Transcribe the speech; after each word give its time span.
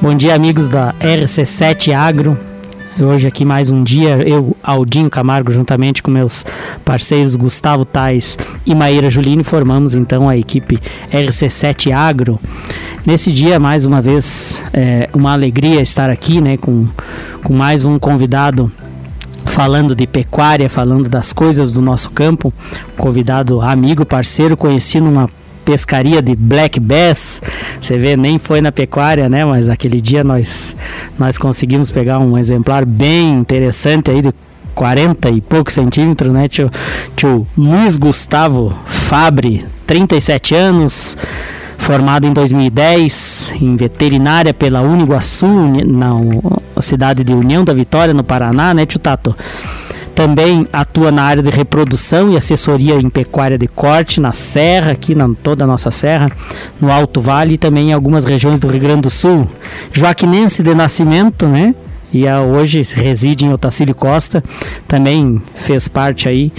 Bom 0.00 0.14
dia, 0.14 0.34
amigos 0.34 0.68
da 0.68 0.92
RC7 1.00 1.92
Agro. 1.94 2.38
Hoje 3.00 3.26
aqui 3.26 3.46
mais 3.46 3.70
um 3.70 3.82
dia, 3.82 4.18
eu, 4.28 4.54
Aldinho 4.62 5.08
Camargo, 5.08 5.50
juntamente 5.50 6.02
com 6.02 6.10
meus 6.10 6.44
parceiros 6.84 7.34
Gustavo 7.34 7.86
Tais 7.86 8.36
e 8.66 8.74
Maíra 8.74 9.08
Julini, 9.08 9.42
formamos 9.42 9.94
então 9.94 10.28
a 10.28 10.36
equipe 10.36 10.78
RC7 11.10 11.92
Agro. 11.92 12.38
Nesse 13.06 13.32
dia, 13.32 13.58
mais 13.58 13.86
uma 13.86 14.02
vez, 14.02 14.62
é 14.72 15.08
uma 15.14 15.32
alegria 15.32 15.80
estar 15.80 16.10
aqui 16.10 16.42
né, 16.42 16.58
com, 16.58 16.86
com 17.42 17.54
mais 17.54 17.86
um 17.86 17.98
convidado 17.98 18.70
falando 19.46 19.94
de 19.94 20.06
pecuária, 20.06 20.68
falando 20.68 21.08
das 21.08 21.32
coisas 21.32 21.72
do 21.72 21.80
nosso 21.80 22.10
campo. 22.10 22.52
Convidado 22.98 23.62
amigo, 23.62 24.04
parceiro, 24.04 24.58
conheci 24.58 25.00
numa 25.00 25.26
pescaria 25.66 26.22
de 26.22 26.36
black 26.36 26.78
bass. 26.78 27.42
Você 27.80 27.98
vê, 27.98 28.16
nem 28.16 28.38
foi 28.38 28.60
na 28.60 28.70
pecuária, 28.70 29.28
né? 29.28 29.44
Mas 29.44 29.68
aquele 29.68 30.00
dia 30.00 30.22
nós, 30.22 30.76
nós 31.18 31.36
conseguimos 31.36 31.90
pegar 31.90 32.20
um 32.20 32.38
exemplar 32.38 32.86
bem 32.86 33.34
interessante 33.34 34.10
aí 34.10 34.22
de 34.22 34.32
40 34.74 35.28
e 35.30 35.40
poucos 35.40 35.74
centímetros, 35.74 36.32
né? 36.32 36.48
Tio, 36.48 36.70
tio 37.16 37.46
Luiz 37.58 37.96
Gustavo 37.96 38.72
Fabre, 38.86 39.66
37 39.86 40.54
anos, 40.54 41.16
formado 41.76 42.26
em 42.26 42.32
2010 42.32 43.54
em 43.60 43.74
veterinária 43.74 44.54
pela 44.54 44.82
Uniguaçu, 44.82 45.46
na 45.84 46.80
cidade 46.80 47.24
de 47.24 47.32
União 47.32 47.64
da 47.64 47.74
Vitória, 47.74 48.14
no 48.14 48.22
Paraná, 48.22 48.72
né, 48.72 48.86
tio 48.86 49.00
Tato? 49.00 49.34
Também 50.16 50.66
atua 50.72 51.12
na 51.12 51.22
área 51.22 51.42
de 51.42 51.50
reprodução 51.50 52.30
e 52.30 52.38
assessoria 52.38 52.94
em 52.94 53.10
pecuária 53.10 53.58
de 53.58 53.68
corte 53.68 54.18
na 54.18 54.32
Serra, 54.32 54.92
aqui 54.92 55.14
na 55.14 55.28
toda 55.42 55.64
a 55.64 55.66
nossa 55.66 55.90
Serra, 55.90 56.30
no 56.80 56.90
Alto 56.90 57.20
Vale 57.20 57.54
e 57.54 57.58
também 57.58 57.90
em 57.90 57.92
algumas 57.92 58.24
regiões 58.24 58.58
do 58.58 58.66
Rio 58.66 58.80
Grande 58.80 59.02
do 59.02 59.10
Sul. 59.10 59.46
Joaquinense 59.92 60.62
de 60.62 60.74
nascimento, 60.74 61.46
né? 61.46 61.74
E 62.10 62.24
hoje 62.26 62.80
reside 62.94 63.44
em 63.44 63.52
Otacílio 63.52 63.94
Costa. 63.94 64.42
Também 64.88 65.42
fez 65.54 65.86
parte 65.86 66.26
aí 66.26 66.50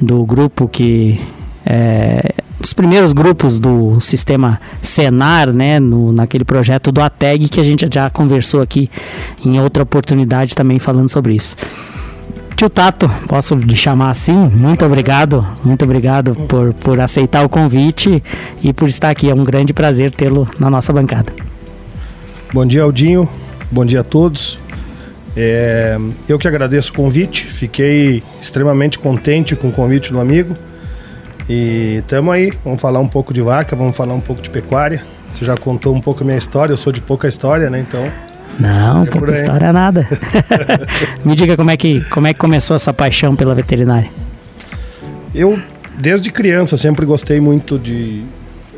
do 0.00 0.24
grupo 0.24 0.68
que 0.68 1.20
é, 1.66 2.32
dos 2.60 2.72
primeiros 2.72 3.12
grupos 3.12 3.58
do 3.58 4.00
sistema 4.00 4.60
Senar, 4.80 5.52
né, 5.52 5.80
no, 5.80 6.12
naquele 6.12 6.44
projeto 6.44 6.92
do 6.92 7.00
ATEG 7.00 7.48
que 7.48 7.58
a 7.58 7.64
gente 7.64 7.84
já 7.92 8.08
conversou 8.08 8.62
aqui 8.62 8.88
em 9.44 9.60
outra 9.60 9.82
oportunidade 9.82 10.54
também 10.54 10.78
falando 10.78 11.08
sobre 11.08 11.34
isso. 11.34 11.56
Tio 12.62 12.70
Tato, 12.70 13.10
posso 13.26 13.56
lhe 13.56 13.74
chamar 13.74 14.10
assim? 14.10 14.36
Muito 14.36 14.84
obrigado, 14.84 15.44
muito 15.64 15.84
obrigado 15.84 16.32
por, 16.46 16.72
por 16.74 17.00
aceitar 17.00 17.44
o 17.44 17.48
convite 17.48 18.22
e 18.62 18.72
por 18.72 18.88
estar 18.88 19.10
aqui. 19.10 19.28
É 19.28 19.34
um 19.34 19.42
grande 19.42 19.72
prazer 19.72 20.12
tê-lo 20.12 20.48
na 20.60 20.70
nossa 20.70 20.92
bancada. 20.92 21.32
Bom 22.54 22.64
dia, 22.64 22.84
Aldinho. 22.84 23.28
Bom 23.68 23.84
dia 23.84 23.98
a 23.98 24.04
todos. 24.04 24.60
É, 25.36 25.98
eu 26.28 26.38
que 26.38 26.46
agradeço 26.46 26.92
o 26.92 26.94
convite, 26.94 27.46
fiquei 27.46 28.22
extremamente 28.40 28.96
contente 28.96 29.56
com 29.56 29.70
o 29.70 29.72
convite 29.72 30.12
do 30.12 30.20
amigo. 30.20 30.54
E 31.48 31.96
estamos 31.98 32.32
aí, 32.32 32.52
vamos 32.64 32.80
falar 32.80 33.00
um 33.00 33.08
pouco 33.08 33.34
de 33.34 33.42
vaca, 33.42 33.74
vamos 33.74 33.96
falar 33.96 34.14
um 34.14 34.20
pouco 34.20 34.40
de 34.40 34.50
pecuária. 34.50 35.02
Você 35.28 35.44
já 35.44 35.56
contou 35.56 35.92
um 35.92 36.00
pouco 36.00 36.22
a 36.22 36.24
minha 36.24 36.38
história, 36.38 36.72
eu 36.72 36.78
sou 36.78 36.92
de 36.92 37.00
pouca 37.00 37.26
história, 37.26 37.68
né? 37.68 37.80
Então 37.80 38.08
não, 38.58 39.02
é 39.02 39.06
pouca 39.06 39.32
história 39.32 39.66
é 39.66 39.72
nada. 39.72 40.06
Me 41.24 41.34
diga 41.34 41.56
como 41.56 41.70
é, 41.70 41.76
que, 41.76 42.00
como 42.10 42.26
é 42.26 42.32
que 42.32 42.38
começou 42.38 42.76
essa 42.76 42.92
paixão 42.92 43.34
pela 43.34 43.54
veterinária. 43.54 44.10
Eu, 45.34 45.60
desde 45.98 46.30
criança, 46.30 46.76
sempre 46.76 47.06
gostei 47.06 47.40
muito 47.40 47.78
de. 47.78 48.24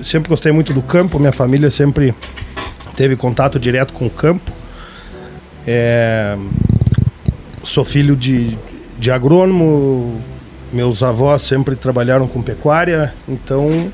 Sempre 0.03 0.29
gostei 0.29 0.53
muito 0.53 0.73
do 0.73 0.83
campo. 0.83 1.19
Minha 1.19 1.33
família 1.33 1.71
sempre 1.71 2.15
teve 2.97 3.17
contato 3.17 3.59
direto 3.59 3.93
com 3.93 4.07
o 4.07 4.11
campo. 4.11 4.53
É, 5.67 6.37
sou 7.63 7.85
filho 7.85 8.15
de, 8.17 8.57
de 8.99 9.11
agrônomo. 9.11 10.21
Meus 10.73 11.03
avós 11.03 11.43
sempre 11.43 11.77
trabalharam 11.77 12.27
com 12.27 12.43
pecuária. 12.43 13.15
Então, 13.29 13.93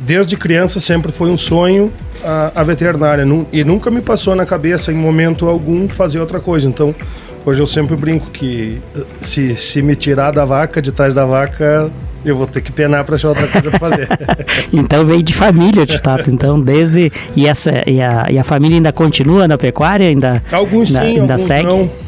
desde 0.00 0.36
criança 0.36 0.80
sempre 0.80 1.12
foi 1.12 1.30
um 1.30 1.36
sonho 1.36 1.92
a, 2.24 2.52
a 2.60 2.64
veterinária. 2.64 3.24
E 3.52 3.62
nunca 3.62 3.90
me 3.90 4.00
passou 4.00 4.34
na 4.34 4.46
cabeça, 4.46 4.90
em 4.90 4.94
momento 4.94 5.46
algum, 5.46 5.88
fazer 5.88 6.18
outra 6.18 6.40
coisa. 6.40 6.66
Então, 6.66 6.94
hoje 7.44 7.60
eu 7.60 7.66
sempre 7.66 7.94
brinco 7.94 8.30
que 8.30 8.80
se, 9.20 9.54
se 9.56 9.82
me 9.82 9.94
tirar 9.94 10.32
da 10.32 10.44
vaca, 10.44 10.80
de 10.80 10.90
trás 10.90 11.14
da 11.14 11.26
vaca, 11.26 11.90
eu 12.24 12.36
vou 12.36 12.46
ter 12.46 12.62
que 12.62 12.72
penar 12.72 13.04
para 13.04 13.16
achar 13.16 13.28
outra 13.28 13.46
coisa 13.46 13.70
para 13.70 13.78
fazer. 13.78 14.08
então 14.72 15.04
veio 15.04 15.22
de 15.22 15.34
família, 15.34 15.84
de 15.84 16.00
tato. 16.00 16.30
Então 16.30 16.58
desde 16.58 17.12
e 17.36 17.46
essa 17.46 17.82
e 17.86 18.00
a, 18.00 18.26
e 18.30 18.38
a 18.38 18.44
família 18.44 18.78
ainda 18.78 18.92
continua 18.92 19.46
na 19.46 19.58
pecuária, 19.58 20.08
ainda 20.08 20.42
alguns 20.50 20.94
ainda, 20.94 21.06
sim, 21.06 21.20
ainda 21.20 21.34
alguns 21.34 21.46
segue. 21.46 21.68
Não. 21.68 22.03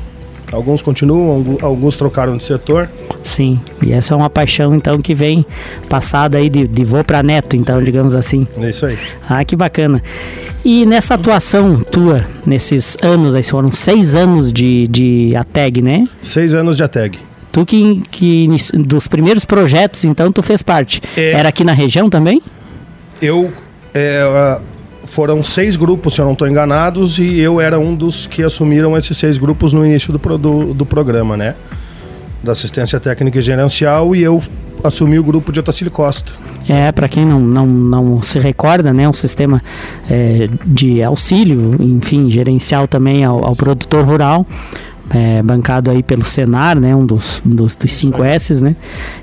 Alguns 0.52 0.80
continuam, 0.80 1.58
alguns 1.60 1.96
trocaram 1.96 2.36
de 2.36 2.44
setor. 2.44 2.88
Sim, 3.22 3.60
e 3.82 3.92
essa 3.92 4.14
é 4.14 4.16
uma 4.16 4.30
paixão 4.30 4.74
então 4.74 4.98
que 5.00 5.12
vem 5.12 5.44
passada 5.88 6.38
aí 6.38 6.48
de, 6.48 6.66
de 6.68 6.84
vô 6.84 7.02
para 7.02 7.22
neto, 7.22 7.56
então, 7.56 7.82
digamos 7.82 8.14
assim. 8.14 8.46
É 8.58 8.70
isso 8.70 8.86
aí. 8.86 8.96
Ah, 9.28 9.44
que 9.44 9.56
bacana. 9.56 10.02
E 10.64 10.86
nessa 10.86 11.14
atuação 11.14 11.80
tua, 11.80 12.24
nesses 12.46 12.96
anos, 13.02 13.34
aí 13.34 13.42
foram 13.42 13.72
seis 13.72 14.14
anos 14.14 14.52
de, 14.52 14.86
de 14.88 15.34
ATEG, 15.36 15.82
né? 15.82 16.08
Seis 16.22 16.54
anos 16.54 16.76
de 16.76 16.82
ATEG. 16.82 17.18
Tu 17.50 17.64
que, 17.64 18.02
que 18.10 18.48
dos 18.74 19.08
primeiros 19.08 19.44
projetos, 19.44 20.04
então, 20.04 20.30
tu 20.30 20.42
fez 20.42 20.62
parte. 20.62 21.02
É, 21.16 21.32
Era 21.32 21.48
aqui 21.48 21.64
na 21.64 21.72
região 21.72 22.10
também? 22.10 22.42
Eu. 23.20 23.52
É, 23.94 24.60
foram 25.06 25.42
seis 25.42 25.76
grupos, 25.76 26.14
se 26.14 26.20
eu 26.20 26.24
não 26.24 26.32
estou 26.32 26.48
enganados, 26.48 27.18
e 27.18 27.38
eu 27.38 27.60
era 27.60 27.78
um 27.78 27.94
dos 27.94 28.26
que 28.26 28.42
assumiram 28.42 28.96
esses 28.96 29.16
seis 29.16 29.38
grupos 29.38 29.72
no 29.72 29.84
início 29.84 30.12
do, 30.12 30.38
do, 30.38 30.74
do 30.74 30.86
programa, 30.86 31.36
né? 31.36 31.54
Da 32.42 32.52
assistência 32.52 33.00
técnica 33.00 33.38
e 33.38 33.42
gerencial, 33.42 34.14
e 34.14 34.22
eu 34.22 34.42
assumi 34.84 35.18
o 35.18 35.24
grupo 35.24 35.52
de 35.52 35.60
Otacílio 35.60 35.90
Costa. 35.90 36.32
É, 36.68 36.90
para 36.90 37.08
quem 37.08 37.24
não, 37.24 37.40
não, 37.40 37.66
não 37.66 38.22
se 38.22 38.38
recorda, 38.40 38.92
né, 38.92 39.08
um 39.08 39.12
sistema 39.12 39.62
é, 40.10 40.48
de 40.64 41.02
auxílio, 41.02 41.70
enfim, 41.78 42.30
gerencial 42.30 42.88
também 42.88 43.24
ao, 43.24 43.44
ao 43.44 43.54
produtor 43.54 44.04
rural, 44.04 44.44
é, 45.10 45.42
bancado 45.42 45.90
aí 45.90 46.02
pelo 46.02 46.24
Senar, 46.24 46.78
né, 46.78 46.94
um 46.94 47.06
dos, 47.06 47.40
dos, 47.44 47.76
dos 47.76 47.92
cinco 47.92 48.24
S's, 48.24 48.60
né, 48.60 48.76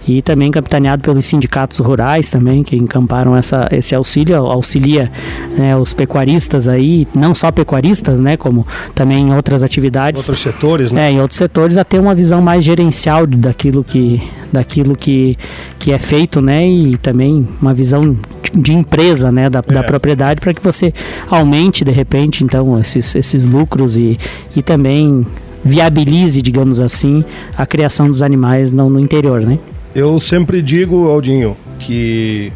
e 0.08 0.22
também 0.22 0.50
capitaneado 0.52 1.02
pelos 1.02 1.26
sindicatos 1.26 1.80
rurais 1.80 2.30
também, 2.30 2.64
que 2.64 2.76
encamparam 2.76 3.36
essa, 3.36 3.68
esse 3.72 3.94
auxílio, 3.94 4.36
auxilia 4.36 5.12
né, 5.58 5.76
os 5.76 5.94
pecuaristas 5.94 6.68
aí, 6.68 7.08
não 7.14 7.34
só 7.34 7.52
pecuaristas, 7.52 8.20
né, 8.20 8.38
como 8.38 8.66
também 8.96 9.28
em 9.28 9.34
outras 9.34 9.64
atividades. 9.64 10.22
Outros 10.22 10.42
setores, 10.42 10.92
né? 10.92 11.10
É, 11.10 11.12
em 11.12 11.20
outros 11.20 11.38
setores, 11.38 11.78
a 11.78 11.84
ter 11.84 12.00
uma 12.00 12.16
visão 12.16 12.42
mais 12.42 12.64
gerencial 12.64 13.28
daquilo 13.28 13.84
que, 13.84 14.22
daquilo 14.52 14.96
que, 14.96 15.38
que 15.80 15.92
é 15.92 16.00
feito, 16.00 16.42
né, 16.42 16.66
e 16.66 16.98
também 16.98 17.48
uma 17.62 17.74
visão 17.74 18.16
de 18.54 18.72
empresa, 18.72 19.32
né, 19.32 19.50
da, 19.50 19.60
é. 19.60 19.74
da 19.74 19.84
propriedade, 19.84 20.40
para 20.40 20.54
que 20.54 20.64
você 20.64 20.94
aumente, 21.30 21.84
de 21.84 21.92
repente, 21.92 22.44
então, 22.44 22.76
esses, 22.80 23.16
esses 23.16 23.46
lucros 23.46 23.98
e, 23.98 24.18
e 24.56 24.62
também 24.62 25.26
viabilize, 25.64 26.42
digamos 26.42 26.80
assim, 26.80 27.24
a 27.58 27.66
criação 27.66 28.08
dos 28.08 28.22
animais 28.22 28.72
no, 28.72 28.90
no 28.90 29.00
interior, 29.00 29.42
né? 29.42 29.60
Eu 29.96 30.20
sempre 30.20 30.62
digo, 30.62 31.08
Aldinho, 31.08 31.56
que 31.80 32.52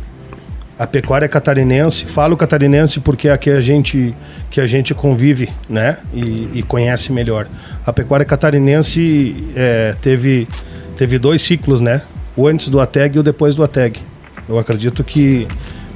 a 0.78 0.86
pecuária 0.86 1.28
catarinense, 1.28 2.06
falo 2.06 2.38
catarinense 2.38 3.00
porque 3.00 3.28
é 3.28 3.32
a 3.32 3.38
que 3.38 3.50
a 3.50 3.62
gente, 3.62 4.16
que 4.50 4.62
a 4.62 4.68
gente 4.68 4.94
convive 4.94 5.50
né? 5.68 5.98
e, 6.14 6.50
e 6.54 6.64
conhece 6.64 7.12
melhor. 7.12 7.48
A 7.86 7.92
pecuária 7.92 8.26
catarinense 8.26 9.36
é, 9.56 9.96
teve, 10.02 10.48
teve 10.96 11.18
dois 11.18 11.42
ciclos, 11.42 11.82
né? 11.82 12.02
o 12.36 12.48
antes 12.48 12.70
do 12.70 12.80
ATEG 12.80 13.18
e 13.18 13.20
o 13.20 13.24
depois 13.24 13.56
do 13.56 13.64
ATEG. 13.64 14.00
Eu 14.48 14.60
acredito 14.60 15.04
que, 15.04 15.48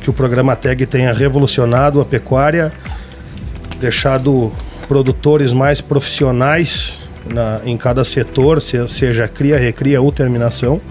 que 0.02 0.10
o 0.10 0.14
programa 0.14 0.54
ATEG 0.54 0.88
tenha 0.88 1.14
revolucionado 1.14 2.02
a 2.02 2.06
pecuária, 2.06 2.72
deixado 3.80 4.52
produtores 4.82 5.54
mais 5.54 5.80
profissionais 5.82 7.00
na, 7.26 7.62
em 7.66 7.78
cada 7.78 8.04
setor, 8.04 8.62
se, 8.62 8.88
seja 8.90 9.28
cria, 9.28 9.58
recria 9.58 10.02
ou 10.02 10.12
terminação, 10.12 10.82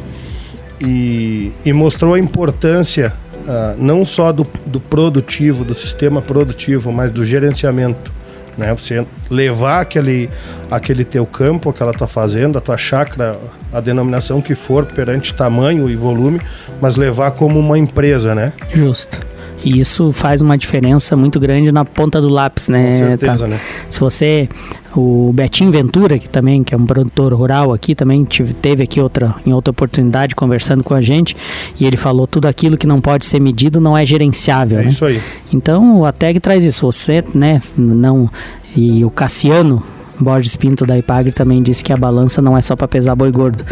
e, 0.80 1.52
e 1.64 1.72
mostrou 1.72 2.14
a 2.14 2.18
importância 2.18 3.12
uh, 3.40 3.76
não 3.76 4.04
só 4.04 4.32
do, 4.32 4.46
do 4.64 4.80
produtivo, 4.80 5.64
do 5.64 5.74
sistema 5.74 6.22
produtivo, 6.22 6.90
mas 6.90 7.12
do 7.12 7.24
gerenciamento. 7.24 8.12
Né? 8.56 8.72
Você 8.74 9.06
levar 9.30 9.80
aquele, 9.80 10.30
aquele 10.70 11.04
teu 11.04 11.24
campo, 11.26 11.70
aquela 11.70 11.92
tua 11.92 12.06
fazenda, 12.06 12.58
a 12.58 12.60
tua 12.60 12.76
chácara, 12.76 13.38
a 13.72 13.80
denominação 13.80 14.40
que 14.40 14.54
for 14.54 14.84
perante 14.86 15.34
tamanho 15.34 15.88
e 15.88 15.96
volume, 15.96 16.40
mas 16.80 16.96
levar 16.96 17.30
como 17.32 17.58
uma 17.58 17.78
empresa, 17.78 18.34
né? 18.34 18.52
Justo. 18.74 19.20
E 19.64 19.78
isso 19.78 20.12
faz 20.12 20.40
uma 20.40 20.56
diferença 20.56 21.16
muito 21.16 21.38
grande 21.38 21.70
na 21.70 21.84
ponta 21.84 22.20
do 22.20 22.28
lápis, 22.28 22.68
né? 22.68 22.88
Com 22.88 22.94
certeza, 22.94 23.44
tá? 23.44 23.50
né? 23.50 23.60
Se 23.90 24.00
você 24.00 24.48
o 24.94 25.30
Betinho 25.32 25.70
Ventura, 25.70 26.18
que 26.18 26.28
também 26.28 26.64
que 26.64 26.74
é 26.74 26.76
um 26.76 26.84
produtor 26.84 27.32
rural 27.32 27.72
aqui, 27.72 27.94
também 27.94 28.24
tive, 28.24 28.52
teve 28.52 28.82
aqui 28.82 29.00
outra, 29.00 29.36
em 29.46 29.52
outra 29.52 29.70
oportunidade 29.70 30.34
conversando 30.34 30.82
com 30.82 30.94
a 30.94 31.00
gente, 31.00 31.36
e 31.78 31.86
ele 31.86 31.96
falou 31.96 32.26
tudo 32.26 32.46
aquilo 32.46 32.76
que 32.76 32.86
não 32.86 33.00
pode 33.00 33.26
ser 33.26 33.40
medido 33.40 33.80
não 33.80 33.96
é 33.96 34.04
gerenciável. 34.04 34.80
É 34.80 34.84
né? 34.84 34.88
isso 34.88 35.04
aí. 35.04 35.20
Então 35.52 36.04
a 36.04 36.12
TEG 36.12 36.40
traz 36.40 36.64
isso. 36.64 36.86
Você, 36.90 37.22
né, 37.34 37.62
não. 37.76 38.28
E 38.74 39.04
o 39.04 39.10
Cassiano, 39.10 39.82
Borges 40.18 40.54
Pinto 40.54 40.84
da 40.84 40.98
Ipagre 40.98 41.32
também 41.32 41.62
disse 41.62 41.82
que 41.82 41.92
a 41.92 41.96
balança 41.96 42.42
não 42.42 42.56
é 42.56 42.60
só 42.60 42.76
para 42.76 42.86
pesar 42.86 43.14
boi 43.14 43.30
gordo. 43.30 43.64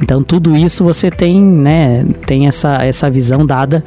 Então 0.00 0.22
tudo 0.22 0.56
isso 0.56 0.84
você 0.84 1.10
tem, 1.10 1.40
né, 1.40 2.04
tem 2.26 2.46
essa, 2.46 2.84
essa 2.84 3.10
visão 3.10 3.46
dada 3.46 3.82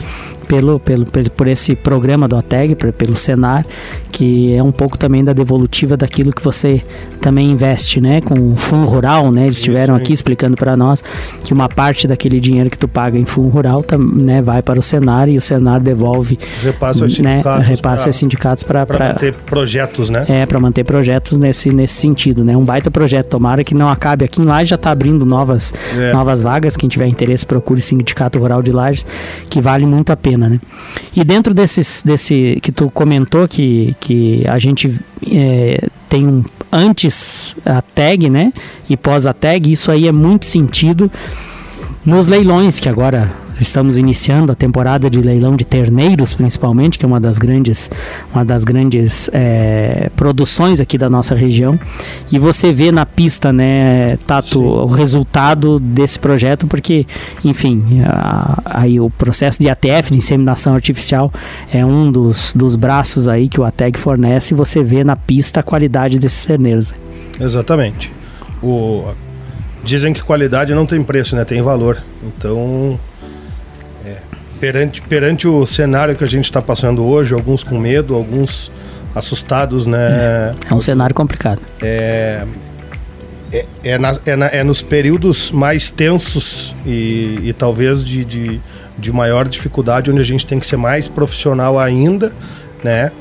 pelo, 0.47 0.79
pelo, 0.79 1.05
por 1.05 1.47
esse 1.47 1.75
programa 1.75 2.27
do 2.27 2.35
ATEG, 2.37 2.75
pelo 2.75 3.15
Senar, 3.15 3.65
que 4.11 4.53
é 4.53 4.63
um 4.63 4.71
pouco 4.71 4.97
também 4.97 5.23
da 5.23 5.33
devolutiva 5.33 5.97
daquilo 5.97 6.31
que 6.31 6.43
você 6.43 6.83
também 7.21 7.51
investe, 7.51 7.99
né, 7.99 8.21
com 8.21 8.53
o 8.53 8.55
fundo 8.55 8.87
rural, 8.87 9.31
né? 9.31 9.45
Eles 9.45 9.57
estiveram 9.57 9.95
aqui 9.95 10.13
explicando 10.13 10.55
para 10.55 10.75
nós 10.75 11.03
que 11.43 11.53
uma 11.53 11.67
parte 11.67 12.07
daquele 12.07 12.39
dinheiro 12.39 12.69
que 12.69 12.77
tu 12.77 12.87
paga 12.87 13.17
em 13.17 13.25
fundo 13.25 13.49
rural, 13.49 13.83
né, 14.13 14.41
vai 14.41 14.61
para 14.61 14.79
o 14.79 14.83
Senar 14.83 15.29
e 15.29 15.37
o 15.37 15.41
Senar 15.41 15.79
devolve, 15.79 16.37
repassa 16.61 17.03
aos 17.03 17.17
né, 17.19 17.35
sindicatos, 17.35 17.67
repassa 17.67 18.01
pra, 18.03 18.09
aos 18.09 18.15
sindicatos 18.15 18.63
para 18.63 18.85
manter 18.99 19.35
projetos, 19.35 20.09
né? 20.09 20.25
É, 20.27 20.45
para 20.45 20.59
manter 20.59 20.83
projetos 20.83 21.37
nesse 21.37 21.69
nesse 21.69 21.95
sentido, 21.95 22.43
né? 22.43 22.55
Um 22.55 22.65
baita 22.65 22.91
projeto. 22.91 23.27
Tomara 23.27 23.63
que 23.63 23.73
não 23.73 23.89
acabe 23.89 24.25
aqui 24.25 24.41
em 24.41 24.45
Lages, 24.45 24.69
já 24.69 24.75
está 24.75 24.91
abrindo 24.91 25.25
novas, 25.25 25.73
é. 25.97 26.13
novas 26.13 26.41
vagas. 26.41 26.77
Quem 26.77 26.89
tiver 26.89 27.07
interesse, 27.07 27.45
procure 27.45 27.79
o 27.79 27.83
Sindicato 27.83 28.39
Rural 28.39 28.61
de 28.61 28.71
Lages, 28.71 29.05
que 29.49 29.61
vale 29.61 29.85
muito 29.85 30.11
a 30.11 30.17
pena, 30.17 30.36
né? 30.37 30.59
E 31.15 31.23
dentro 31.23 31.53
desses, 31.53 32.03
desse 32.05 32.59
que 32.61 32.71
tu 32.71 32.89
comentou, 32.91 33.47
que, 33.47 33.95
que 33.99 34.43
a 34.47 34.59
gente 34.59 34.99
é, 35.31 35.87
tem 36.07 36.27
um 36.27 36.43
antes 36.71 37.55
a 37.65 37.81
tag, 37.81 38.29
né? 38.29 38.51
E 38.89 38.97
pós 38.97 39.25
a 39.25 39.33
tag, 39.33 39.71
isso 39.71 39.91
aí 39.91 40.07
é 40.07 40.11
muito 40.11 40.45
sentido 40.45 41.11
nos 42.05 42.27
leilões 42.27 42.79
que 42.79 42.87
agora 42.87 43.33
estamos 43.59 43.97
iniciando 43.97 44.51
a 44.51 44.55
temporada 44.55 45.09
de 45.09 45.21
leilão 45.21 45.55
de 45.55 45.65
terneiros, 45.65 46.33
principalmente, 46.33 46.97
que 46.97 47.05
é 47.05 47.07
uma 47.07 47.19
das 47.19 47.37
grandes, 47.37 47.89
uma 48.33 48.45
das 48.45 48.63
grandes 48.63 49.29
é, 49.33 50.09
produções 50.15 50.79
aqui 50.79 50.97
da 50.97 51.09
nossa 51.09 51.35
região. 51.35 51.79
E 52.31 52.39
você 52.39 52.71
vê 52.73 52.91
na 52.91 53.05
pista, 53.05 53.51
né, 53.51 54.07
Tato, 54.25 54.47
Sim. 54.47 54.65
o 54.65 54.85
resultado 54.85 55.79
desse 55.79 56.19
projeto, 56.19 56.67
porque, 56.67 57.05
enfim, 57.43 58.01
a, 58.05 58.61
aí 58.65 58.99
o 58.99 59.09
processo 59.09 59.59
de 59.59 59.69
ATF, 59.69 60.11
de 60.11 60.17
inseminação 60.17 60.73
artificial, 60.73 61.31
é 61.71 61.85
um 61.85 62.11
dos, 62.11 62.53
dos 62.53 62.75
braços 62.75 63.27
aí 63.27 63.47
que 63.47 63.59
o 63.59 63.63
ATEG 63.63 63.97
fornece 63.97 64.53
e 64.53 64.57
você 64.57 64.83
vê 64.83 65.03
na 65.03 65.15
pista 65.15 65.59
a 65.59 65.63
qualidade 65.63 66.19
desses 66.19 66.45
terneiros. 66.45 66.93
Exatamente. 67.39 68.11
O, 68.61 69.05
dizem 69.83 70.13
que 70.13 70.21
qualidade 70.21 70.73
não 70.73 70.85
tem 70.85 71.01
preço, 71.03 71.35
né? 71.35 71.45
Tem 71.45 71.61
valor. 71.61 72.01
Então, 72.23 72.99
perante, 74.59 75.01
perante 75.01 75.47
o 75.47 75.65
cenário 75.65 76.15
que 76.15 76.23
a 76.23 76.27
gente 76.27 76.45
está 76.45 76.61
passando 76.61 77.03
hoje, 77.03 77.33
alguns 77.33 77.63
com 77.63 77.77
medo, 77.77 78.15
alguns 78.15 78.71
assustados, 79.15 79.85
né? 79.85 80.53
É 80.69 80.73
um 80.73 80.79
cenário 80.79 81.15
complicado. 81.15 81.61
É, 81.81 82.43
é, 83.51 83.65
é, 83.83 83.97
na, 83.97 84.17
é, 84.25 84.35
na, 84.35 84.45
é 84.47 84.63
nos 84.63 84.81
períodos 84.81 85.51
mais 85.51 85.89
tensos 85.89 86.75
e, 86.85 87.39
e 87.43 87.53
talvez 87.53 88.03
de, 88.03 88.25
de, 88.25 88.61
de, 88.97 89.11
maior 89.11 89.47
dificuldade 89.47 90.11
onde 90.11 90.19
a 90.21 90.25
gente 90.25 90.45
tem 90.45 90.59
que 90.59 90.67
ser 90.67 90.77
mais 90.77 91.07
profissional 91.07 91.79
ainda, 91.79 92.33
né? 92.83 93.11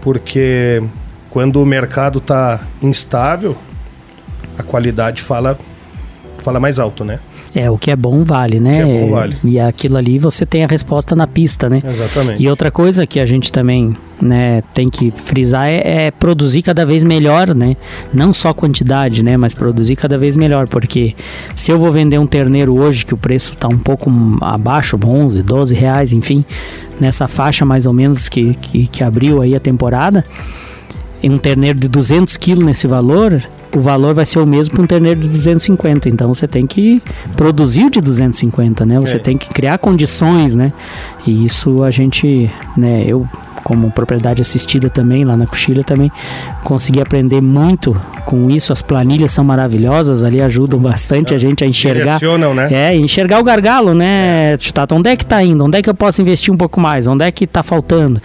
Porque 0.00 0.82
quando 1.30 1.60
o 1.60 1.66
mercado 1.66 2.18
está 2.18 2.60
instável, 2.80 3.56
a 4.56 4.62
qualidade 4.62 5.22
fala, 5.22 5.58
fala 6.38 6.60
mais 6.60 6.78
alto, 6.78 7.04
né? 7.04 7.20
É, 7.54 7.70
o 7.70 7.76
que 7.76 7.90
é 7.90 7.96
bom 7.96 8.24
vale, 8.24 8.58
né? 8.58 8.84
O 8.84 8.88
que 8.88 8.92
é 8.92 9.00
bom 9.00 9.10
vale. 9.10 9.36
E 9.44 9.60
aquilo 9.60 9.96
ali 9.98 10.18
você 10.18 10.46
tem 10.46 10.64
a 10.64 10.66
resposta 10.66 11.14
na 11.14 11.26
pista, 11.26 11.68
né? 11.68 11.82
Exatamente. 11.84 12.42
E 12.42 12.48
outra 12.48 12.70
coisa 12.70 13.06
que 13.06 13.20
a 13.20 13.26
gente 13.26 13.52
também 13.52 13.94
né, 14.20 14.62
tem 14.72 14.88
que 14.88 15.10
frisar 15.10 15.66
é, 15.66 16.06
é, 16.06 16.10
produzir 16.10 16.62
cada 16.62 16.86
vez 16.86 17.04
melhor, 17.04 17.54
né? 17.54 17.76
Não 18.12 18.32
só 18.32 18.54
quantidade, 18.54 19.22
né? 19.22 19.36
Mas 19.36 19.52
produzir 19.52 19.96
cada 19.96 20.16
vez 20.16 20.34
melhor, 20.34 20.66
porque 20.66 21.14
se 21.54 21.70
eu 21.70 21.78
vou 21.78 21.92
vender 21.92 22.18
um 22.18 22.26
terneiro 22.26 22.74
hoje 22.74 23.04
que 23.04 23.12
o 23.12 23.18
preço 23.18 23.52
está 23.52 23.68
um 23.68 23.78
pouco 23.78 24.10
abaixo, 24.40 24.96
11, 25.02 25.42
12 25.42 25.74
reais, 25.74 26.12
enfim, 26.14 26.44
nessa 26.98 27.28
faixa 27.28 27.66
mais 27.66 27.84
ou 27.84 27.92
menos 27.92 28.30
que, 28.30 28.54
que, 28.54 28.86
que 28.86 29.04
abriu 29.04 29.42
aí 29.42 29.54
a 29.54 29.60
temporada, 29.60 30.24
um 31.22 31.36
terneiro 31.36 31.78
de 31.78 31.88
200 31.88 32.36
quilos 32.36 32.64
nesse 32.64 32.86
valor, 32.86 33.42
o 33.74 33.80
valor 33.80 34.14
vai 34.14 34.26
ser 34.26 34.38
o 34.38 34.46
mesmo 34.46 34.74
para 34.74 34.82
um 34.82 34.86
terneiro 34.86 35.20
de 35.20 35.28
250. 35.28 36.08
Então 36.08 36.32
você 36.32 36.46
tem 36.46 36.66
que 36.66 37.02
produzir 37.36 37.90
de 37.90 38.00
250, 38.00 38.84
né? 38.84 38.98
Você 38.98 39.16
é. 39.16 39.18
tem 39.18 39.36
que 39.36 39.48
criar 39.48 39.78
condições, 39.78 40.54
né? 40.54 40.72
E 41.26 41.44
isso 41.44 41.82
a 41.82 41.90
gente, 41.90 42.50
né? 42.76 43.04
Eu 43.06 43.26
como 43.62 43.90
propriedade 43.90 44.42
assistida 44.42 44.90
também 44.90 45.24
lá 45.24 45.36
na 45.36 45.46
Coxilha 45.46 45.82
também 45.82 46.10
consegui 46.62 47.00
aprender 47.00 47.40
muito 47.40 47.98
com 48.24 48.50
isso. 48.50 48.72
As 48.72 48.82
planilhas 48.82 49.30
são 49.30 49.44
maravilhosas, 49.44 50.24
ali 50.24 50.40
ajudam 50.40 50.78
bastante 50.78 51.34
a 51.34 51.38
gente 51.38 51.64
a 51.64 51.66
enxergar. 51.66 52.20
Né? 52.54 52.68
É, 52.70 52.96
enxergar 52.96 53.38
o 53.40 53.44
gargalo, 53.44 53.94
né? 53.94 54.54
É. 54.54 54.56
Tá, 54.72 54.86
onde 54.92 55.10
é 55.10 55.16
que 55.16 55.24
está 55.24 55.42
indo? 55.42 55.64
Onde 55.64 55.78
é 55.78 55.82
que 55.82 55.88
eu 55.88 55.94
posso 55.94 56.20
investir 56.20 56.52
um 56.52 56.56
pouco 56.56 56.80
mais? 56.80 57.06
Onde 57.06 57.24
é 57.24 57.30
que 57.30 57.44
está 57.44 57.62
faltando? 57.62 58.20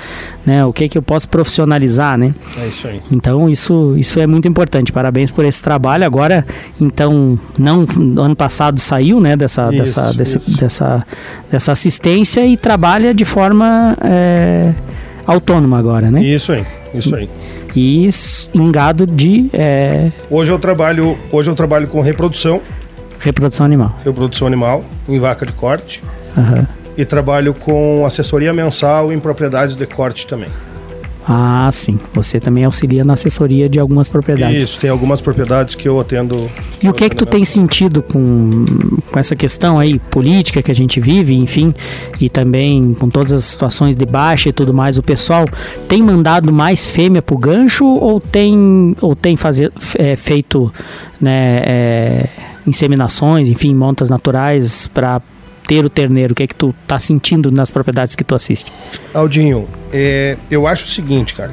Né? 0.45 0.65
O 0.65 0.73
que 0.73 0.85
é 0.85 0.89
que 0.89 0.97
eu 0.97 1.01
posso 1.01 1.27
profissionalizar, 1.27 2.17
né? 2.17 2.33
É 2.57 2.67
isso 2.67 2.87
aí. 2.87 3.01
Então 3.11 3.49
isso, 3.49 3.95
isso 3.97 4.19
é 4.19 4.27
muito 4.27 4.47
importante. 4.47 4.91
Parabéns 4.91 5.31
por 5.31 5.45
esse 5.45 5.61
trabalho. 5.61 6.05
Agora, 6.05 6.45
então, 6.79 7.39
não 7.57 7.85
ano 8.17 8.35
passado 8.35 8.79
saiu, 8.79 9.19
né, 9.19 9.35
dessa, 9.35 9.69
isso, 9.73 9.83
dessa, 9.83 10.13
dessa, 10.13 10.57
dessa, 10.57 11.07
dessa 11.51 11.71
assistência 11.71 12.45
e 12.45 12.55
trabalha 12.87 13.13
de 13.13 13.25
forma 13.25 13.97
é, 14.01 14.73
autônoma 15.25 15.77
agora, 15.77 16.09
né? 16.09 16.21
Isso 16.23 16.53
aí, 16.53 16.65
isso 16.93 17.13
aí. 17.13 17.29
E 17.75 18.09
em 18.53 18.71
gado 18.71 19.05
de. 19.05 19.49
É... 19.51 20.09
Hoje 20.31 20.51
eu 20.51 20.57
trabalho, 20.57 21.17
hoje 21.31 21.49
eu 21.49 21.55
trabalho 21.55 21.87
com 21.87 21.99
reprodução. 21.99 22.61
Reprodução 23.19 23.65
animal. 23.65 23.93
Reprodução 24.05 24.47
animal 24.47 24.85
em 25.07 25.19
vaca 25.19 25.45
de 25.45 25.51
corte. 25.51 26.01
Uhum. 26.35 26.65
E 26.97 27.03
trabalho 27.03 27.53
com 27.53 28.05
assessoria 28.05 28.53
mensal 28.53 29.11
em 29.11 29.19
propriedades 29.19 29.75
de 29.75 29.85
corte 29.85 30.25
também. 30.25 30.49
Ah, 31.29 31.67
sim. 31.73 31.99
Você 32.13 32.39
também 32.39 32.63
auxilia 32.63 33.03
na 33.03 33.13
assessoria 33.13 33.67
de 33.67 33.77
algumas 33.77 34.07
propriedades. 34.07 34.63
Isso, 34.63 34.79
tem 34.79 34.89
algumas 34.89 35.19
propriedades 35.19 35.75
que 35.75 35.87
eu 35.87 35.99
atendo. 35.99 36.49
E 36.81 36.87
o 36.87 36.93
que 36.93 37.03
é 37.03 37.09
que 37.09 37.17
tu 37.17 37.25
tem 37.25 37.43
sentido 37.43 38.01
com, 38.01 38.63
com 39.11 39.19
essa 39.19 39.35
questão 39.35 39.77
aí 39.77 39.99
política 39.99 40.63
que 40.63 40.71
a 40.71 40.73
gente 40.73 41.01
vive, 41.01 41.35
enfim, 41.35 41.73
e 42.21 42.29
também 42.29 42.93
com 42.93 43.09
todas 43.09 43.33
as 43.33 43.43
situações 43.43 43.93
de 43.93 44.05
baixa 44.05 44.47
e 44.47 44.53
tudo 44.53 44.73
mais, 44.73 44.97
o 44.97 45.03
pessoal 45.03 45.43
tem 45.89 46.01
mandado 46.01 46.53
mais 46.53 46.85
fêmea 46.85 47.21
pro 47.21 47.37
gancho 47.37 47.85
ou 47.85 48.21
tem 48.21 48.95
ou 49.01 49.13
tem 49.13 49.35
fazer, 49.35 49.73
é, 49.97 50.15
feito 50.15 50.71
né, 51.19 51.61
é, 51.65 52.29
inseminações, 52.65 53.49
enfim, 53.49 53.75
montas 53.75 54.09
naturais 54.09 54.87
para 54.87 55.21
ter 55.67 55.85
o 55.85 55.89
terneiro? 55.89 56.31
O 56.31 56.35
que 56.35 56.43
é 56.43 56.47
que 56.47 56.55
tu 56.55 56.73
tá 56.87 56.97
sentindo 56.97 57.51
nas 57.51 57.69
propriedades 57.69 58.15
que 58.15 58.23
tu 58.23 58.33
assiste? 58.33 58.71
Aldinho, 59.13 59.67
é, 59.91 60.37
eu 60.49 60.65
acho 60.65 60.85
o 60.85 60.87
seguinte, 60.87 61.33
cara. 61.33 61.51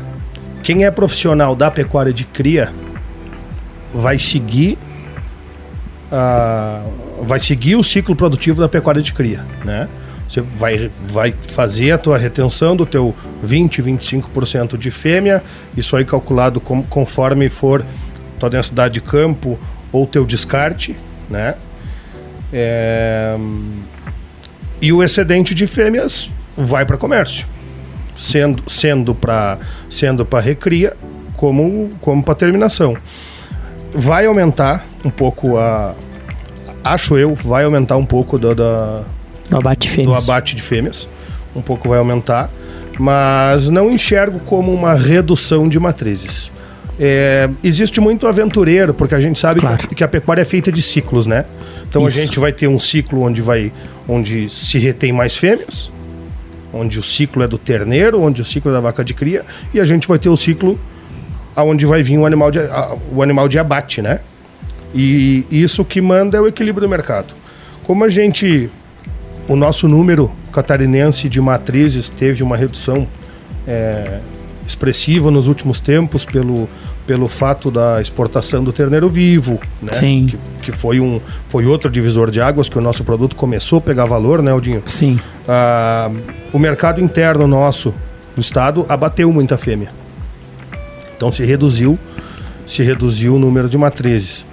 Quem 0.63 0.85
é 0.85 0.91
profissional 0.91 1.55
da 1.55 1.71
pecuária 1.71 2.13
de 2.13 2.25
cria 2.25 2.73
vai 3.93 4.19
seguir 4.19 4.79
uh, 6.11 7.25
vai 7.25 7.41
seguir 7.41 7.77
o 7.77 7.83
ciclo 7.83 8.15
produtivo 8.15 8.61
da 8.61 8.69
pecuária 8.69 9.03
de 9.03 9.13
cria, 9.13 9.45
né? 9.65 9.89
Você 10.27 10.41
vai, 10.41 10.91
vai 11.07 11.35
fazer 11.49 11.93
a 11.93 11.99
tua 11.99 12.17
retenção 12.17 12.75
do 12.75 12.87
teu 12.87 13.15
20, 13.43 13.83
25% 13.83 14.77
de 14.79 14.91
fêmea, 14.91 15.43
isso 15.77 15.97
aí 15.97 16.05
calculado 16.05 16.61
com, 16.61 16.83
conforme 16.83 17.49
for 17.49 17.85
tua 18.39 18.49
densidade 18.49 18.95
de 18.95 19.01
campo 19.01 19.59
ou 19.93 20.07
teu 20.07 20.25
descarte, 20.25 20.97
né? 21.29 21.55
É, 22.53 23.37
e 24.85 24.93
o 24.93 25.03
excedente 25.03 25.55
de 25.55 25.67
fêmeas 25.67 26.31
vai 26.55 26.85
para 26.85 26.99
comércio, 26.99 27.47
sendo 28.19 28.63
sendo 28.71 29.15
para 29.15 29.59
sendo 29.89 30.27
para 30.27 30.41
recria 30.41 30.95
como 31.39 31.93
como 32.03 32.23
para 32.23 32.35
terminação. 32.35 32.95
Vai 33.95 34.27
aumentar 34.27 34.85
um 35.03 35.09
pouco 35.09 35.57
a 35.57 35.95
acho 36.85 37.17
eu, 37.17 37.35
vai 37.35 37.65
aumentar 37.65 37.97
um 37.97 38.05
pouco 38.05 38.39
do, 38.39 38.55
da, 38.55 39.05
do 39.49 39.57
abate, 39.57 40.03
do 40.03 40.15
abate 40.15 40.55
de 40.55 40.61
fêmeas. 40.61 41.09
Um 41.57 41.63
pouco 41.63 41.89
vai 41.89 41.99
aumentar, 41.99 42.51
mas 42.99 43.71
não 43.71 43.91
enxergo 43.91 44.39
como 44.41 44.71
uma 44.71 44.93
redução 44.93 45.67
de 45.67 45.81
matrizes. 45.81 46.53
É, 46.99 47.49
existe 47.63 48.01
muito 48.01 48.27
aventureiro, 48.27 48.95
porque 48.95 49.15
a 49.15 49.21
gente 49.21 49.39
sabe 49.39 49.61
claro. 49.61 49.89
que, 49.89 50.05
a 50.05 50.09
pecuária 50.09 50.43
é 50.43 50.45
feita 50.45 50.71
de 50.71 50.81
ciclos, 50.81 51.27
né? 51.27 51.45
Então 51.89 52.07
Isso. 52.07 52.19
a 52.19 52.23
gente 52.23 52.39
vai 52.39 52.53
ter 52.53 52.69
um 52.69 52.79
ciclo 52.79 53.23
onde 53.23 53.41
vai 53.41 53.73
onde 54.07 54.49
se 54.49 54.79
retém 54.79 55.13
mais 55.13 55.37
fêmeas, 55.37 55.91
onde 56.73 56.99
o 56.99 57.03
ciclo 57.03 57.43
é 57.43 57.49
do 57.49 57.59
terneiro, 57.59 58.21
onde 58.21 58.43
o 58.43 58.45
ciclo 58.45 58.71
é 58.71 58.75
da 58.75 58.81
vaca 58.81 59.05
de 59.05 59.15
cria, 59.15 59.45
e 59.73 59.81
a 59.81 59.85
gente 59.85 60.07
vai 60.07 60.19
ter 60.19 60.29
o 60.29 60.37
ciclo 60.37 60.79
aonde 61.57 61.87
vai 61.87 62.03
vir 62.03 62.19
o 62.19 62.27
animal 62.27 62.51
de, 62.51 62.59
o 63.13 63.23
animal 63.23 63.49
de 63.49 63.59
abate, 63.59 64.03
né? 64.03 64.21
E 64.95 65.45
isso 65.51 65.85
que 65.85 66.01
manda 66.01 66.37
é 66.39 66.41
o 66.41 66.47
equilíbrio 66.47 66.87
do 66.87 66.89
mercado. 66.89 67.35
Como 67.85 68.05
a 68.05 68.09
gente, 68.09 68.71
o 69.49 69.57
nosso 69.57 69.89
número 69.89 70.31
catarinense 70.53 71.29
de 71.29 71.41
matrizes 71.41 72.09
teve 72.09 72.43
uma 72.43 72.57
redução 72.57 73.07
é, 73.67 74.21
expressiva 74.67 75.31
nos 75.31 75.47
últimos 75.47 75.81
tempos 75.81 76.25
pelo, 76.25 76.69
pelo 77.07 77.29
fato 77.29 77.71
da 77.71 78.01
exportação 78.01 78.65
do 78.65 78.73
terneiro 78.73 79.09
vivo, 79.09 79.61
né? 79.83 79.93
Sim. 79.93 80.27
Que, 80.27 80.39
que 80.63 80.73
foi, 80.73 81.01
um, 81.01 81.21
foi 81.49 81.67
outro 81.67 81.91
divisor 81.91 82.31
de 82.31 82.41
águas 82.41 82.69
que 82.69 82.79
o 82.79 82.81
nosso 82.81 83.05
produto 83.05 83.37
começou 83.37 83.79
a 83.79 83.81
pegar 83.81 84.07
valor, 84.07 84.43
né, 84.43 84.51
Aldinho? 84.51 84.83
Sim. 84.87 85.19
Ah, 85.47 86.11
o 86.53 86.59
mercado 86.59 87.01
interno 87.01 87.47
nosso, 87.47 87.95
no 88.37 88.41
estado, 88.41 88.87
abateu 88.89 89.33
muita 89.33 89.57
fêmea. 89.57 89.89
Então 91.17 91.31
se 91.31 91.45
reduziu, 91.45 91.99
se 92.67 92.83
reduziu 92.83 93.37
o 93.37 93.39
número 93.39 93.69
de 93.69 93.79
matrizes. 93.79 94.47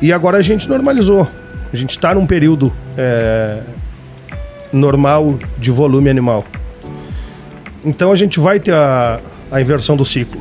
E 0.00 0.12
agora 0.12 0.38
a 0.38 0.42
gente 0.42 0.68
normalizou. 0.68 1.28
A 1.72 1.76
gente 1.76 1.90
está 1.90 2.14
num 2.14 2.26
período 2.26 2.72
é, 2.96 3.60
normal 4.72 5.38
de 5.58 5.70
volume 5.70 6.08
animal. 6.08 6.44
Então 7.84 8.10
a 8.12 8.16
gente 8.16 8.40
vai 8.40 8.58
ter 8.58 8.72
a, 8.72 9.20
a 9.50 9.60
inversão 9.60 9.96
do 9.96 10.04
ciclo. 10.04 10.40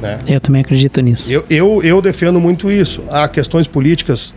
Né? 0.00 0.18
Eu 0.26 0.40
também 0.40 0.62
acredito 0.62 1.00
nisso. 1.00 1.30
Eu, 1.30 1.44
eu, 1.48 1.82
eu 1.82 2.02
defendo 2.02 2.40
muito 2.40 2.70
isso. 2.70 3.02
Há 3.10 3.28
questões 3.28 3.66
políticas, 3.66 4.34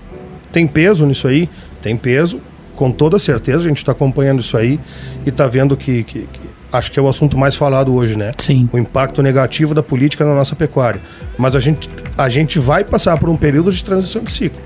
tem 0.52 0.68
peso 0.68 1.06
nisso 1.06 1.28
aí? 1.28 1.50
Tem 1.82 1.96
peso, 1.96 2.40
com 2.76 2.92
toda 2.92 3.18
certeza. 3.18 3.60
A 3.60 3.68
gente 3.68 3.78
está 3.78 3.92
acompanhando 3.92 4.42
isso 4.42 4.58
aí 4.58 4.80
e 5.26 5.30
está 5.30 5.48
vendo 5.48 5.76
que, 5.76 6.04
que, 6.04 6.20
que, 6.22 6.44
Acho 6.74 6.92
que 6.92 6.98
é 6.98 7.02
o 7.02 7.08
assunto 7.08 7.38
mais 7.38 7.56
falado 7.56 7.94
hoje, 7.94 8.18
né? 8.18 8.32
Sim. 8.40 8.68
O 8.74 8.80
impacto 8.80 9.22
negativo 9.22 9.76
da 9.76 9.84
política 9.84 10.26
na 10.26 10.34
nossa 10.34 10.56
pecuária. 10.56 11.00
Mas 11.38 11.56
a 11.56 11.60
gente, 11.60 11.88
a 12.18 12.28
gente 12.30 12.58
vai 12.58 12.84
passar 12.84 13.16
por 13.20 13.30
um 13.30 13.38
período 13.38 13.72
de 13.72 13.84
transição 13.84 14.24
de 14.24 14.32
ciclo. 14.32 14.60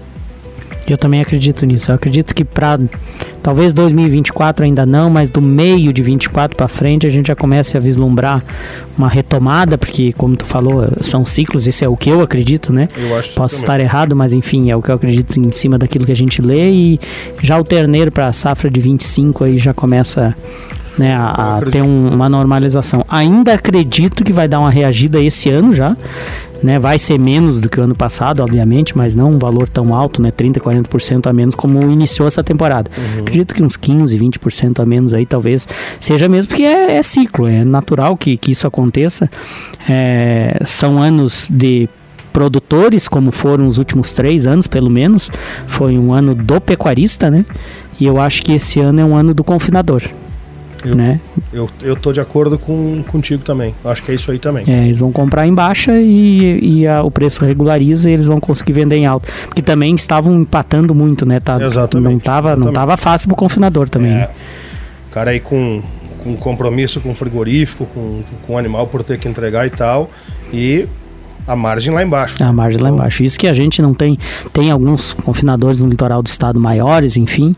Eu 0.94 0.98
também 0.98 1.22
acredito 1.22 1.66
nisso. 1.66 1.92
Eu 1.92 1.96
acredito 1.96 2.34
que 2.34 2.44
para 2.44 2.80
talvez 3.44 3.74
2024 3.74 4.66
ainda 4.66 4.86
não, 4.86 5.10
mas 5.10 5.30
do 5.30 5.42
meio 5.42 5.92
de 5.94 6.02
24 6.02 6.56
para 6.56 6.68
frente 6.68 7.06
a 7.06 7.10
gente 7.10 7.28
já 7.28 7.36
comece 7.36 7.78
a 7.78 7.80
vislumbrar 7.80 8.44
uma 8.98 9.10
retomada, 9.10 9.78
porque 9.78 10.14
como 10.14 10.36
tu 10.36 10.46
falou, 10.46 10.88
são 11.02 11.26
ciclos, 11.26 11.68
isso 11.68 11.84
é 11.84 11.88
o 11.88 11.96
que 11.96 12.10
eu 12.10 12.22
acredito, 12.22 12.74
né? 12.74 12.90
Eu 12.96 13.18
acho 13.18 13.34
Posso 13.34 13.56
estar 13.56 13.80
errado, 13.80 14.16
mas 14.16 14.34
enfim, 14.34 14.72
é 14.72 14.76
o 14.76 14.82
que 14.82 14.90
eu 14.90 14.96
acredito 14.96 15.40
em 15.40 15.52
cima 15.52 15.78
daquilo 15.78 16.06
que 16.06 16.12
a 16.12 16.16
gente 16.16 16.42
lê 16.42 16.70
e 16.70 17.00
já 17.42 17.60
o 17.60 17.64
terneiro 17.64 18.12
para 18.12 18.28
a 18.28 18.34
safra 18.34 18.70
de 18.70 18.80
25 18.80 19.44
aí 19.44 19.58
já 19.58 19.74
começa 19.74 20.36
né, 20.98 21.14
a, 21.14 21.58
a 21.58 21.62
ter 21.62 21.82
um, 21.82 22.10
uma 22.10 22.28
normalização. 22.28 23.06
Ainda 23.08 23.54
acredito 23.54 24.24
que 24.24 24.34
vai 24.34 24.48
dar 24.48 24.60
uma 24.60 24.72
reagida 24.72 25.22
esse 25.22 25.50
ano 25.50 25.72
já, 25.72 25.96
né? 26.64 26.80
Vai 26.80 27.00
ser 27.00 27.20
menos 27.20 27.60
do 27.60 27.70
que 27.70 27.80
o 27.80 27.84
ano 27.84 27.96
passado, 27.96 28.42
obviamente, 28.42 28.98
mas 28.98 29.16
não 29.16 29.32
um 29.32 29.40
valor 29.40 29.68
tão 29.70 29.94
alto, 29.94 30.22
né? 30.22 30.32
30, 30.32 30.60
40% 30.60 31.28
a 31.28 31.34
menos 31.34 31.56
como 31.56 31.82
iniciou 31.92 32.28
essa 32.28 32.44
temporada. 32.44 32.90
Uhum. 32.98 33.22
Acredito 33.22 33.54
que 33.54 33.64
uns 33.64 33.78
15, 33.78 34.18
20% 34.18 34.80
a 34.82 34.86
menos 34.86 35.14
aí 35.14 35.26
talvez 35.26 35.68
seja 36.00 36.28
mesmo, 36.28 36.50
porque 36.50 36.64
é, 36.64 36.98
é 36.98 37.04
ciclo, 37.04 37.48
é 37.48 37.64
natural 37.64 38.18
que, 38.18 38.38
que 38.38 38.52
isso 38.52 38.68
aconteça. 38.68 39.30
É, 39.88 40.60
são 40.66 41.02
anos 41.02 41.48
de 41.52 41.88
produtores, 42.32 43.08
como 43.08 43.32
foram 43.32 43.66
os 43.66 43.78
últimos 43.78 44.12
três 44.14 44.46
anos, 44.46 44.68
pelo 44.68 44.90
menos. 44.90 45.32
Foi 45.68 45.98
um 45.98 46.14
ano 46.14 46.36
do 46.36 46.62
pecuarista, 46.62 47.32
né? 47.32 47.46
E 48.00 48.06
eu 48.06 48.20
acho 48.20 48.44
que 48.44 48.54
esse 48.54 48.80
ano 48.80 49.02
é 49.02 49.06
um 49.06 49.16
ano 49.16 49.34
do 49.34 49.44
confinador. 49.44 50.04
Eu, 50.90 50.96
né? 50.96 51.20
eu, 51.54 51.70
eu 51.82 51.96
tô 51.96 52.12
de 52.12 52.20
acordo 52.20 52.58
com, 52.58 53.04
contigo 53.04 53.44
também. 53.44 53.74
Acho 53.84 54.04
que 54.04 54.12
é 54.12 54.16
isso 54.16 54.32
aí 54.32 54.40
também. 54.40 54.64
É, 54.68 54.86
eles 54.86 55.00
vão 55.00 55.12
comprar 55.12 55.48
em 55.48 55.54
baixa 55.54 55.94
e, 56.00 56.60
e 56.62 56.88
a, 56.88 57.04
o 57.04 57.12
preço 57.12 57.44
regulariza 57.44 58.10
e 58.10 58.14
eles 58.14 58.28
vão 58.28 58.40
conseguir 58.40 58.74
vender 58.74 58.98
em 58.98 59.06
alto. 59.06 59.28
Porque 59.46 59.62
também 59.62 59.94
estavam 59.96 60.42
empatando 60.42 60.94
muito, 60.94 61.26
né? 61.26 61.40
Tá, 61.40 61.62
Exatamente, 61.62 62.14
Não 62.14 62.20
tava, 62.20 62.50
não 62.50 62.56
exatamente. 62.56 62.76
tava 62.76 62.98
fácil 62.98 63.28
pro 63.28 63.38
confinador 63.38 63.90
também. 63.90 64.12
É, 64.12 64.16
né? 64.16 64.30
o 65.10 65.14
cara 65.14 65.32
aí 65.32 65.40
com, 65.40 65.82
com 66.24 66.36
compromisso 66.36 67.00
com 67.02 67.12
o 67.12 67.16
frigorífico, 67.16 67.86
com, 67.86 68.22
com 68.46 68.54
o 68.54 68.58
animal 68.58 68.88
por 68.88 69.04
ter 69.04 69.18
que 69.20 69.28
entregar 69.28 69.66
e 69.66 69.70
tal. 69.70 70.10
E 70.54 70.88
a 71.48 71.56
margem 71.56 71.94
lá 71.94 72.04
embaixo. 72.04 72.44
A 72.44 72.52
margem 72.52 72.82
lá 72.82 72.90
embaixo. 72.90 73.24
Isso 73.24 73.40
que 73.40 73.48
a 73.48 73.54
gente 73.54 73.82
não 73.82 73.94
tem. 73.94 74.18
Tem 74.52 74.70
alguns 74.70 75.14
confinadores 75.14 75.82
no 75.82 75.90
litoral 75.90 76.22
do 76.22 76.28
estado 76.28 76.60
maiores, 76.60 77.16
enfim. 77.16 77.56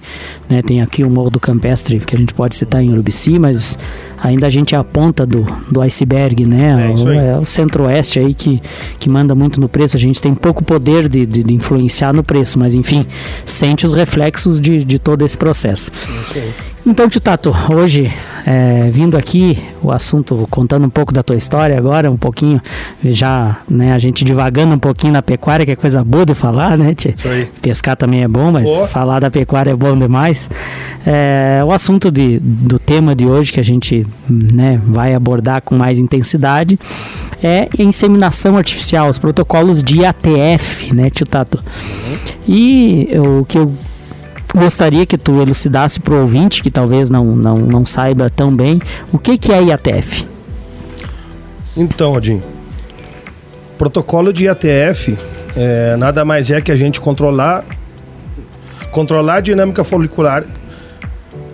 Né? 0.47 0.61
Tem 0.61 0.81
aqui 0.81 1.03
o 1.03 1.09
Morro 1.09 1.31
do 1.31 1.39
Campestre, 1.39 1.99
que 1.99 2.15
a 2.15 2.17
gente 2.17 2.33
pode 2.33 2.55
citar 2.55 2.83
em 2.83 2.91
Urubici, 2.91 3.39
mas 3.39 3.79
ainda 4.21 4.45
a 4.45 4.49
gente 4.49 4.75
é 4.75 4.77
a 4.77 4.83
ponta 4.83 5.25
do, 5.25 5.43
do 5.71 5.81
iceberg, 5.81 6.45
né? 6.45 6.93
É 6.93 7.29
é 7.33 7.37
o 7.37 7.45
centro-oeste 7.45 8.19
aí 8.19 8.33
que, 8.33 8.61
que 8.99 9.09
manda 9.09 9.33
muito 9.33 9.59
no 9.59 9.67
preço. 9.67 9.97
A 9.97 9.99
gente 9.99 10.21
tem 10.21 10.35
pouco 10.35 10.63
poder 10.63 11.09
de, 11.09 11.25
de, 11.25 11.43
de 11.43 11.53
influenciar 11.53 12.13
no 12.13 12.23
preço, 12.23 12.59
mas 12.59 12.75
enfim, 12.75 13.05
sente 13.45 13.85
os 13.85 13.93
reflexos 13.93 14.61
de, 14.61 14.83
de 14.83 14.99
todo 14.99 15.25
esse 15.25 15.37
processo. 15.37 15.91
Isso 16.21 16.37
aí. 16.37 16.53
Então, 16.85 17.09
Tio 17.09 17.19
Tato, 17.19 17.53
hoje, 17.73 18.11
é, 18.45 18.89
vindo 18.89 19.17
aqui, 19.17 19.61
o 19.81 19.91
assunto, 19.91 20.47
contando 20.49 20.85
um 20.85 20.89
pouco 20.89 21.13
da 21.13 21.21
tua 21.21 21.35
história 21.35 21.77
agora, 21.77 22.09
um 22.09 22.17
pouquinho, 22.17 22.61
já, 23.03 23.57
né, 23.69 23.93
a 23.93 23.97
gente 23.97 24.23
divagando 24.23 24.73
um 24.73 24.79
pouquinho 24.79 25.13
na 25.13 25.21
pecuária, 25.21 25.65
que 25.65 25.71
é 25.71 25.75
coisa 25.75 26.03
boa 26.03 26.25
de 26.25 26.33
falar, 26.33 26.77
né, 26.77 26.95
Tchê? 26.95 27.09
Isso 27.09 27.27
aí. 27.27 27.45
Pescar 27.61 27.97
também 27.97 28.23
é 28.23 28.27
bom, 28.27 28.51
mas 28.51 28.63
Boa. 28.63 28.87
falar 28.87 29.19
da 29.19 29.29
pecuária 29.29 29.71
é 29.71 29.75
bom 29.75 29.97
demais. 29.97 30.49
É, 31.05 31.61
o 31.65 31.71
assunto 31.71 32.09
de, 32.09 32.39
do 32.39 32.79
tema 32.79 33.13
de 33.13 33.25
hoje 33.25 33.51
que 33.51 33.59
a 33.59 33.63
gente 33.63 34.07
né, 34.29 34.79
vai 34.85 35.13
abordar 35.13 35.61
com 35.61 35.75
mais 35.75 35.99
intensidade 35.99 36.79
é 37.43 37.69
inseminação 37.77 38.57
artificial, 38.57 39.09
os 39.09 39.19
protocolos 39.19 39.83
de 39.83 40.05
ATF, 40.05 40.93
né, 40.93 41.09
Tio 41.09 41.25
Tato? 41.25 41.63
E 42.47 43.09
o 43.17 43.45
que 43.45 43.57
eu 43.57 43.71
gostaria 44.55 45.05
que 45.05 45.17
tu 45.17 45.39
elucidasse 45.41 45.99
para 45.99 46.13
o 46.13 46.21
ouvinte 46.21 46.61
que 46.63 46.71
talvez 46.71 47.09
não, 47.09 47.25
não, 47.25 47.55
não 47.55 47.85
saiba 47.85 48.29
tão 48.29 48.51
bem 48.51 48.81
o 49.11 49.17
que, 49.17 49.37
que 49.37 49.51
é 49.51 49.63
IATF. 49.63 50.27
Então, 51.77 52.13
Odin, 52.13 52.41
protocolo 53.77 54.33
de 54.33 54.45
IATF 54.45 55.17
é, 55.55 55.95
nada 55.97 56.25
mais 56.25 56.49
é 56.49 56.61
que 56.61 56.71
a 56.71 56.75
gente 56.75 56.99
controlar 56.99 57.63
controlar 58.91 59.35
a 59.35 59.39
dinâmica 59.41 59.83
folicular 59.83 60.43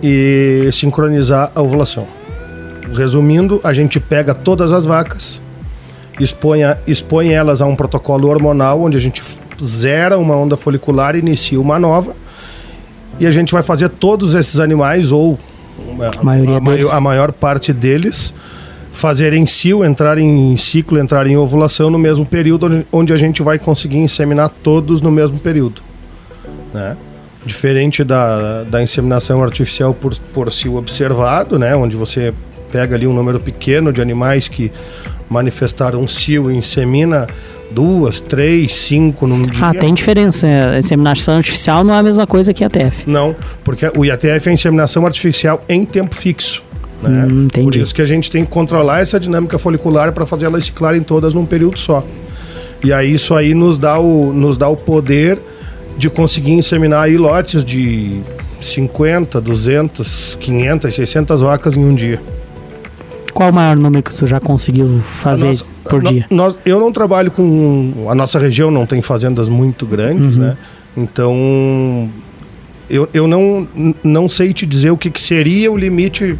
e 0.02 0.68
sincronizar 0.72 1.50
a 1.54 1.60
ovulação. 1.60 2.06
Resumindo, 2.94 3.60
a 3.62 3.72
gente 3.74 4.00
pega 4.00 4.32
todas 4.34 4.72
as 4.72 4.86
vacas, 4.86 5.40
expõe, 6.18 6.64
a- 6.64 6.78
expõe 6.86 7.32
elas 7.32 7.60
a 7.60 7.66
um 7.66 7.76
protocolo 7.76 8.28
hormonal 8.28 8.80
onde 8.82 8.96
a 8.96 9.00
gente 9.00 9.22
zera 9.62 10.16
uma 10.18 10.34
onda 10.34 10.56
folicular 10.56 11.14
e 11.14 11.18
inicia 11.18 11.60
uma 11.60 11.78
nova. 11.78 12.14
E 13.18 13.26
a 13.26 13.30
gente 13.30 13.52
vai 13.52 13.62
fazer 13.62 13.88
todos 13.88 14.34
esses 14.34 14.58
animais, 14.60 15.10
ou 15.12 15.38
uma- 15.88 16.10
A 16.18 16.22
maioria 16.22 16.56
a, 16.56 16.60
mai- 16.60 16.76
deles. 16.76 16.90
a 16.92 17.00
maior 17.00 17.32
parte 17.32 17.72
deles, 17.72 18.34
fazerem 18.92 19.46
cio, 19.46 19.84
entrar 19.84 20.18
em 20.18 20.56
ciclo, 20.56 20.98
entrar 20.98 21.26
em 21.26 21.36
ovulação 21.36 21.90
no 21.90 21.98
mesmo 21.98 22.24
período, 22.26 22.66
onde- 22.66 22.86
onde 22.92 23.12
a 23.12 23.16
gente 23.16 23.42
vai 23.42 23.58
conseguir 23.58 23.98
inseminar 23.98 24.50
todos 24.62 25.00
no 25.00 25.10
mesmo 25.10 25.38
período. 25.38 25.82
Né? 26.74 26.96
Diferente 27.44 28.02
da, 28.04 28.64
da 28.64 28.82
inseminação 28.82 29.42
artificial 29.42 29.94
por, 29.94 30.16
por 30.32 30.52
cio 30.52 30.76
observado, 30.76 31.58
né? 31.58 31.74
onde 31.76 31.96
você 31.96 32.34
pega 32.72 32.96
ali 32.96 33.06
um 33.06 33.12
número 33.14 33.38
pequeno 33.40 33.92
de 33.92 34.00
animais 34.02 34.48
que 34.48 34.72
manifestaram 35.28 36.06
cio 36.06 36.50
e 36.50 36.56
insemina 36.56 37.26
duas, 37.70 38.20
três, 38.20 38.74
cinco 38.74 39.26
num 39.26 39.42
dia. 39.42 39.66
Ah, 39.66 39.74
tem 39.74 39.92
diferença. 39.92 40.46
A 40.46 40.78
inseminação 40.78 41.36
artificial 41.36 41.84
não 41.84 41.94
é 41.94 41.98
a 41.98 42.02
mesma 42.02 42.26
coisa 42.26 42.54
que 42.54 42.62
IATF. 42.62 43.08
Não, 43.08 43.34
porque 43.64 43.90
o 43.96 44.04
IATF 44.04 44.48
é 44.48 44.50
a 44.50 44.54
inseminação 44.54 45.04
artificial 45.04 45.64
em 45.68 45.84
tempo 45.84 46.14
fixo. 46.14 46.62
Né? 47.02 47.26
Hum. 47.30 47.48
Por 47.52 47.76
isso 47.76 47.94
que 47.94 48.02
a 48.02 48.06
gente 48.06 48.30
tem 48.30 48.44
que 48.44 48.50
controlar 48.50 49.00
essa 49.00 49.20
dinâmica 49.20 49.58
folicular 49.58 50.12
para 50.12 50.24
fazer 50.26 50.46
elas 50.46 50.64
ciclarem 50.64 51.02
todas 51.02 51.34
num 51.34 51.44
período 51.44 51.78
só. 51.78 52.02
E 52.84 52.92
aí 52.92 53.14
isso 53.14 53.34
aí 53.34 53.54
nos 53.54 53.78
dá 53.78 53.98
o, 53.98 54.32
nos 54.32 54.56
dá 54.56 54.68
o 54.68 54.76
poder 54.76 55.38
de 55.96 56.10
conseguir 56.10 56.52
inseminar 56.52 57.04
aí 57.04 57.16
lotes 57.16 57.64
de 57.64 58.20
50, 58.60 59.40
200, 59.40 60.36
500, 60.40 60.94
600 60.94 61.40
vacas 61.40 61.76
em 61.76 61.84
um 61.84 61.94
dia. 61.94 62.20
Qual 63.36 63.50
o 63.50 63.54
maior 63.54 63.76
número 63.76 64.02
que 64.02 64.14
tu 64.14 64.26
já 64.26 64.40
conseguiu 64.40 65.00
fazer 65.20 65.48
nossa- 65.48 65.64
por 65.84 66.02
no- 66.02 66.08
dia? 66.10 66.24
nós- 66.30 66.56
eu 66.64 66.80
não 66.80 66.90
trabalho 66.90 67.30
com. 67.30 68.06
A 68.08 68.14
nossa 68.14 68.38
região 68.38 68.70
não 68.70 68.86
tem 68.86 69.02
fazendas 69.02 69.46
muito 69.48 69.84
grandes, 69.84 70.36
Uhum. 70.36 70.42
né? 70.42 70.56
Então. 70.96 72.10
Eu, 72.88 73.08
eu 73.12 73.26
não, 73.26 73.68
não 74.02 74.28
sei 74.28 74.52
te 74.54 74.64
dizer 74.64 74.90
o 74.90 74.96
que, 74.96 75.10
que 75.10 75.20
seria 75.20 75.70
o 75.72 75.76
limite 75.76 76.38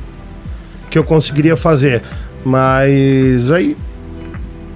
que 0.88 0.96
eu 0.98 1.04
conseguiria 1.04 1.56
fazer. 1.56 2.02
Mas 2.44 3.50
aí. 3.50 3.76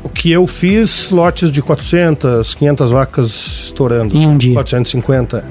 O 0.02 0.08
que 0.08 0.30
eu 0.32 0.46
fiz, 0.46 1.10
lotes 1.10 1.50
de 1.52 1.60
400, 1.62 2.54
500 2.54 2.90
vacas 2.90 3.28
estourando. 3.64 4.16
Em 4.16 4.26
um 4.26 4.36
dia. 4.36 4.54
450 4.54 5.44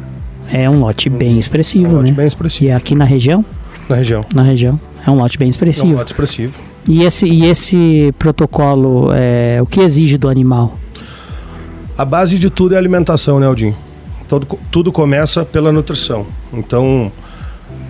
É 0.51 0.67
um 0.69 0.79
lote 0.79 1.07
bem 1.09 1.37
expressivo, 1.39 1.87
um 1.93 1.97
lote 1.97 2.11
né? 2.11 2.17
bem 2.17 2.27
expressivo 2.27 2.65
E 2.65 2.71
aqui 2.71 2.93
na 2.95 3.05
região? 3.05 3.45
na 3.87 3.95
região. 3.95 4.25
Na 4.35 4.41
região. 4.43 4.79
É 5.09 5.11
um 5.11 5.17
lote 5.17 5.39
bem 5.39 5.49
expressivo. 5.49 5.87
É 5.87 5.95
um 5.95 5.97
lote 5.97 6.11
expressivo. 6.11 6.61
E 6.87 7.03
esse, 7.03 7.25
e 7.25 7.45
esse 7.45 8.13
protocolo, 8.19 9.09
é, 9.11 9.59
o 9.59 9.65
que 9.65 9.79
exige 9.79 10.19
do 10.19 10.29
animal? 10.29 10.77
A 11.97 12.05
base 12.05 12.37
de 12.37 12.47
tudo 12.51 12.73
é 12.73 12.75
a 12.75 12.79
alimentação, 12.79 13.39
né, 13.39 13.47
Aldinho? 13.47 13.75
Todo, 14.27 14.47
tudo 14.69 14.91
começa 14.91 15.43
pela 15.43 15.71
nutrição. 15.71 16.27
Então. 16.53 17.11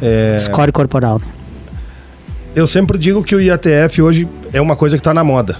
É... 0.01 0.37
Score 0.39 0.71
corporal. 0.71 1.19
Né? 1.19 1.25
Eu 2.55 2.65
sempre 2.65 2.97
digo 2.97 3.21
que 3.21 3.35
o 3.35 3.41
IATF 3.41 4.01
hoje 4.01 4.25
é 4.53 4.61
uma 4.61 4.77
coisa 4.77 4.95
que 4.95 5.01
está 5.01 5.13
na 5.13 5.23
moda. 5.23 5.57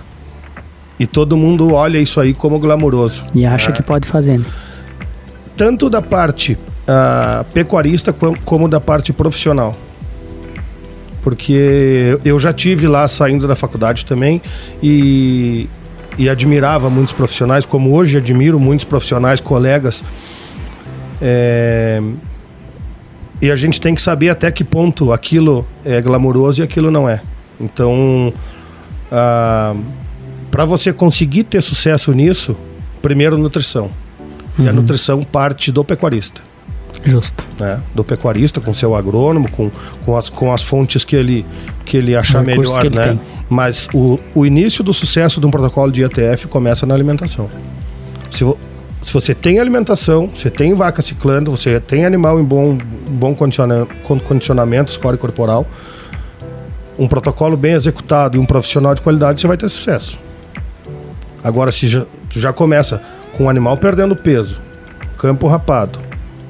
E 0.97 1.05
todo 1.05 1.35
mundo 1.35 1.73
olha 1.73 1.97
isso 1.97 2.21
aí 2.21 2.33
como 2.33 2.57
glamouroso. 2.57 3.25
E 3.35 3.45
acha 3.45 3.71
né? 3.71 3.75
que 3.75 3.83
pode 3.83 4.07
fazer. 4.07 4.39
Né? 4.39 4.45
Tanto 5.57 5.89
da 5.89 6.01
parte 6.01 6.53
uh, 6.53 7.43
pecuarista 7.53 8.15
como 8.45 8.69
da 8.69 8.79
parte 8.79 9.11
profissional. 9.11 9.75
Porque 11.29 12.17
eu 12.25 12.39
já 12.39 12.51
tive 12.51 12.87
lá 12.87 13.07
saindo 13.07 13.47
da 13.47 13.55
faculdade 13.55 14.03
também 14.03 14.41
e, 14.81 15.69
e 16.17 16.27
admirava 16.27 16.89
muitos 16.89 17.13
profissionais, 17.13 17.65
como 17.65 17.93
hoje 17.93 18.17
admiro 18.17 18.59
muitos 18.59 18.83
profissionais, 18.83 19.39
colegas. 19.39 20.03
É, 21.21 22.01
e 23.39 23.51
a 23.51 23.55
gente 23.55 23.79
tem 23.79 23.93
que 23.93 24.01
saber 24.01 24.29
até 24.29 24.49
que 24.51 24.63
ponto 24.63 25.13
aquilo 25.13 25.67
é 25.85 26.01
glamouroso 26.01 26.61
e 26.61 26.63
aquilo 26.63 26.89
não 26.89 27.07
é. 27.07 27.21
Então, 27.61 28.33
ah, 29.11 29.75
para 30.49 30.65
você 30.65 30.91
conseguir 30.91 31.43
ter 31.43 31.61
sucesso 31.61 32.11
nisso, 32.11 32.57
primeiro 33.03 33.37
nutrição. 33.37 33.91
Uhum. 34.57 34.65
E 34.65 34.67
a 34.67 34.71
uhum. 34.71 34.77
nutrição 34.77 35.21
parte 35.21 35.71
do 35.71 35.85
pecuarista. 35.85 36.41
Justo. 37.03 37.47
Né? 37.59 37.81
Do 37.93 38.03
pecuarista, 38.03 38.59
com 38.59 38.73
seu 38.73 38.95
agrônomo, 38.95 39.49
com, 39.51 39.71
com, 40.05 40.17
as, 40.17 40.29
com 40.29 40.53
as 40.53 40.63
fontes 40.63 41.03
que 41.03 41.15
ele, 41.15 41.45
que 41.85 41.97
ele 41.97 42.15
achar 42.15 42.43
melhor, 42.43 42.85
ele 42.85 42.95
né? 42.95 43.07
Tem. 43.07 43.19
Mas 43.49 43.87
o, 43.93 44.19
o 44.35 44.45
início 44.45 44.83
do 44.83 44.93
sucesso 44.93 45.39
de 45.39 45.45
um 45.45 45.51
protocolo 45.51 45.91
de 45.91 46.01
IATF 46.01 46.47
começa 46.47 46.85
na 46.85 46.93
alimentação. 46.93 47.49
Se, 48.29 48.45
se 49.01 49.13
você 49.13 49.33
tem 49.33 49.59
alimentação, 49.59 50.27
você 50.27 50.49
tem 50.49 50.73
vaca 50.75 51.01
ciclando, 51.01 51.49
você 51.49 51.79
tem 51.79 52.05
animal 52.05 52.39
em 52.39 52.43
bom, 52.43 52.77
bom 53.11 53.33
condicionamento, 53.33 54.91
score 54.91 55.17
corporal, 55.17 55.65
um 56.97 57.07
protocolo 57.07 57.55
bem 57.55 57.73
executado 57.73 58.37
e 58.37 58.39
um 58.39 58.45
profissional 58.45 58.93
de 58.93 59.01
qualidade, 59.01 59.39
você 59.39 59.47
vai 59.47 59.57
ter 59.57 59.69
sucesso. 59.69 60.19
Agora, 61.43 61.71
se 61.71 61.87
já, 61.87 62.05
já 62.29 62.51
começa 62.51 63.01
com 63.37 63.45
o 63.45 63.49
animal 63.49 63.77
perdendo 63.77 64.15
peso, 64.15 64.59
campo 65.17 65.47
rapado, 65.47 66.08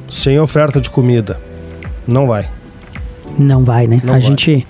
sem 0.10 0.40
oferta 0.40 0.82
de 0.82 0.90
comida, 0.90 1.40
não 2.08 2.28
vai. 2.28 2.50
Não 3.38 3.64
vai, 3.64 3.88
né? 3.88 4.02
Não 4.04 4.16
a 4.16 4.20
vai. 4.20 4.22
gente 4.22 4.66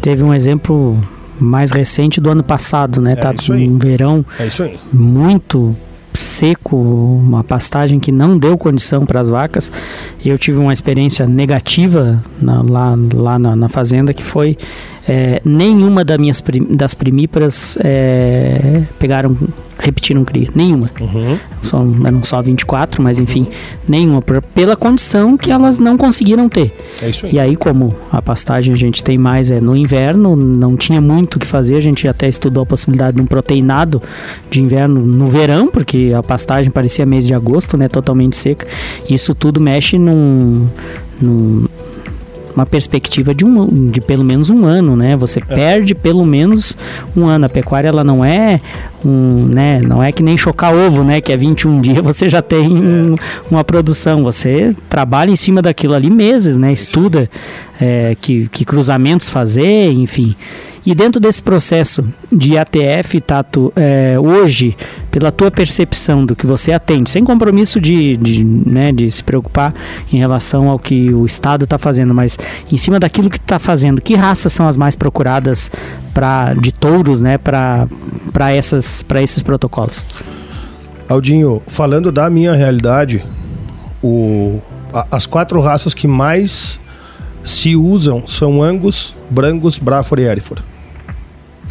teve 0.00 0.22
um 0.22 0.32
exemplo 0.32 1.02
mais 1.40 1.70
recente 1.70 2.20
do 2.20 2.30
ano 2.30 2.42
passado, 2.42 3.00
né? 3.00 3.12
É 3.12 3.16
tá 3.16 3.32
um 3.50 3.78
verão 3.78 4.24
é 4.38 4.48
muito 4.92 5.76
seco, 6.16 6.76
uma 6.76 7.44
pastagem 7.44 8.00
que 8.00 8.10
não 8.10 8.38
deu 8.38 8.56
condição 8.56 9.04
para 9.04 9.20
as 9.20 9.28
vacas. 9.28 9.70
Eu 10.24 10.38
tive 10.38 10.58
uma 10.58 10.72
experiência 10.72 11.26
negativa 11.26 12.22
na, 12.40 12.62
lá, 12.62 12.98
lá 13.14 13.38
na, 13.38 13.54
na, 13.54 13.68
fazenda 13.68 14.12
que 14.14 14.24
foi 14.24 14.56
é, 15.08 15.40
nenhuma 15.44 16.04
das 16.04 16.18
minhas 16.18 16.40
prim, 16.40 16.64
das 16.64 16.92
primíparas 16.92 17.78
é, 17.80 18.82
pegaram, 18.98 19.36
repetiram 19.78 20.24
cria. 20.24 20.48
Nenhuma. 20.52 20.90
Uhum. 21.00 21.38
Só, 21.62 21.78
eram 22.04 22.24
só 22.24 22.42
24, 22.42 23.02
mas 23.02 23.18
enfim, 23.18 23.46
nenhuma. 23.88 24.20
Pela 24.54 24.74
condição 24.74 25.36
que 25.36 25.52
elas 25.52 25.78
não 25.78 25.96
conseguiram 25.96 26.48
ter. 26.48 26.74
É 27.00 27.08
isso 27.08 27.26
aí. 27.26 27.34
E 27.34 27.38
aí, 27.38 27.56
como 27.56 27.94
a 28.10 28.20
pastagem 28.20 28.74
a 28.74 28.76
gente 28.76 29.04
tem 29.04 29.16
mais 29.16 29.50
é 29.50 29.60
no 29.60 29.76
inverno, 29.76 30.34
não 30.34 30.76
tinha 30.76 31.00
muito 31.00 31.36
o 31.36 31.38
que 31.38 31.46
fazer. 31.46 31.76
A 31.76 31.80
gente 31.80 32.08
até 32.08 32.28
estudou 32.28 32.64
a 32.64 32.66
possibilidade 32.66 33.16
de 33.16 33.22
um 33.22 33.26
proteinado 33.26 34.02
de 34.50 34.60
inverno 34.60 35.00
no 35.00 35.28
verão, 35.28 35.68
porque 35.68 36.12
a 36.16 36.22
pastagem 36.22 36.70
parecia 36.70 37.06
mês 37.06 37.26
de 37.26 37.34
agosto, 37.34 37.76
né? 37.76 37.88
Totalmente 37.88 38.36
seca. 38.36 38.66
Isso 39.08 39.36
tudo 39.36 39.60
mexe 39.60 39.98
num, 39.98 40.66
num 41.20 41.66
uma 42.56 42.64
perspectiva 42.64 43.34
de, 43.34 43.44
um, 43.44 43.90
de 43.90 44.00
pelo 44.00 44.24
menos 44.24 44.48
um 44.48 44.64
ano, 44.64 44.96
né? 44.96 45.14
Você 45.16 45.38
é. 45.38 45.54
perde 45.54 45.94
pelo 45.94 46.24
menos 46.24 46.76
um 47.14 47.26
ano. 47.26 47.44
A 47.44 47.48
pecuária 47.48 47.88
ela 47.88 48.02
não 48.02 48.24
é 48.24 48.58
um, 49.04 49.46
né? 49.46 49.80
Não 49.82 50.02
é 50.02 50.10
que 50.10 50.22
nem 50.22 50.38
chocar 50.38 50.74
ovo, 50.74 51.04
né? 51.04 51.20
Que 51.20 51.32
é 51.32 51.36
21 51.36 51.78
dias 51.78 52.00
você 52.02 52.30
já 52.30 52.40
tem 52.40 52.64
é. 52.64 52.68
um, 52.68 53.14
uma 53.50 53.62
produção. 53.62 54.24
Você 54.24 54.74
trabalha 54.88 55.30
em 55.30 55.36
cima 55.36 55.60
daquilo 55.60 55.94
ali 55.94 56.10
meses, 56.10 56.56
né? 56.56 56.72
Estuda 56.72 57.28
é, 57.78 58.16
que, 58.20 58.48
que 58.48 58.64
cruzamentos 58.64 59.28
fazer, 59.28 59.92
enfim. 59.92 60.34
E 60.86 60.94
dentro 60.94 61.20
desse 61.20 61.42
processo 61.42 62.06
de 62.32 62.56
ATF, 62.56 63.20
Tato, 63.20 63.72
é, 63.74 64.16
hoje, 64.20 64.76
pela 65.10 65.32
tua 65.32 65.50
percepção 65.50 66.24
do 66.24 66.36
que 66.36 66.46
você 66.46 66.70
atende, 66.70 67.10
sem 67.10 67.24
compromisso 67.24 67.80
de, 67.80 68.16
de, 68.16 68.44
né, 68.44 68.92
de 68.92 69.10
se 69.10 69.24
preocupar 69.24 69.74
em 70.12 70.18
relação 70.18 70.68
ao 70.68 70.78
que 70.78 71.12
o 71.12 71.26
Estado 71.26 71.64
está 71.64 71.76
fazendo, 71.76 72.14
mas 72.14 72.38
em 72.70 72.76
cima 72.76 73.00
daquilo 73.00 73.28
que 73.28 73.36
está 73.36 73.58
fazendo, 73.58 74.00
que 74.00 74.14
raças 74.14 74.52
são 74.52 74.68
as 74.68 74.76
mais 74.76 74.94
procuradas 74.94 75.72
pra, 76.14 76.54
de 76.54 76.70
touros 76.70 77.20
né, 77.20 77.36
para 77.36 78.54
esses 78.54 79.42
protocolos? 79.42 80.06
Aldinho, 81.08 81.64
falando 81.66 82.12
da 82.12 82.30
minha 82.30 82.54
realidade, 82.54 83.24
o, 84.00 84.60
a, 84.92 85.04
as 85.10 85.26
quatro 85.26 85.60
raças 85.60 85.92
que 85.92 86.06
mais 86.06 86.78
se 87.42 87.74
usam 87.74 88.26
são 88.28 88.62
Angus, 88.62 89.16
Brangus, 89.28 89.80
Braford 89.80 90.22
e 90.22 90.26
Hereford. 90.26 90.75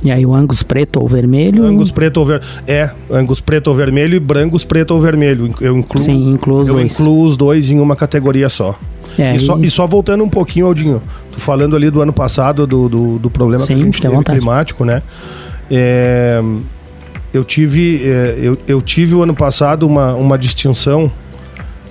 E 0.04 0.12
aí 0.12 0.26
o 0.26 0.36
Angus 0.36 0.62
preto 0.62 1.00
ou 1.00 1.08
vermelho? 1.08 1.66
Angus 1.66 1.92
preto 1.92 2.18
ou 2.18 2.26
vermelho. 2.26 2.52
É, 2.68 2.92
Angus 3.12 3.42
preto 3.42 3.68
ou 3.68 3.76
vermelho 3.76 4.16
e 4.16 4.20
Brangus 4.20 4.66
preto 4.66 4.92
ou 4.92 5.02
vermelho. 5.02 5.54
Eu 5.62 5.78
incluo, 5.78 6.04
Sim, 6.04 6.34
incluo 6.34 6.62
os 6.62 6.68
eu 6.68 6.76
dois. 6.76 6.94
incluo 6.94 7.26
os 7.26 7.38
dois 7.38 7.72
em 7.72 7.80
uma 7.80 7.96
categoria 7.96 8.50
só. 8.50 8.78
É, 9.18 9.36
e, 9.36 9.40
só, 9.40 9.58
e... 9.58 9.70
só 9.70 9.88
voltando 9.88 10.24
um 10.24 10.30
pouquinho, 10.30 10.66
Aldinho, 10.66 11.02
tô 11.32 11.40
falando 11.40 11.76
ali 11.76 11.90
do 11.90 12.02
ano 12.02 12.12
passado, 12.12 12.68
do, 12.68 12.90
do, 12.90 13.20
do 13.20 13.30
problema 13.30 13.64
Sim, 13.64 13.76
que 13.76 13.82
a 13.82 13.86
gente 13.86 14.02
teve 14.02 14.16
vontade. 14.16 14.38
climático, 14.38 14.84
né? 14.84 15.02
É, 15.72 16.42
eu 17.34 17.44
tive 17.44 18.02
é, 18.04 18.38
eu, 18.42 18.58
eu 18.68 18.82
tive 18.82 19.16
o 19.16 19.24
ano 19.24 19.34
passado 19.34 19.88
uma, 19.88 20.14
uma 20.14 20.38
distinção 20.38 21.12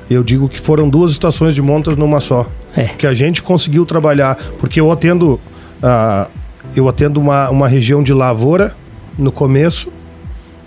eu 0.09 0.23
digo 0.23 0.49
que 0.49 0.61
foram 0.61 0.89
duas 0.89 1.11
estações 1.11 1.55
de 1.55 1.63
montas 1.63 1.97
numa 1.97 2.21
só 2.21 2.47
é. 2.77 2.85
que 2.85 3.07
a 3.07 3.13
gente 3.13 3.43
conseguiu 3.43 3.85
trabalhar 3.85 4.39
porque 4.61 4.81
eu 4.81 4.93
atendo 4.93 5.41
uh, 5.83 6.31
eu 6.75 6.89
atendo 6.89 7.21
uma, 7.21 7.51
uma 7.51 7.69
região 7.69 8.03
de 8.03 8.13
lavoura 8.13 8.75
no 9.19 9.31
começo, 9.31 9.89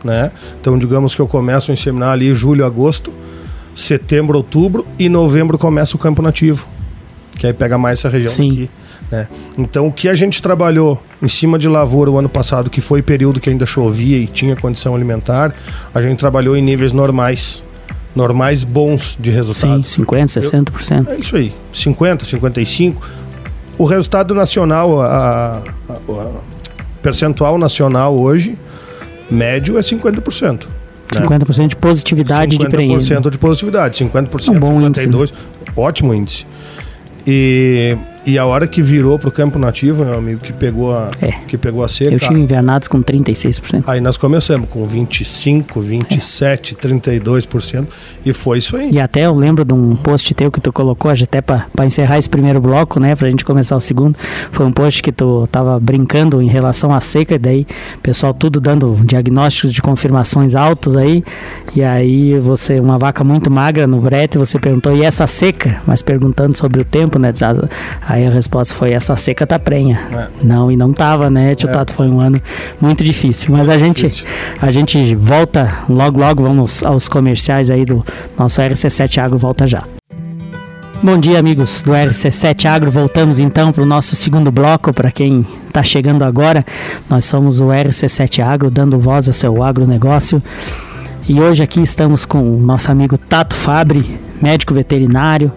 né? 0.03 0.31
Então, 0.59 0.77
digamos 0.77 1.13
que 1.13 1.21
eu 1.21 1.27
começo 1.27 1.71
a 1.71 1.73
inseminar 1.73 2.11
ali 2.11 2.33
julho, 2.33 2.65
agosto, 2.65 3.11
setembro, 3.75 4.37
outubro 4.37 4.85
e 4.97 5.09
novembro 5.09 5.57
começa 5.57 5.95
o 5.95 5.99
campo 5.99 6.21
nativo, 6.21 6.67
que 7.37 7.45
aí 7.45 7.53
pega 7.53 7.77
mais 7.77 7.99
essa 7.99 8.09
região 8.09 8.31
Sim. 8.31 8.51
aqui. 8.51 8.69
Né? 9.11 9.27
Então, 9.57 9.87
o 9.87 9.91
que 9.91 10.09
a 10.09 10.15
gente 10.15 10.41
trabalhou 10.41 11.01
em 11.21 11.29
cima 11.29 11.57
de 11.57 11.67
lavoura 11.67 12.11
o 12.11 12.17
ano 12.17 12.29
passado, 12.29 12.69
que 12.69 12.81
foi 12.81 13.01
período 13.01 13.39
que 13.39 13.49
ainda 13.49 13.65
chovia 13.65 14.17
e 14.17 14.27
tinha 14.27 14.55
condição 14.55 14.95
alimentar, 14.95 15.53
a 15.93 16.01
gente 16.01 16.17
trabalhou 16.17 16.55
em 16.57 16.61
níveis 16.61 16.91
normais. 16.91 17.63
Normais 18.15 18.63
bons 18.63 19.15
de 19.19 19.29
resultado. 19.29 19.87
Sim, 19.87 20.03
50%, 20.03 20.71
60%. 20.73 21.07
Eu, 21.07 21.13
é 21.13 21.19
isso 21.19 21.35
aí. 21.35 21.53
50%, 21.73 22.23
55% 22.23 22.95
o 23.77 23.85
resultado 23.85 24.33
nacional, 24.33 25.01
a, 25.01 25.61
a, 25.89 25.93
a 25.93 26.31
percentual 27.01 27.57
nacional 27.57 28.19
hoje, 28.19 28.57
médio 29.29 29.77
é 29.77 29.81
50%. 29.81 30.65
Né? 31.15 31.21
50% 31.21 31.67
de 31.67 31.75
positividade 31.75 32.51
50 32.53 32.69
de 32.69 32.75
prenhez. 32.75 33.09
50% 33.09 33.29
de 33.29 33.37
positividade, 33.37 34.03
50%, 34.03 34.49
um 34.49 34.59
bom 34.59 34.81
52%, 34.81 34.87
índice, 34.87 35.07
né? 35.07 35.27
ótimo 35.75 36.13
índice. 36.13 36.45
E 37.25 37.97
e 38.27 38.37
a 38.37 38.45
hora 38.45 38.67
que 38.67 38.81
virou 38.81 39.17
pro 39.17 39.31
campo 39.31 39.57
nativo, 39.57 40.03
meu 40.03 40.17
amigo, 40.17 40.41
que 40.41 40.51
pegou 40.51 40.93
a, 40.93 41.09
é. 41.21 41.31
que 41.47 41.57
pegou 41.57 41.81
a 41.81 41.87
seca. 41.87 42.13
Eu 42.13 42.19
tive 42.19 42.37
invernados 42.37 42.89
com 42.89 43.01
36%. 43.01 43.85
Aí 43.87 44.01
nós 44.01 44.17
começamos 44.17 44.67
com 44.69 44.83
25, 44.83 45.79
27, 45.79 46.75
é. 46.75 46.87
32%. 46.87 47.87
E 48.25 48.33
foi 48.33 48.57
isso 48.57 48.75
aí. 48.75 48.91
E 48.91 48.99
até 48.99 49.21
eu 49.21 49.33
lembro 49.33 49.63
de 49.63 49.73
um 49.73 49.95
post 49.95 50.33
teu 50.33 50.51
que 50.51 50.59
tu 50.59 50.73
colocou, 50.73 51.09
até 51.09 51.39
para 51.39 51.85
encerrar 51.85 52.17
esse 52.17 52.29
primeiro 52.29 52.59
bloco, 52.59 52.99
né? 52.99 53.15
Pra 53.15 53.29
gente 53.29 53.45
começar 53.45 53.77
o 53.77 53.79
segundo. 53.79 54.17
Foi 54.51 54.65
um 54.65 54.73
post 54.73 55.01
que 55.01 55.13
tu 55.13 55.47
tava 55.49 55.79
brincando 55.79 56.41
em 56.41 56.49
relação 56.49 56.93
à 56.93 56.99
seca, 56.99 57.35
e 57.35 57.39
daí 57.39 57.65
o 57.95 57.99
pessoal 57.99 58.33
tudo 58.33 58.59
dando 58.59 58.93
diagnósticos 59.05 59.71
de 59.71 59.81
confirmações 59.81 60.53
altos 60.53 60.97
aí. 60.97 61.23
E 61.73 61.81
aí 61.81 62.37
você, 62.39 62.77
uma 62.81 62.97
vaca 62.97 63.23
muito 63.23 63.49
magra 63.49 63.87
no 63.87 64.01
brete, 64.01 64.37
você 64.37 64.59
perguntou, 64.59 64.93
e 64.93 65.03
essa 65.03 65.25
seca? 65.25 65.81
Mas 65.87 66.01
perguntando 66.01 66.57
sobre 66.57 66.81
o 66.81 66.83
tempo, 66.85 67.17
né? 67.17 67.31
Aí 68.17 68.25
a 68.25 68.31
resposta 68.31 68.73
foi: 68.73 68.93
essa 68.93 69.15
seca 69.15 69.45
tá 69.45 69.59
prenha. 69.59 70.01
É. 70.11 70.27
Não, 70.43 70.71
e 70.71 70.75
não 70.75 70.91
tava, 70.91 71.29
né, 71.29 71.53
Tio 71.53 71.69
é. 71.69 71.71
Tato? 71.71 71.93
Foi 71.93 72.09
um 72.09 72.19
ano 72.19 72.41
muito 72.81 73.03
difícil. 73.03 73.51
Mas 73.51 73.69
a 73.69 73.77
gente, 73.77 74.25
a 74.59 74.71
gente 74.71 75.13
volta 75.13 75.83
logo, 75.87 76.19
logo. 76.19 76.41
Vamos 76.41 76.81
aos 76.83 77.07
comerciais 77.07 77.69
aí 77.69 77.85
do 77.85 78.03
nosso 78.35 78.59
RC7 78.59 79.19
Agro. 79.21 79.37
Volta 79.37 79.67
já. 79.67 79.83
Bom 81.03 81.19
dia, 81.19 81.37
amigos 81.37 81.83
do 81.83 81.91
RC7 81.91 82.65
Agro. 82.65 82.89
Voltamos 82.89 83.37
então 83.37 83.71
para 83.71 83.83
o 83.83 83.85
nosso 83.85 84.15
segundo 84.15 84.51
bloco. 84.51 84.91
Para 84.91 85.11
quem 85.11 85.45
está 85.67 85.83
chegando 85.83 86.23
agora, 86.23 86.65
nós 87.07 87.23
somos 87.23 87.59
o 87.59 87.67
RC7 87.67 88.43
Agro, 88.43 88.71
dando 88.71 88.97
voz 88.97 89.27
ao 89.27 89.33
seu 89.33 89.61
agronegócio. 89.61 90.41
E 91.29 91.39
hoje 91.39 91.61
aqui 91.61 91.81
estamos 91.81 92.25
com 92.25 92.39
o 92.39 92.57
nosso 92.57 92.91
amigo 92.91 93.15
Tato 93.15 93.53
Fabre, 93.53 94.19
médico 94.41 94.73
veterinário, 94.73 95.51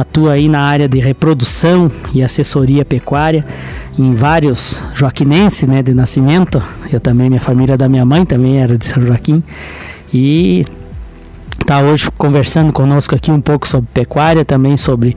atua 0.00 0.32
aí 0.32 0.46
na 0.46 0.60
área 0.60 0.86
de 0.86 0.98
reprodução 0.98 1.90
e 2.12 2.22
assessoria 2.22 2.84
pecuária 2.84 3.46
em 3.98 4.12
vários 4.12 4.84
joaquinenses, 4.94 5.66
né, 5.66 5.82
de 5.82 5.94
nascimento. 5.94 6.62
Eu 6.92 7.00
também, 7.00 7.30
minha 7.30 7.40
família 7.40 7.78
da 7.78 7.88
minha 7.88 8.04
mãe 8.04 8.26
também 8.26 8.58
era 8.58 8.76
de 8.76 8.84
São 8.84 9.04
Joaquim. 9.06 9.42
E 10.12 10.64
está 11.66 11.80
hoje 11.80 12.08
conversando 12.16 12.72
conosco 12.72 13.12
aqui 13.12 13.28
um 13.32 13.40
pouco 13.40 13.66
sobre 13.66 13.88
pecuária, 13.92 14.44
também 14.44 14.76
sobre 14.76 15.16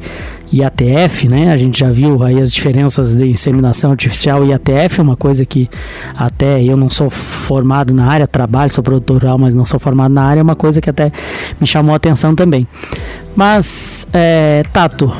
IATF, 0.51 1.27
né? 1.27 1.51
A 1.53 1.57
gente 1.57 1.77
já 1.77 1.91
viu 1.91 2.23
aí 2.23 2.41
as 2.41 2.51
diferenças 2.51 3.15
de 3.15 3.27
inseminação 3.27 3.91
artificial 3.91 4.43
e 4.43 4.47
IATF, 4.47 4.99
uma 4.99 5.15
coisa 5.15 5.45
que 5.45 5.69
até 6.17 6.63
eu 6.63 6.75
não 6.75 6.89
sou 6.89 7.07
formado 7.07 7.93
na 7.93 8.07
área, 8.07 8.25
trabalho, 8.25 8.73
sou 8.73 8.83
produtor 8.83 9.21
rural, 9.21 9.37
mas 9.37 9.53
não 9.53 9.63
sou 9.63 9.79
formado 9.79 10.11
na 10.11 10.23
área, 10.23 10.39
é 10.39 10.43
uma 10.43 10.55
coisa 10.55 10.81
que 10.81 10.89
até 10.89 11.11
me 11.61 11.67
chamou 11.67 11.93
a 11.93 11.97
atenção 11.97 12.33
também. 12.33 12.67
Mas, 13.35 14.07
é, 14.11 14.63
Tato, 14.73 15.15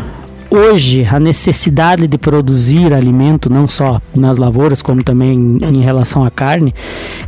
hoje 0.49 1.05
a 1.05 1.19
necessidade 1.19 2.07
de 2.07 2.17
produzir 2.17 2.93
alimento, 2.93 3.49
não 3.51 3.67
só 3.67 4.01
nas 4.15 4.37
lavouras, 4.37 4.81
como 4.81 5.03
também 5.03 5.59
em 5.61 5.81
relação 5.81 6.25
à 6.25 6.31
carne, 6.31 6.73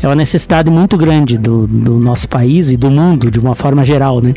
é 0.01 0.07
uma 0.07 0.15
necessidade 0.15 0.69
muito 0.69 0.97
grande 0.97 1.37
do, 1.37 1.67
do 1.67 1.99
nosso 1.99 2.27
país 2.27 2.71
e 2.71 2.77
do 2.77 2.89
mundo, 2.89 3.29
de 3.29 3.39
uma 3.39 3.55
forma 3.55 3.85
geral, 3.85 4.21
né? 4.21 4.33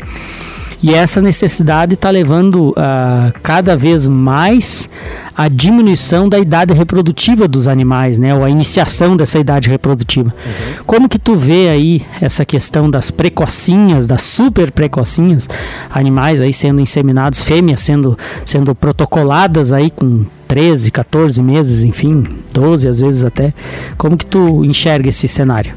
E 0.81 0.93
essa 0.93 1.21
necessidade 1.21 1.93
está 1.93 2.09
levando 2.09 2.69
uh, 2.71 3.33
cada 3.41 3.75
vez 3.75 4.07
mais 4.07 4.89
a 5.35 5.47
diminuição 5.47 6.29
da 6.29 6.39
idade 6.39 6.73
reprodutiva 6.73 7.47
dos 7.47 7.67
animais, 7.67 8.17
né? 8.17 8.33
Ou 8.33 8.43
a 8.43 8.49
iniciação 8.49 9.17
dessa 9.17 9.37
idade 9.37 9.69
reprodutiva. 9.69 10.29
Uhum. 10.29 10.83
Como 10.85 11.09
que 11.09 11.19
tu 11.19 11.35
vê 11.35 11.69
aí 11.69 12.05
essa 12.21 12.45
questão 12.45 12.89
das 12.89 13.11
precocinhas, 13.11 14.05
das 14.05 14.21
super 14.21 14.71
precocinhas, 14.71 15.47
animais 15.89 16.39
aí 16.39 16.53
sendo 16.53 16.79
inseminados, 16.79 17.41
fêmeas 17.41 17.81
sendo, 17.81 18.17
sendo 18.45 18.73
protocoladas 18.73 19.73
aí 19.73 19.89
com 19.89 20.25
13, 20.47 20.91
14 20.91 21.41
meses, 21.41 21.83
enfim, 21.83 22.23
12 22.53 22.87
às 22.87 22.99
vezes 22.99 23.23
até. 23.23 23.53
Como 23.97 24.15
que 24.15 24.25
tu 24.25 24.63
enxerga 24.63 25.09
esse 25.09 25.27
cenário? 25.27 25.73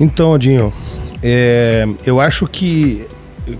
Então, 0.00 0.32
Odinho, 0.32 0.72
é, 1.22 1.86
eu 2.04 2.20
acho 2.20 2.46
que 2.46 3.06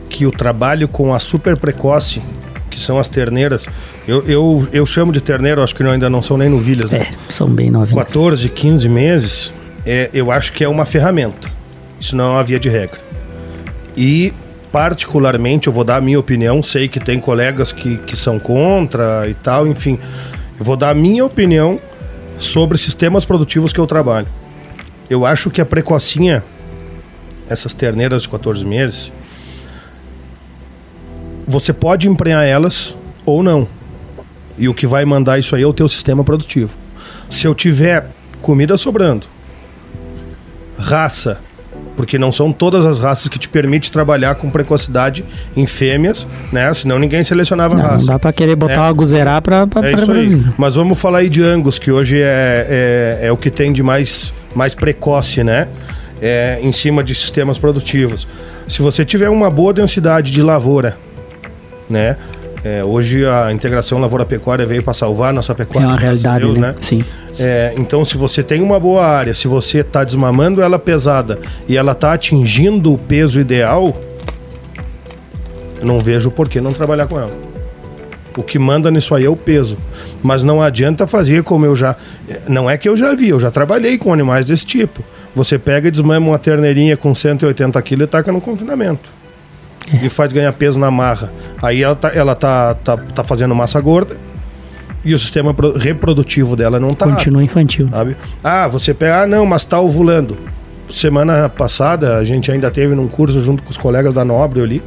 que 0.09 0.27
o 0.27 0.31
trabalho 0.31 0.88
com 0.88 1.14
a 1.14 1.18
super 1.18 1.57
precoce, 1.57 2.22
que 2.70 2.79
são 2.79 2.99
as 2.99 3.09
terneiras, 3.09 3.66
eu, 4.07 4.25
eu, 4.27 4.68
eu 4.72 4.87
chamo 4.87 5.12
de 5.12 5.20
terneiro, 5.20 5.62
acho 5.62 5.75
que 5.75 5.83
não, 5.83 5.90
ainda 5.90 6.11
não 6.11 6.22
são 6.22 6.37
nem 6.37 6.49
novilhas, 6.49 6.90
né? 6.90 7.09
É, 7.11 7.33
são 7.33 7.49
bem 7.49 7.70
novinhas. 7.70 8.05
14, 8.05 8.49
15 8.49 8.88
meses, 8.88 9.53
é, 9.85 10.11
eu 10.12 10.31
acho 10.31 10.53
que 10.53 10.64
é 10.64 10.68
uma 10.68 10.85
ferramenta. 10.85 11.51
Isso 12.01 12.16
não 12.16 12.25
é 12.25 12.31
uma 12.31 12.44
via 12.44 12.59
de 12.59 12.68
regra. 12.68 13.01
E, 13.96 14.33
particularmente, 14.70 15.68
eu 15.68 15.72
vou 15.72 15.85
dar 15.85 15.96
a 15.96 16.01
minha 16.01 16.18
opinião, 16.18 16.62
sei 16.62 16.88
que 16.88 17.01
tem 17.01 17.18
colegas 17.18 17.72
que, 17.72 17.96
que 17.99 18.16
são 18.16 18.38
contra 18.38 19.27
e 19.29 19.35
tal, 19.35 19.66
enfim. 19.66 19.99
Eu 20.59 20.64
vou 20.64 20.77
dar 20.77 20.90
a 20.90 20.94
minha 20.94 21.25
opinião 21.25 21.81
sobre 22.38 22.77
sistemas 22.77 23.25
produtivos 23.25 23.72
que 23.72 23.81
eu 23.81 23.87
trabalho. 23.87 24.27
Eu 25.09 25.25
acho 25.25 25.51
que 25.51 25.61
a 25.61 25.66
precocinha, 25.66 26.44
essas 27.49 27.72
terneiras 27.72 28.22
de 28.22 28.29
14 28.29 28.64
meses, 28.64 29.12
você 31.47 31.73
pode 31.73 32.09
emprenhar 32.09 32.45
elas 32.45 32.97
ou 33.25 33.43
não. 33.43 33.69
E 34.59 34.69
o 34.69 34.75
que 34.75 34.87
vai 34.87 35.05
mandar 35.05 35.39
isso 35.39 35.55
aí 35.55 35.63
é 35.63 35.67
o 35.67 35.73
teu 35.73 35.89
sistema 35.89 36.25
produtivo. 36.25 36.77
Se 37.31 37.47
eu 37.47 37.55
tiver 37.55 38.07
comida 38.41 38.77
sobrando, 38.77 39.27
raça, 40.79 41.41
porque 41.97 42.19
não 42.19 42.33
são 42.33 42.53
todas 42.53 42.85
as 42.85 42.99
raças 42.99 43.29
que 43.29 43.39
te 43.39 43.49
permite 43.49 43.91
trabalhar 43.91 44.35
com 44.35 44.51
precocidade 44.51 45.25
em 45.57 45.67
fêmeas, 45.67 46.27
né? 46.53 46.73
Senão 46.75 46.99
ninguém 46.99 47.23
selecionava 47.25 47.75
não, 47.75 47.83
raça. 47.83 47.99
Não 47.99 48.07
dá 48.07 48.19
para 48.19 48.33
querer 48.33 48.57
botar 48.57 48.75
é. 48.75 48.81
uma 48.81 48.93
guzerá 48.93 49.41
para 49.41 49.67
é 49.83 49.93
isso 49.93 50.11
aí. 50.11 50.45
Mas 50.57 50.75
vamos 50.75 50.99
falar 50.99 51.19
aí 51.19 51.29
de 51.29 51.43
Angus, 51.43 51.79
que 51.79 51.91
hoje 51.91 52.21
é, 52.21 53.19
é, 53.23 53.27
é 53.27 53.33
o 53.33 53.37
que 53.37 53.51
tem 53.51 53.73
de 53.73 53.83
mais, 53.83 54.33
mais 54.55 54.75
precoce, 54.75 55.43
né? 55.43 55.69
É, 56.21 56.59
em 56.63 56.73
cima 56.73 57.05
de 57.05 57.15
sistemas 57.15 57.59
produtivos. 57.59 58.27
Se 58.67 58.81
você 58.81 59.05
tiver 59.05 59.29
uma 59.29 59.51
boa 59.51 59.73
densidade 59.73 60.33
de 60.33 60.43
lavoura 60.43 60.97
né? 61.88 62.16
É, 62.64 62.85
hoje 62.85 63.25
a 63.25 63.53
integração 63.53 63.99
lavoura-pecuária 63.99 64.66
veio 64.66 64.83
para 64.83 64.92
salvar 64.92 65.31
a 65.31 65.33
nossa 65.33 65.55
pecuária. 65.55 65.87
É 65.87 65.88
uma 65.88 65.96
realidade, 65.96 66.44
Deus, 66.44 66.59
né? 66.59 66.68
né? 66.68 66.75
Sim. 66.81 67.05
É, 67.38 67.75
então, 67.77 68.05
se 68.05 68.16
você 68.16 68.42
tem 68.42 68.61
uma 68.61 68.81
boa 68.81 69.07
área, 69.07 69.35
se 69.35 69.46
você 69.46 69.79
está 69.79 70.03
desmamando 70.03 70.61
ela 70.61 70.79
pesada 70.79 71.38
e 71.68 71.77
ela 71.77 71.92
está 71.92 72.12
atingindo 72.14 72.92
o 72.92 72.99
peso 72.99 73.38
ideal, 73.38 73.94
não 75.83 76.01
vejo 76.01 76.31
por 76.31 76.49
que 76.49 76.61
não 76.61 76.72
trabalhar 76.72 77.07
com 77.07 77.18
ela. 77.18 77.31
O 78.37 78.42
que 78.42 78.59
manda 78.59 78.90
nisso 78.90 79.14
aí 79.14 79.25
é 79.25 79.31
o 79.31 79.37
peso. 79.37 79.79
Mas 80.22 80.42
não 80.42 80.61
adianta 80.61 81.07
fazer 81.07 81.42
como 81.42 81.64
eu 81.64 81.77
já. 81.77 81.96
Não 82.49 82.68
é 82.68 82.77
que 82.77 82.88
eu 82.88 82.96
já 82.96 83.14
vi, 83.14 83.29
eu 83.29 83.40
já 83.40 83.51
trabalhei 83.51 83.96
com 83.96 84.12
animais 84.12 84.46
desse 84.46 84.66
tipo. 84.66 85.03
Você 85.35 85.59
pega 85.59 85.88
e 85.88 85.90
desmama 85.90 86.29
uma 86.29 86.38
terneirinha 86.38 86.96
com 86.96 87.14
180 87.14 87.81
quilos 87.83 88.05
e 88.05 88.09
taca 88.09 88.33
no 88.33 88.40
confinamento. 88.40 89.11
E 89.92 90.09
faz 90.09 90.33
ganhar 90.33 90.53
peso 90.53 90.79
na 90.79 90.90
marra. 90.90 91.33
Aí 91.62 91.83
ela 91.83 91.94
tá, 91.94 92.11
ela 92.14 92.35
tá, 92.35 92.75
tá, 92.75 92.96
tá 92.96 93.25
fazendo 93.25 93.55
massa 93.55 93.81
gorda 93.81 94.16
e 95.05 95.14
o 95.14 95.18
sistema 95.18 95.55
reprodutivo 95.79 96.57
dela 96.57 96.81
não 96.81 96.90
tá. 96.90 97.07
Continua 97.07 97.42
infantil. 97.42 97.88
Sabe? 97.88 98.16
Ah, 98.42 98.66
você 98.66 98.92
pega, 98.92 99.22
ah, 99.22 99.27
não, 99.27 99.46
mas 99.46 99.64
tá 99.64 99.81
ovulando. 99.81 100.37
Semana 100.90 101.49
passada 101.49 102.16
a 102.16 102.25
gente 102.25 102.51
ainda 102.51 102.70
teve 102.70 102.94
num 102.94 103.09
curso 103.09 103.40
junto 103.40 103.62
com 103.62 103.70
os 103.70 103.79
colegas 103.79 104.14
da 104.14 104.25
Nobre 104.25 104.61
ali 104.61 104.83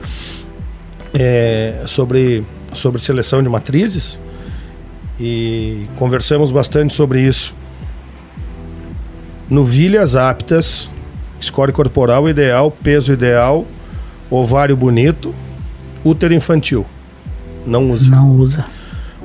é, 1.13 1.81
sobre, 1.85 2.43
sobre 2.73 3.01
seleção 3.01 3.41
de 3.41 3.49
matrizes 3.49 4.19
e 5.19 5.85
conversamos 5.97 6.51
bastante 6.51 6.93
sobre 6.93 7.21
isso. 7.21 7.55
Novilhas 9.49 10.15
aptas, 10.15 10.89
score 11.41 11.71
corporal 11.71 12.29
ideal, 12.29 12.71
peso 12.71 13.11
ideal, 13.11 13.65
ovário 14.29 14.75
bonito, 14.75 15.33
útero 16.03 16.33
infantil. 16.33 16.85
Não 17.65 17.91
usa. 17.91 18.09
Não 18.09 18.31
usa. 18.31 18.65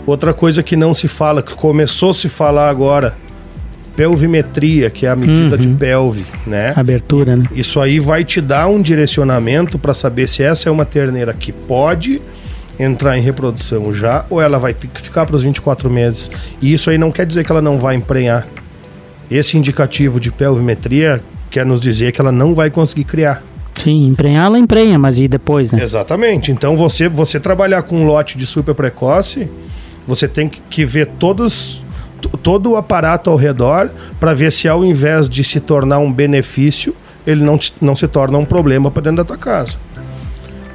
Outra 0.06 0.34
coisa 0.34 0.62
que 0.62 0.76
não 0.76 0.92
se 0.92 1.08
fala, 1.08 1.42
que 1.42 1.54
começou 1.54 2.10
a 2.10 2.14
se 2.14 2.28
falar 2.28 2.68
agora, 2.68 3.14
pelvimetria, 3.96 4.90
que 4.90 5.06
é 5.06 5.10
a 5.10 5.16
medida 5.16 5.56
uhum. 5.56 5.60
de 5.60 5.68
pelve, 5.68 6.26
né? 6.46 6.74
Abertura, 6.76 7.36
né? 7.36 7.44
Isso 7.54 7.80
aí 7.80 8.00
vai 8.00 8.24
te 8.24 8.40
dar 8.40 8.66
um 8.66 8.82
direcionamento 8.82 9.78
para 9.78 9.94
saber 9.94 10.28
se 10.28 10.42
essa 10.42 10.68
é 10.68 10.72
uma 10.72 10.84
terneira 10.84 11.32
que 11.32 11.52
pode 11.52 12.20
entrar 12.78 13.16
em 13.16 13.20
reprodução 13.20 13.94
já 13.94 14.26
ou 14.28 14.40
ela 14.40 14.58
vai 14.58 14.74
ter 14.74 14.88
que 14.88 15.00
ficar 15.00 15.24
para 15.26 15.36
os 15.36 15.42
24 15.42 15.88
meses. 15.90 16.30
E 16.60 16.72
isso 16.72 16.90
aí 16.90 16.98
não 16.98 17.10
quer 17.10 17.24
dizer 17.24 17.44
que 17.44 17.52
ela 17.52 17.62
não 17.62 17.78
vai 17.78 17.94
emprenhar. 17.94 18.46
Esse 19.30 19.56
indicativo 19.56 20.20
de 20.20 20.30
pelvimetria 20.30 21.22
quer 21.50 21.64
nos 21.64 21.80
dizer 21.80 22.12
que 22.12 22.20
ela 22.20 22.32
não 22.32 22.54
vai 22.54 22.70
conseguir 22.70 23.04
criar. 23.04 23.42
Sim, 23.76 24.06
emprenhar 24.06 24.46
ela 24.46 24.58
emprenha, 24.58 24.98
mas 24.98 25.18
e 25.18 25.28
depois, 25.28 25.72
né? 25.72 25.82
Exatamente. 25.82 26.50
Então 26.50 26.76
você, 26.76 27.08
você 27.08 27.40
trabalhar 27.40 27.82
com 27.82 27.96
um 27.96 28.06
lote 28.06 28.38
de 28.38 28.46
super 28.46 28.74
precoce, 28.74 29.48
você 30.06 30.28
tem 30.28 30.48
que 30.48 30.84
ver 30.84 31.06
todos 31.18 31.82
todo 32.42 32.70
o 32.70 32.76
aparato 32.76 33.28
ao 33.28 33.36
redor 33.36 33.90
para 34.18 34.32
ver 34.32 34.50
se 34.50 34.66
ao 34.66 34.84
invés 34.84 35.28
de 35.28 35.44
se 35.44 35.60
tornar 35.60 35.98
um 35.98 36.10
benefício, 36.10 36.94
ele 37.26 37.42
não, 37.42 37.58
não 37.80 37.94
se 37.94 38.08
torna 38.08 38.38
um 38.38 38.44
problema 38.44 38.90
para 38.90 39.02
dentro 39.02 39.18
da 39.18 39.24
tua 39.24 39.36
casa. 39.36 39.76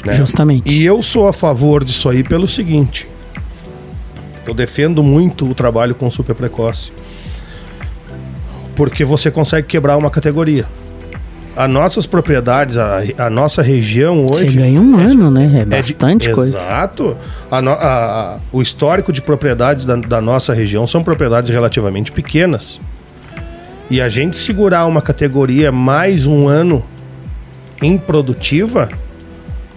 Né? 0.06 0.14
Justamente. 0.14 0.70
E 0.70 0.86
eu 0.86 1.02
sou 1.02 1.28
a 1.28 1.34
favor 1.34 1.84
disso 1.84 2.08
aí 2.10 2.24
pelo 2.24 2.48
seguinte. 2.48 3.08
Eu 4.46 4.54
defendo 4.54 5.04
muito 5.04 5.50
o 5.50 5.56
trabalho 5.56 5.96
com 5.96 6.10
super 6.10 6.36
precoce. 6.36 6.92
Porque 8.76 9.04
você 9.04 9.30
consegue 9.30 9.68
quebrar 9.68 9.98
uma 9.98 10.10
categoria 10.10 10.66
as 11.56 11.70
nossas 11.70 12.06
propriedades, 12.06 12.78
a, 12.78 13.02
a, 13.18 13.30
nossa 13.30 13.62
região 13.62 14.26
hoje. 14.26 14.46
Você 14.46 14.58
ganha 14.58 14.80
um 14.80 15.00
é 15.00 15.04
ano, 15.04 15.30
de, 15.30 15.36
né? 15.36 15.60
É, 15.60 15.62
é 15.62 15.66
bastante 15.66 16.28
de, 16.28 16.34
coisa. 16.34 16.58
Exato. 16.58 17.18
A, 17.52 18.40
o 18.52 18.62
histórico 18.62 19.12
de 19.12 19.22
propriedades 19.22 19.86
da, 19.86 19.96
da 19.96 20.22
nossa 20.22 20.54
região 20.54 20.86
são 20.88 21.04
propriedades 21.04 21.50
relativamente 21.50 22.12
pequenas. 22.12 22.80
E 23.90 24.00
a 24.00 24.08
gente 24.08 24.38
segurar 24.38 24.86
uma 24.86 25.02
categoria 25.02 25.72
mais 25.72 26.28
um 26.28 26.48
ano 26.48 26.84
improdutiva, 27.82 28.90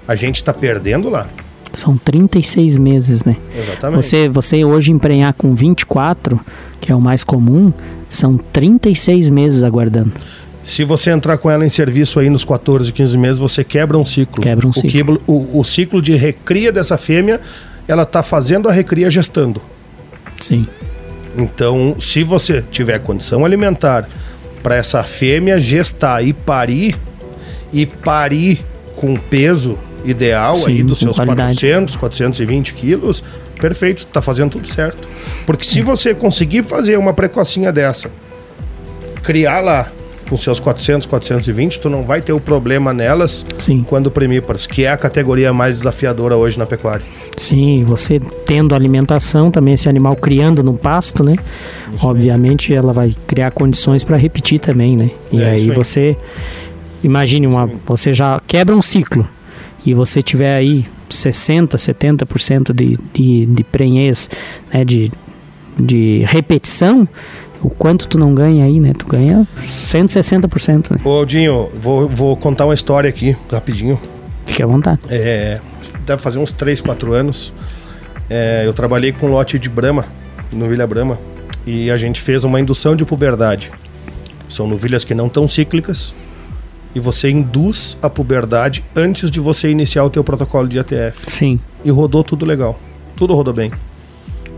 a 0.06 0.14
gente 0.14 0.37
está 0.37 0.52
perdendo 0.52 1.08
lá. 1.08 1.26
São 1.72 1.96
36 1.96 2.76
meses, 2.76 3.24
né? 3.24 3.37
Exatamente. 3.58 4.02
Você, 4.02 4.28
você 4.28 4.64
hoje 4.64 4.92
emprenhar 4.92 5.32
com 5.32 5.54
24, 5.54 6.38
que 6.80 6.92
é 6.92 6.94
o 6.94 7.00
mais 7.00 7.24
comum, 7.24 7.72
são 8.08 8.37
36 8.37 9.30
meses 9.30 9.62
aguardando. 9.62 10.12
Se 10.64 10.85
você 10.85 11.11
entrar 11.11 11.38
com 11.38 11.51
ela 11.51 11.66
em 11.66 11.70
serviço 11.70 12.20
aí 12.20 12.31
nos 12.31 12.44
14, 12.44 12.92
15 12.92 13.18
meses, 13.18 13.38
você 13.38 13.64
quebra 13.64 13.98
um 13.98 14.05
ciclo. 14.05 14.42
Quebra 14.42 14.66
um 14.66 14.70
o 14.70 14.72
ciclo. 14.72 14.90
quiblo- 14.90 15.22
o, 15.27 15.59
o 15.59 15.64
ciclo 15.64 16.01
de 16.01 16.14
recria 16.14 16.70
dessa 16.70 16.96
fêmea, 16.96 17.40
ela 17.88 18.07
tá 18.07 18.22
fazendo 18.22 18.68
a 18.68 18.72
recria 18.72 19.11
gestando. 19.11 19.61
Sim. 20.40 20.66
Então, 21.37 21.96
se 21.98 22.22
você 22.22 22.62
tiver 22.70 22.98
condição 23.01 23.44
alimentar 23.44 24.09
para 24.62 24.77
essa 24.77 25.03
fêmea 25.03 25.59
gestar 25.59 26.22
e 26.25 26.33
parir, 26.33 26.96
e 27.72 27.87
parir 27.87 28.64
com 28.96 29.16
peso 29.16 29.79
ideal 30.05 30.55
Sim, 30.55 30.70
aí 30.70 30.83
dos 30.83 30.98
seus 30.98 31.16
qualidade. 31.16 31.55
400, 31.59 31.96
420 31.96 32.75
quilos, 32.75 33.25
perfeito, 33.61 34.07
tá 34.07 34.20
fazendo 34.20 34.51
tudo 34.51 34.68
certo. 34.68 35.09
Porque 35.46 35.64
se 35.64 35.81
você 35.81 36.14
conseguir 36.14 36.62
fazer 36.64 36.98
uma 36.98 37.12
precocinha 37.12 37.72
dessa, 37.72 38.11
criar 39.22 39.61
lá 39.61 39.90
com 40.33 40.38
seus 40.38 40.59
400, 40.59 41.07
420, 41.07 41.79
tu 41.79 41.90
não 41.90 42.05
vai 42.05 42.23
ter 42.23 42.33
o 42.33 42.40
problema 42.40 42.90
nelas 42.95 43.45
Sim. 43.59 43.85
quando 43.87 44.11
primíparas, 44.11 44.66
que 44.66 44.83
é 44.87 44.90
a 44.90 44.97
categoria 44.97 45.53
mais 45.53 45.77
desafiadora 45.77 46.38
hoje 46.38 46.59
na 46.59 46.64
pecuária. 46.64 47.05
Sim, 47.37 47.85
você 47.85 48.18
tendo 48.47 48.75
alimentação 48.75 49.51
também, 49.51 49.75
esse 49.75 49.90
animal 49.90 50.16
criando 50.16 50.62
no 50.62 50.73
pasto, 50.73 51.23
né? 51.23 51.35
Obviamente 52.03 52.73
ela 52.73 52.95
vai 52.95 53.14
criar 53.27 53.51
condições 53.51 54.05
para 54.05 54.16
repetir 54.16 54.59
também, 54.59 54.97
né? 54.97 55.11
E 55.31 55.42
É, 55.42 55.51
aí, 55.51 55.59
isso 55.59 55.71
aí. 55.71 55.77
você 55.77 56.16
imagine 57.05 57.47
uma, 57.47 57.66
você 57.85 58.14
já 58.14 58.40
quebra 58.47 58.75
um 58.75 58.81
ciclo 58.81 59.29
e 59.85 59.92
você 59.92 60.23
tiver 60.23 60.57
aí 60.57 60.87
60, 61.11 61.77
70% 61.77 62.73
de, 62.73 62.99
de, 63.12 63.45
de 63.45 63.64
prenhez, 63.64 64.31
né? 64.73 64.83
De, 64.83 65.11
de 65.79 66.25
repetição, 66.27 67.07
o 67.62 67.70
quanto 67.70 68.09
tu 68.09 68.18
não 68.18 68.35
ganha 68.35 68.64
aí, 68.64 68.81
né? 68.81 68.92
Tu 68.92 69.07
ganha 69.07 69.46
160%, 69.59 70.90
né? 70.90 71.01
Ô 71.05 71.11
Aldinho, 71.11 71.70
vou, 71.75 72.09
vou 72.09 72.37
contar 72.37 72.64
uma 72.64 72.75
história 72.75 73.09
aqui, 73.09 73.37
rapidinho. 73.51 74.01
Fique 74.46 74.62
à 74.62 74.66
vontade. 74.66 75.01
É, 75.09 75.61
deve 76.05 76.20
fazer 76.20 76.38
uns 76.38 76.53
3, 76.53 76.81
4 76.81 77.12
anos. 77.12 77.53
É, 78.29 78.62
eu 78.66 78.72
trabalhei 78.72 79.12
com 79.12 79.29
lote 79.29 79.59
de 79.59 79.68
Brahma, 79.68 80.05
novilha 80.53 80.87
Brahma, 80.87 81.18
e 81.66 81.90
a 81.90 81.96
gente 81.96 82.20
fez 82.20 82.44
uma 82.44 82.61
indução 82.61 82.96
de 82.96 83.05
puberdade. 83.05 83.70
São 84.48 84.66
novilhas 84.66 85.05
que 85.05 85.14
não 85.14 85.29
estão 85.29 85.46
cíclicas 85.48 86.14
e 86.94 87.01
você 87.01 87.31
induz 87.31 87.96
a 88.03 88.11
puberdade 88.11 88.85
antes 88.94 89.31
de 89.31 89.40
você 89.40 89.70
iniciar 89.70 90.05
o 90.05 90.11
teu 90.11 90.22
protocolo 90.22 90.68
de 90.68 90.79
ATF. 90.79 91.25
Sim. 91.27 91.59
E 91.85 91.90
rodou 91.90 92.22
tudo 92.22 92.44
legal. 92.44 92.79
Tudo 93.16 93.35
rodou 93.35 93.55
bem. 93.55 93.72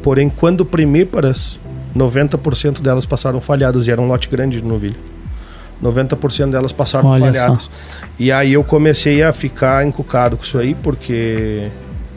Porém, 0.03 0.29
quando 0.29 0.65
primíparas, 0.65 1.59
90% 1.97 2.81
delas 2.81 3.07
passaram 3.07 3.41
falhadas 3.41 3.87
e 3.87 3.91
era 3.91 4.01
um 4.01 4.07
lote 4.07 4.29
grande 4.29 4.61
de 4.61 4.67
novilha. 4.67 4.97
90% 5.83 6.51
delas 6.51 6.73
passaram 6.73 7.09
Olha 7.09 7.33
falhadas. 7.33 7.71
E 8.19 8.33
aí 8.33 8.53
eu 8.53 8.65
comecei 8.65 9.23
a 9.23 9.33
ficar 9.33 9.87
encucado 9.87 10.37
com 10.37 10.43
isso 10.43 10.59
aí, 10.59 10.75
porque 10.75 11.69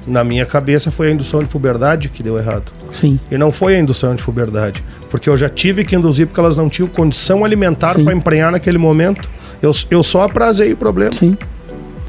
na 0.07 0.23
minha 0.23 0.45
cabeça 0.45 0.89
foi 0.89 1.09
a 1.09 1.11
indução 1.11 1.41
de 1.43 1.49
puberdade 1.49 2.09
que 2.09 2.23
deu 2.23 2.37
errado. 2.37 2.71
Sim. 2.89 3.19
E 3.29 3.37
não 3.37 3.51
foi 3.51 3.75
a 3.75 3.79
indução 3.79 4.15
de 4.15 4.23
puberdade. 4.23 4.83
Porque 5.09 5.29
eu 5.29 5.37
já 5.37 5.49
tive 5.49 5.83
que 5.83 5.95
induzir 5.95 6.27
porque 6.27 6.39
elas 6.39 6.55
não 6.55 6.69
tinham 6.69 6.87
condição 6.87 7.43
alimentar 7.43 7.93
para 7.93 8.13
emprenhar 8.13 8.51
naquele 8.51 8.77
momento. 8.77 9.29
Eu, 9.61 9.71
eu 9.91 10.03
só 10.03 10.23
aprazei 10.23 10.71
o 10.71 10.77
problema. 10.77 11.13
Sim. 11.13 11.37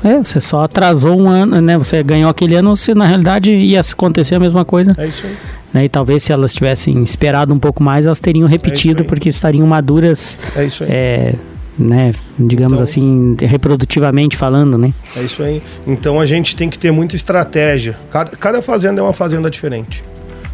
É, 0.04 0.14
você 0.16 0.38
só 0.38 0.62
atrasou 0.62 1.20
um 1.20 1.28
ano, 1.28 1.60
né? 1.60 1.76
Você 1.76 2.00
ganhou 2.04 2.30
aquele 2.30 2.54
ano, 2.54 2.76
se 2.76 2.94
na 2.94 3.04
realidade 3.04 3.50
ia 3.50 3.80
acontecer 3.80 4.36
a 4.36 4.38
mesma 4.38 4.64
coisa. 4.64 4.94
É 4.96 5.08
isso 5.08 5.26
aí. 5.26 5.36
Né? 5.72 5.84
E 5.84 5.88
talvez 5.88 6.22
se 6.22 6.32
elas 6.32 6.54
tivessem 6.54 7.02
esperado 7.02 7.52
um 7.52 7.58
pouco 7.58 7.82
mais, 7.82 8.06
elas 8.06 8.20
teriam 8.20 8.48
repetido, 8.48 9.02
aí. 9.02 9.08
porque 9.08 9.28
estariam 9.28 9.66
maduras, 9.66 10.38
É 10.56 10.64
isso 10.64 10.82
aí. 10.84 10.90
é, 10.90 11.34
né? 11.78 12.12
Digamos 12.38 12.74
Então- 12.74 12.84
assim, 12.84 13.36
reprodutivamente 13.40 14.36
falando, 14.36 14.78
né? 14.78 14.94
É 15.16 15.20
isso 15.20 15.42
aí. 15.42 15.62
Então 15.86 16.18
a 16.18 16.24
gente 16.26 16.56
tem 16.56 16.70
que 16.70 16.78
ter 16.78 16.90
muita 16.90 17.16
estratégia. 17.16 17.96
Cada, 18.10 18.30
cada 18.36 18.62
fazenda 18.62 19.00
é 19.00 19.04
uma 19.04 19.12
fazenda 19.12 19.50
diferente. 19.50 20.02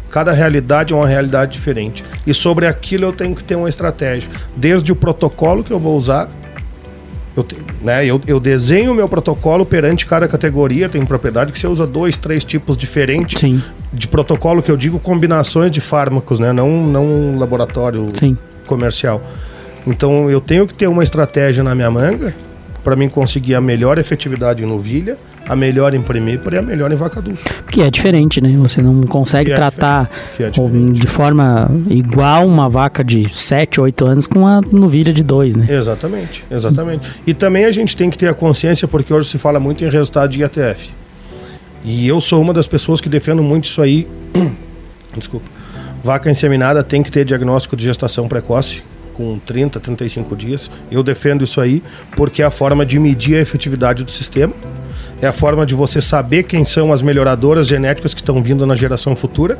Cada 0.09 0.31
realidade 0.31 0.93
é 0.93 0.95
uma 0.95 1.07
realidade 1.07 1.51
diferente. 1.53 2.03
E 2.25 2.33
sobre 2.33 2.67
aquilo 2.67 3.05
eu 3.05 3.11
tenho 3.13 3.35
que 3.35 3.43
ter 3.43 3.55
uma 3.55 3.67
estratégia. 3.69 4.29
Desde 4.55 4.91
o 4.91 4.95
protocolo 4.95 5.63
que 5.63 5.71
eu 5.71 5.79
vou 5.79 5.97
usar. 5.97 6.27
Eu, 7.35 7.45
né, 7.81 8.05
eu, 8.05 8.21
eu 8.25 8.39
desenho 8.39 8.91
o 8.91 8.95
meu 8.95 9.09
protocolo 9.09 9.65
perante 9.65 10.05
cada 10.05 10.27
categoria. 10.27 10.87
Tem 10.87 11.05
propriedade 11.05 11.51
que 11.51 11.59
você 11.59 11.67
usa 11.67 11.85
dois, 11.85 12.17
três 12.17 12.45
tipos 12.45 12.77
diferentes 12.77 13.39
Sim, 13.39 13.61
de 13.91 14.07
protocolo 14.07 14.63
que 14.63 14.71
eu 14.71 14.77
digo 14.77 14.99
combinações 14.99 15.71
de 15.71 15.81
fármacos, 15.81 16.39
né? 16.39 16.53
Não, 16.53 16.69
não 16.87 17.05
um 17.05 17.37
laboratório 17.37 18.07
sim. 18.17 18.37
comercial. 18.65 19.21
Então 19.85 20.29
eu 20.29 20.39
tenho 20.39 20.65
que 20.65 20.73
ter 20.73 20.87
uma 20.87 21.03
estratégia 21.03 21.63
na 21.63 21.75
minha 21.75 21.91
manga 21.91 22.33
para 22.85 22.95
mim 22.95 23.09
conseguir 23.09 23.55
a 23.55 23.61
melhor 23.61 23.97
efetividade 23.97 24.61
em 24.61 24.65
novilha, 24.67 25.17
a 25.49 25.55
melhor 25.55 25.95
em 25.95 26.01
primípara 26.03 26.57
e 26.57 26.59
a 26.59 26.61
melhor 26.61 26.91
em 26.91 26.95
vaca 26.95 27.19
adulta. 27.19 27.41
Que 27.67 27.81
é 27.81 27.89
diferente, 27.89 28.39
né? 28.39 28.51
Você 28.57 28.79
não 28.79 29.01
consegue 29.01 29.51
é 29.51 29.55
tratar 29.55 30.07
é 30.39 30.51
de 30.51 31.07
forma 31.07 31.67
igual 31.89 32.45
uma 32.45 32.69
vaca 32.69 33.03
de 33.03 33.27
7, 33.27 33.81
8 33.81 34.05
anos 34.05 34.27
com 34.27 34.39
uma 34.41 34.61
novilha 34.61 35.11
de 35.11 35.23
2, 35.23 35.55
né? 35.55 35.65
Exatamente, 35.67 36.45
exatamente. 36.49 37.09
E 37.25 37.33
também 37.33 37.65
a 37.65 37.71
gente 37.71 37.97
tem 37.97 38.11
que 38.11 38.19
ter 38.19 38.27
a 38.27 38.35
consciência, 38.35 38.87
porque 38.87 39.11
hoje 39.11 39.29
se 39.29 39.39
fala 39.39 39.59
muito 39.59 39.83
em 39.83 39.89
resultado 39.89 40.29
de 40.29 40.41
IATF. 40.41 40.91
E 41.83 42.07
eu 42.07 42.21
sou 42.21 42.39
uma 42.39 42.53
das 42.53 42.67
pessoas 42.67 43.01
que 43.01 43.09
defendo 43.09 43.41
muito 43.41 43.65
isso 43.65 43.81
aí. 43.81 44.07
Desculpa. 45.17 45.49
Vaca 46.03 46.29
inseminada 46.29 46.83
tem 46.83 47.01
que 47.01 47.11
ter 47.11 47.25
diagnóstico 47.25 47.75
de 47.75 47.83
gestação 47.83 48.27
precoce, 48.27 48.83
com 49.15 49.39
30, 49.39 49.79
35 49.79 50.35
dias. 50.35 50.69
Eu 50.91 51.01
defendo 51.01 51.43
isso 51.43 51.59
aí, 51.61 51.81
porque 52.15 52.41
é 52.41 52.45
a 52.45 52.51
forma 52.51 52.85
de 52.85 52.99
medir 52.99 53.37
a 53.37 53.41
efetividade 53.41 54.03
do 54.03 54.11
sistema. 54.11 54.53
É 55.21 55.27
a 55.27 55.33
forma 55.33 55.65
de 55.65 55.73
você 55.73 56.01
saber 56.01 56.43
quem 56.43 56.65
são 56.65 56.91
as 56.91 57.01
melhoradoras 57.01 57.67
genéticas 57.67 58.13
que 58.13 58.21
estão 58.21 58.43
vindo 58.43 58.65
na 58.65 58.75
geração 58.75 59.15
futura. 59.15 59.57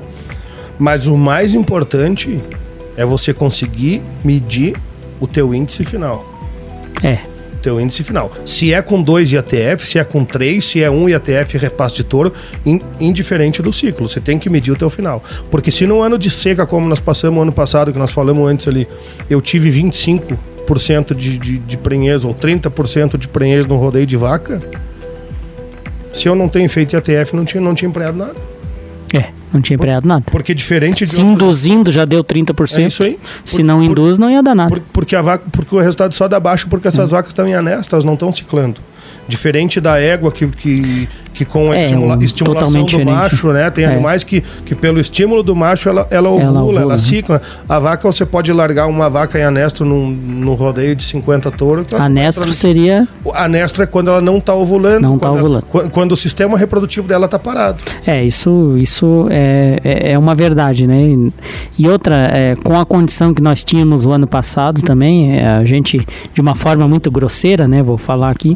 Mas 0.77 1.07
o 1.07 1.17
mais 1.17 1.53
importante 1.53 2.41
é 2.97 3.05
você 3.05 3.33
conseguir 3.33 4.01
medir 4.23 4.75
o 5.19 5.27
teu 5.27 5.55
índice 5.55 5.85
final 5.85 6.25
É, 7.01 7.19
teu 7.65 7.82
índice 7.82 8.04
final. 8.04 8.32
Se 8.45 8.71
é 8.73 8.82
com 8.82 9.01
2 9.01 9.32
IATF, 9.34 9.86
se 9.88 9.97
é 9.99 10.04
com 10.04 10.23
3, 10.23 10.63
se 10.63 10.82
é 10.84 10.89
1 10.89 10.93
um 11.04 11.10
IATF 11.10 11.58
repasse 11.58 11.95
de 11.95 12.04
touro, 12.04 12.32
in- 12.65 12.80
indiferente 12.99 13.62
do 13.62 13.73
ciclo. 13.73 14.08
Você 14.08 14.19
tem 14.21 14.38
que 14.39 14.49
medir 14.49 14.71
o 14.71 14.75
teu 14.75 14.89
final. 14.89 15.23
Porque 15.51 15.71
se 15.71 15.86
no 15.86 16.01
ano 16.01 16.17
de 16.17 16.30
seca, 16.30 16.65
como 16.65 16.88
nós 16.88 16.99
passamos 16.99 17.41
ano 17.41 17.51
passado, 17.51 17.91
que 17.91 17.99
nós 17.99 18.12
falamos 18.12 18.47
antes 18.49 18.67
ali, 18.67 18.88
eu 19.30 19.41
tive 19.41 19.71
25% 19.71 21.15
de, 21.15 21.38
de, 21.39 21.58
de 21.58 21.78
prenhez 21.78 22.23
ou 22.23 22.34
30% 22.34 23.17
de 23.17 23.28
prenhez 23.28 23.65
no 23.65 23.75
rodeio 23.78 24.06
de 24.06 24.15
vaca, 24.17 24.62
se 26.13 26.28
eu 26.28 26.36
não 26.36 26.47
tenho 26.47 26.69
feito 26.69 26.93
IATF, 26.93 27.36
não 27.36 27.43
tinha, 27.45 27.62
não 27.62 27.75
tinha 27.75 27.89
empregado 27.89 28.17
nada. 28.17 28.36
é. 29.13 29.25
Não 29.55 29.61
tinha 29.61 29.75
empregado 29.75 30.05
nada. 30.07 30.23
Porque 30.31 30.53
diferente 30.53 31.05
de 31.05 31.09
Se 31.11 31.17
outros- 31.21 31.33
induzindo 31.33 31.91
já 31.91 32.05
deu 32.05 32.23
30%. 32.23 32.83
É 32.83 32.87
isso 32.87 33.03
aí. 33.03 33.17
Se 33.43 33.57
Por- 33.57 33.63
não 33.63 33.77
por- 33.79 33.85
induz, 33.85 34.19
não 34.19 34.29
ia 34.29 34.43
dar 34.43 34.53
nada. 34.53 34.69
Por- 34.69 34.81
porque, 34.93 35.15
a 35.15 35.21
vaca, 35.21 35.45
porque 35.51 35.73
o 35.75 35.79
resultado 35.79 36.13
só 36.13 36.27
dá 36.27 36.39
baixo 36.39 36.67
porque 36.67 36.87
essas 36.87 37.11
vacas 37.11 37.29
estão 37.29 37.47
em 37.47 37.53
anesta, 37.55 37.95
elas 37.95 38.05
não 38.05 38.13
estão 38.13 38.31
ciclando. 38.33 38.81
Diferente 39.27 39.81
da 39.81 39.99
égua 39.99 40.31
que, 40.31 40.45
que, 40.47 41.09
que 41.33 41.45
com 41.45 41.71
a 41.71 41.75
É, 41.77 41.85
estimula- 41.85 42.15
um- 42.17 42.21
estimulação 42.21 42.71
do 42.81 42.85
diferente. 42.85 43.11
macho, 43.11 43.51
né? 43.51 43.69
Tem 43.71 43.83
É. 43.83 43.88
animais 43.88 44.23
que, 44.23 44.41
que 44.65 44.75
pelo 44.75 44.99
estímulo 44.99 45.41
do 45.41 45.55
macho 45.55 45.89
ela, 45.89 46.07
ela 46.11 46.29
ovula, 46.29 46.43
ela, 46.47 46.61
ovula, 46.63 46.93
né? 46.93 46.99
cicla. 46.99 47.41
A 47.67 47.79
vaca 47.79 48.11
você 48.11 48.25
pode 48.25 48.53
largar 48.53 48.88
uma 48.88 49.09
vaca 49.09 49.39
em 49.39 49.43
anestro 49.43 49.85
num, 49.85 50.09
num 50.11 50.53
rodeio 50.53 50.95
de 50.95 51.03
50 51.03 51.49
touros. 51.51 51.88
que 51.88 51.95
ela 51.95 52.05
A 52.05 52.09
não 52.09 52.15
vai 52.15 52.23
Nestro 52.25 52.43
entrar 52.43 52.53
seria. 52.55 53.07
no- 53.25 53.33
A 53.33 53.47
nestro 53.47 53.81
é 53.83 53.85
quando 53.85 54.09
ela 54.09 54.21
não 54.21 54.38
está 54.38 54.53
ovulando. 54.53 55.01
Não 55.01 55.17
tá 55.17 55.27
ela- 55.27 55.38
ovulando. 55.38 55.63
quan- 55.71 55.89
quando 55.89 56.11
o 56.11 56.15
sistema 56.15 56.57
reprodutivo 56.57 57.07
dela 57.07 57.25
está 57.25 57.39
parado. 57.39 57.83
É, 58.05 58.23
isso, 58.23 58.75
isso 58.77 59.27
é, 59.31 59.79
é, 59.83 60.11
é 60.11 60.17
uma 60.19 60.35
verdade, 60.35 60.85
né? 60.88 61.01
E- 61.01 61.33
E 61.77 61.89
outra, 61.89 62.15
é, 62.31 62.55
com 62.55 62.79
a 62.79 62.85
condição 62.85 63.33
que 63.33 63.41
nós 63.41 63.63
tínhamos 63.63 64.05
o 64.05 64.11
ano 64.11 64.25
passado 64.27 64.81
também, 64.81 65.38
é, 65.38 65.45
a 65.45 65.65
gente, 65.65 66.05
de 66.33 66.39
uma 66.41 66.55
forma 66.55 66.88
muito 66.88 67.09
grosseira, 67.11 67.67
né? 67.67 67.81
Vou 67.83 67.97
falar 67.97 68.29
aqui, 68.29 68.55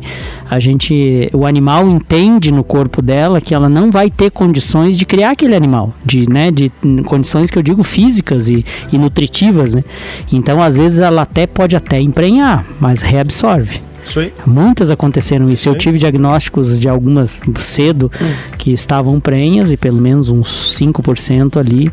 a 0.49 0.59
gente, 0.60 1.30
o 1.34 1.45
animal 1.45 1.88
entende 1.88 2.52
no 2.52 2.63
corpo 2.63 3.02
dela 3.02 3.41
que 3.41 3.54
ela 3.54 3.69
não 3.69 3.91
vai 3.91 4.10
ter 4.10 4.32
condições 4.32 4.98
de 4.98 5.06
criar 5.06 5.32
aquele 5.32 5.56
animal, 5.56 5.93
de, 6.06 6.30
né? 6.30 6.52
De 6.52 6.72
condições 7.06 7.50
que 7.50 7.58
eu 7.58 7.63
digo 7.63 7.84
físicas 7.84 8.48
e, 8.48 8.65
e 8.91 8.98
nutritivas, 8.98 9.74
né? 9.74 9.84
Então, 10.32 10.62
às 10.62 10.76
vezes, 10.76 11.00
ela 11.00 11.24
até 11.24 11.48
pode 11.48 11.76
até 11.76 12.00
emprenhar, 12.00 12.65
mas 12.80 13.02
reabsorve. 13.02 13.88
Isso 14.10 14.19
aí. 14.19 14.34
Muitas 14.45 14.89
aconteceram 14.89 15.50
isso. 15.52 15.69
Eu 15.69 15.76
tive 15.76 16.00
diagnósticos 16.00 16.80
de 16.80 16.89
algumas 16.89 17.39
cedo 17.60 18.12
que 18.58 18.72
estavam 18.74 19.19
prenhas 19.19 19.72
e 19.72 19.78
pelo 19.78 20.02
menos 20.02 20.30
uns 20.30 20.78
5% 20.80 21.58
ali 21.58 21.91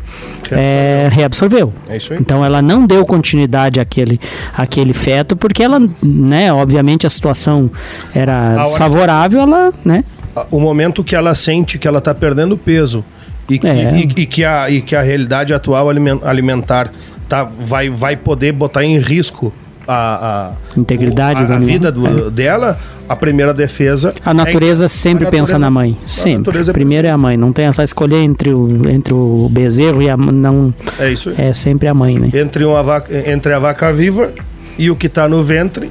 é, 0.51 1.07
reabsorveu. 1.11 1.71
É 1.87 1.97
isso 1.97 2.13
aí. 2.13 2.19
Então 2.19 2.43
ela 2.43 2.61
não 2.61 2.85
deu 2.85 3.05
continuidade 3.05 3.79
àquele, 3.79 4.19
àquele 4.55 4.93
feto 4.93 5.35
porque 5.35 5.61
ela, 5.63 5.79
né, 6.03 6.51
obviamente 6.51 7.05
a 7.05 7.09
situação 7.09 7.69
era 8.13 8.51
hora- 8.53 8.63
desfavorável, 8.65 9.41
ela, 9.41 9.73
né, 9.85 10.03
A- 10.35 10.45
O 10.51 10.59
momento 10.59 11.03
que 11.03 11.15
ela 11.15 11.33
sente 11.35 11.77
que 11.79 11.87
ela 11.87 11.97
está 11.99 12.13
perdendo 12.13 12.57
peso 12.57 13.03
e 13.49 13.57
que, 13.57 13.67
É. 13.67 13.91
e, 13.95 14.01
e 14.01 14.25
que 14.25 14.43
a, 14.43 14.69
e 14.69 14.81
que 14.81 14.95
a 14.95 15.01
realidade 15.01 15.53
atual 15.53 15.89
alimen- 15.89 16.19
alimentar 16.23 16.91
tá, 17.27 17.43
vai, 17.43 17.89
vai 17.89 18.15
poder 18.15 18.51
botar 18.53 18.83
em 18.83 18.99
risco 18.99 19.51
a, 19.87 20.51
a 20.75 20.79
Integridade 20.79 21.39
a, 21.51 21.55
a 21.55 21.59
vida 21.59 21.91
do- 21.91 22.29
dela, 22.29 22.77
a 23.07 23.15
primeira 23.15 23.53
defesa. 23.53 24.13
A 24.25 24.33
natureza 24.33 24.85
é- 24.85 24.87
sempre 24.87 25.25
a 25.27 25.29
pensa 25.31 25.53
natureza- 25.53 25.59
na 25.59 25.71
mãe. 25.71 25.97
a 26.03 26.07
Sempre. 26.07 26.37
natureza 26.39 26.71
é 26.71 26.73
Primeiro 26.73 27.07
é 27.07 27.09
a 27.11 27.17
mãe. 27.17 27.37
Não 27.37 27.53
tem 27.53 27.65
essa 27.65 27.83
escolha 27.83 28.17
entre 28.17 28.53
o, 28.53 28.89
entre 28.89 29.13
o 29.13 29.47
bezerro 29.49 30.01
e 30.01 30.09
a 30.09 30.17
não 30.17 30.73
É 30.99 31.11
isso 31.11 31.29
aí. 31.29 31.35
É 31.37 31.53
sempre 31.53 31.87
a 31.87 31.93
mãe, 31.93 32.19
né? 32.19 32.29
Entre, 32.33 32.65
uma 32.65 32.83
vaca, 32.83 33.29
entre 33.31 33.53
a 33.53 33.59
vaca 33.59 33.91
viva 33.93 34.31
e 34.77 34.91
o 34.91 34.95
que 34.95 35.07
está 35.07 35.27
no 35.27 35.41
ventre, 35.43 35.89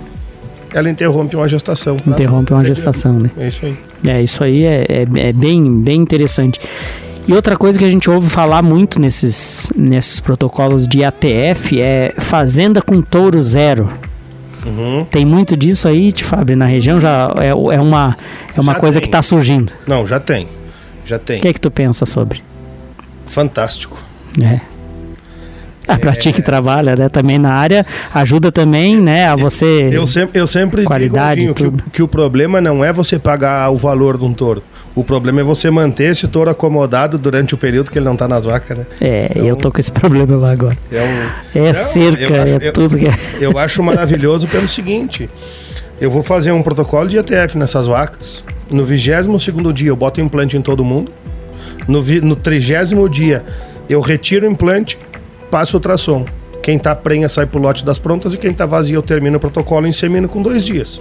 ela 0.75 0.91
interrompe 0.91 1.35
uma 1.37 1.49
gestação. 1.49 1.97
tá? 1.97 2.11
Interrompe 2.11 2.53
uma 2.53 2.65
gestação, 2.65 3.15
né? 3.15 3.31
É 3.39 3.49
isso 3.49 3.65
aí. 3.65 3.75
É, 4.07 4.23
isso 4.23 4.45
aí 4.45 4.65
é, 4.65 4.85
é, 4.89 5.29
é 5.29 5.33
bem, 5.33 5.81
bem 5.81 5.97
interessante. 6.01 6.61
E 7.29 7.33
outra 7.33 7.57
coisa 7.57 7.77
que 7.77 7.85
a 7.85 7.91
gente 7.91 8.09
ouve 8.09 8.29
falar 8.29 8.63
muito 8.63 9.01
nesses, 9.01 9.73
nesses 9.77 10.21
protocolos 10.21 10.87
de 10.87 11.03
ATF 11.03 11.81
é 11.81 12.15
fazenda 12.19 12.81
com 12.81 13.03
touro 13.03 13.43
zero. 13.43 13.89
Uhum. 14.65 15.05
Tem 15.05 15.25
muito 15.25 15.57
disso 15.57 15.89
aí, 15.89 16.13
Fábio, 16.23 16.57
na 16.57 16.67
região 16.67 17.01
já 17.01 17.33
é, 17.39 17.49
é 17.49 17.81
uma, 17.81 18.17
é 18.57 18.61
uma 18.61 18.75
Já 18.75 18.81
coisa 18.81 18.95
tem. 18.95 19.03
que 19.03 19.09
está 19.09 19.23
surgindo. 19.23 19.73
Não, 19.87 20.07
já 20.07 20.21
tem. 20.21 20.49
Já 21.05 21.19
tem. 21.19 21.39
O 21.39 21.43
que 21.43 21.49
é 21.49 21.53
que 21.53 21.61
tu 21.61 21.71
pensa 21.71 22.07
sobre? 22.07 22.43
Fantástico. 23.27 24.01
É. 24.41 24.61
Ah, 25.89 25.99
pra 25.99 26.15
ti 26.17 26.33
que 26.33 26.43
trabalha, 26.43 26.97
né, 26.97 27.09
também 27.09 27.39
na 27.39 27.53
área, 27.53 27.87
ajuda 28.13 28.51
também, 28.51 29.01
né, 29.01 29.29
a 29.29 29.37
você... 29.37 29.89
Eu 29.93 30.05
sempre, 30.05 30.41
eu 30.41 30.47
sempre 30.47 30.83
Qualidade 30.83 31.41
digo, 31.41 31.51
Aldinho, 31.51 31.73
que, 31.73 31.85
o, 31.87 31.91
que 31.91 32.03
o 32.03 32.09
problema 32.09 32.61
não 32.61 32.85
é 32.85 32.93
você 32.93 33.21
pagar 33.21 33.71
o 33.71 33.77
valor 33.77 34.19
de 34.19 34.25
um 34.25 34.33
touro. 34.33 34.65
O 34.97 35.05
problema 35.05 35.41
é 35.43 35.45
você 35.45 35.71
manter 35.71 36.05
esse 36.11 36.27
touro 36.27 36.49
acomodado 36.51 37.19
durante 37.19 37.55
o 37.55 37.59
período 37.59 37.91
que 37.91 37.99
ele 37.99 38.07
não 38.07 38.15
está 38.15 38.27
nas 38.27 38.47
vacas, 38.47 38.79
né? 38.79 38.87
É, 39.01 39.29
Então- 39.31 39.45
eu 39.47 39.55
tô 39.55 39.71
com 39.71 39.79
esse 39.79 39.93
problema 39.93 40.37
lá 40.37 40.51
agora. 40.53 40.77
É, 40.91 41.03
um, 41.03 41.61
É 41.61 41.67
Não, 41.67 41.75
cerca, 41.75 42.43
acho- 42.43 42.63
é 42.65 42.69
eu- 42.69 42.73
tudo 42.73 42.97
que 42.97 43.07
é... 43.07 43.15
eu 43.39 43.57
acho 43.61 43.83
maravilhoso 43.83 44.49
pelo 44.49 44.67
seguinte: 44.67 45.29
eu 46.01 46.11
vou 46.11 46.23
fazer 46.23 46.51
um 46.53 46.63
protocolo 46.63 47.09
de 47.09 47.19
ETF 47.19 47.59
nessas 47.59 47.87
vacas. 47.87 48.43
No 48.71 48.85
22 48.87 49.75
dia 49.75 49.89
eu 49.91 49.97
boto 49.97 50.19
implante 50.21 50.57
em 50.57 50.63
todo 50.63 50.83
mundo. 50.83 51.13
No, 51.87 52.01
vi- 52.03 52.23
no 52.23 52.35
30 52.35 53.09
dia 53.11 53.45
eu 53.89 54.01
retiro 54.01 54.49
o 54.49 54.51
implante, 54.51 54.99
passo 55.51 55.77
o 55.77 55.79
ultrassom. 55.79 56.25
Quem 56.63 56.79
tá 56.79 56.97
prenha 56.97 57.29
sai 57.29 57.45
pro 57.47 57.61
lote 57.61 57.85
das 57.85 57.99
prontas 57.99 58.33
e 58.35 58.39
quem 58.39 58.53
tá 58.53 58.65
vazio 58.67 58.97
eu 58.97 59.03
termino 59.03 59.37
o 59.37 59.41
protocolo 59.41 59.87
e 59.87 59.91
insemino 59.91 60.27
com 60.27 60.41
dois 60.43 60.65
dias. 60.65 61.01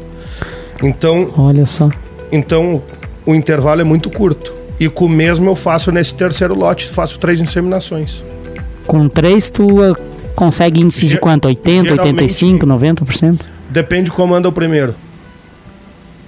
Então, 0.83 1.33
Olha 1.37 1.65
só. 1.65 1.89
então 2.31 2.83
o 3.25 3.33
intervalo 3.35 3.81
é 3.81 3.83
muito 3.83 4.09
curto. 4.09 4.53
E 4.79 4.89
com 4.89 5.05
o 5.05 5.09
mesmo 5.09 5.49
eu 5.49 5.55
faço 5.55 5.91
nesse 5.91 6.13
terceiro 6.15 6.53
lote, 6.53 6.89
faço 6.89 7.17
três 7.19 7.39
inseminações. 7.39 8.23
Com 8.85 9.07
três, 9.07 9.49
tu 9.49 9.63
uh, 9.65 9.95
consegue 10.35 10.81
índice 10.81 11.07
de 11.07 11.17
quanto? 11.17 11.45
80, 11.45 11.89
geralmente- 11.89 12.01
85, 12.21 12.65
90%? 12.65 13.39
Depende 13.69 14.11
como 14.11 14.35
anda 14.35 14.49
o 14.49 14.51
primeiro. 14.51 14.93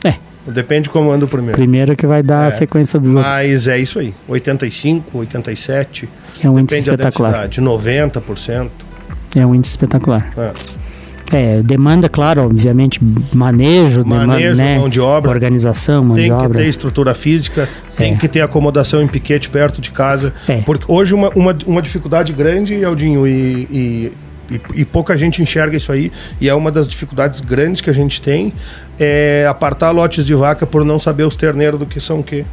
É. 0.03 0.15
Depende 0.47 0.89
como 0.89 1.11
anda 1.11 1.25
o 1.25 1.27
primeiro. 1.27 1.57
Primeiro 1.57 1.95
que 1.95 2.07
vai 2.07 2.23
dar 2.23 2.45
É. 2.45 2.47
a 2.47 2.51
sequência 2.51 2.97
dos 2.99 3.09
outros, 3.09 3.25
Mas 3.25 3.67
é 3.67 3.77
isso 3.77 3.99
aí. 3.99 4.13
85, 4.27 5.19
87. 5.19 6.07
que 6.33 6.47
é 6.47 6.49
um 6.49 6.57
índice 6.57 6.77
Depende 6.79 6.97
da 7.03 7.09
espetacular. 7.09 7.31
densidade. 7.47 7.61
90%. 7.61 8.69
É 9.35 9.45
um 9.45 9.53
índice 9.53 9.71
espetacular. 9.73 10.31
É. 10.37 10.53
É, 11.31 11.61
demanda, 11.61 12.07
claro, 12.07 12.43
obviamente, 12.43 12.99
manejo, 13.33 14.03
Manejo, 14.03 14.03
demanda, 14.03 14.55
né? 14.55 14.77
mão 14.77 14.87
de 14.89 14.99
obra. 15.01 15.29
organização, 15.29 16.03
mão 16.03 16.15
Tem 16.15 16.31
de 16.31 16.37
que 16.37 16.45
obra. 16.45 16.59
ter 16.61 16.67
estrutura 16.69 17.13
física, 17.13 17.67
tem 17.97 18.13
É. 18.13 18.15
que 18.17 18.27
ter 18.29 18.41
acomodação 18.41 19.01
em 19.01 19.07
piquete 19.07 19.49
perto 19.49 19.81
de 19.81 19.91
casa. 19.91 20.33
É. 20.47 20.61
Porque 20.61 20.85
hoje 20.87 21.13
uma, 21.13 21.29
uma, 21.35 21.55
uma 21.65 21.81
dificuldade 21.81 22.31
grande, 22.31 22.81
Aldinho, 22.85 23.27
e, 23.27 23.31
e, 23.69 24.13
e, 24.49 24.61
e 24.81 24.85
pouca 24.85 25.17
gente 25.17 25.41
enxerga 25.41 25.75
isso 25.75 25.91
aí, 25.91 26.11
e 26.39 26.47
é 26.47 26.53
uma 26.53 26.71
das 26.71 26.87
dificuldades 26.87 27.41
grandes 27.41 27.81
que 27.81 27.89
a 27.89 27.93
gente 27.93 28.21
tem, 28.21 28.53
é 28.97 29.45
apartar 29.49 29.91
lotes 29.91 30.23
de 30.25 30.33
vaca 30.33 30.65
por 30.65 30.85
não 30.85 30.97
saber 30.97 31.23
os 31.23 31.35
terneiros 31.35 31.77
do 31.77 31.85
que 31.85 31.99
são 31.99 32.19
o 32.19 32.23
quê. 32.23 32.45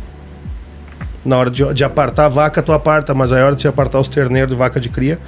Na 1.24 1.38
hora 1.38 1.50
de, 1.50 1.72
de 1.72 1.84
apartar 1.84 2.26
a 2.26 2.28
vaca, 2.28 2.60
tu 2.60 2.72
aparta, 2.72 3.14
mas 3.14 3.32
a 3.32 3.36
hora 3.36 3.54
de 3.54 3.60
se 3.62 3.68
apartar 3.68 4.00
os 4.00 4.08
terneiros 4.08 4.50
de 4.50 4.56
vaca 4.58 4.78
de 4.80 4.88
cria 4.88 5.18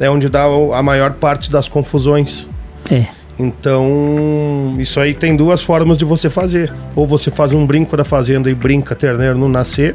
é 0.00 0.08
onde 0.08 0.28
dá 0.28 0.44
a 0.44 0.82
maior 0.82 1.12
parte 1.12 1.50
das 1.50 1.68
confusões. 1.68 2.46
É, 2.90 3.06
Então, 3.38 4.74
isso 4.78 5.00
aí 5.00 5.14
tem 5.14 5.34
duas 5.36 5.62
formas 5.62 5.96
de 5.98 6.04
você 6.04 6.28
fazer. 6.28 6.72
Ou 6.94 7.06
você 7.06 7.30
faz 7.30 7.52
um 7.52 7.66
brinco 7.66 7.96
da 7.96 8.04
fazenda 8.04 8.50
e 8.50 8.54
brinca 8.54 8.94
terneiro 8.94 9.36
no 9.38 9.48
nascer, 9.48 9.94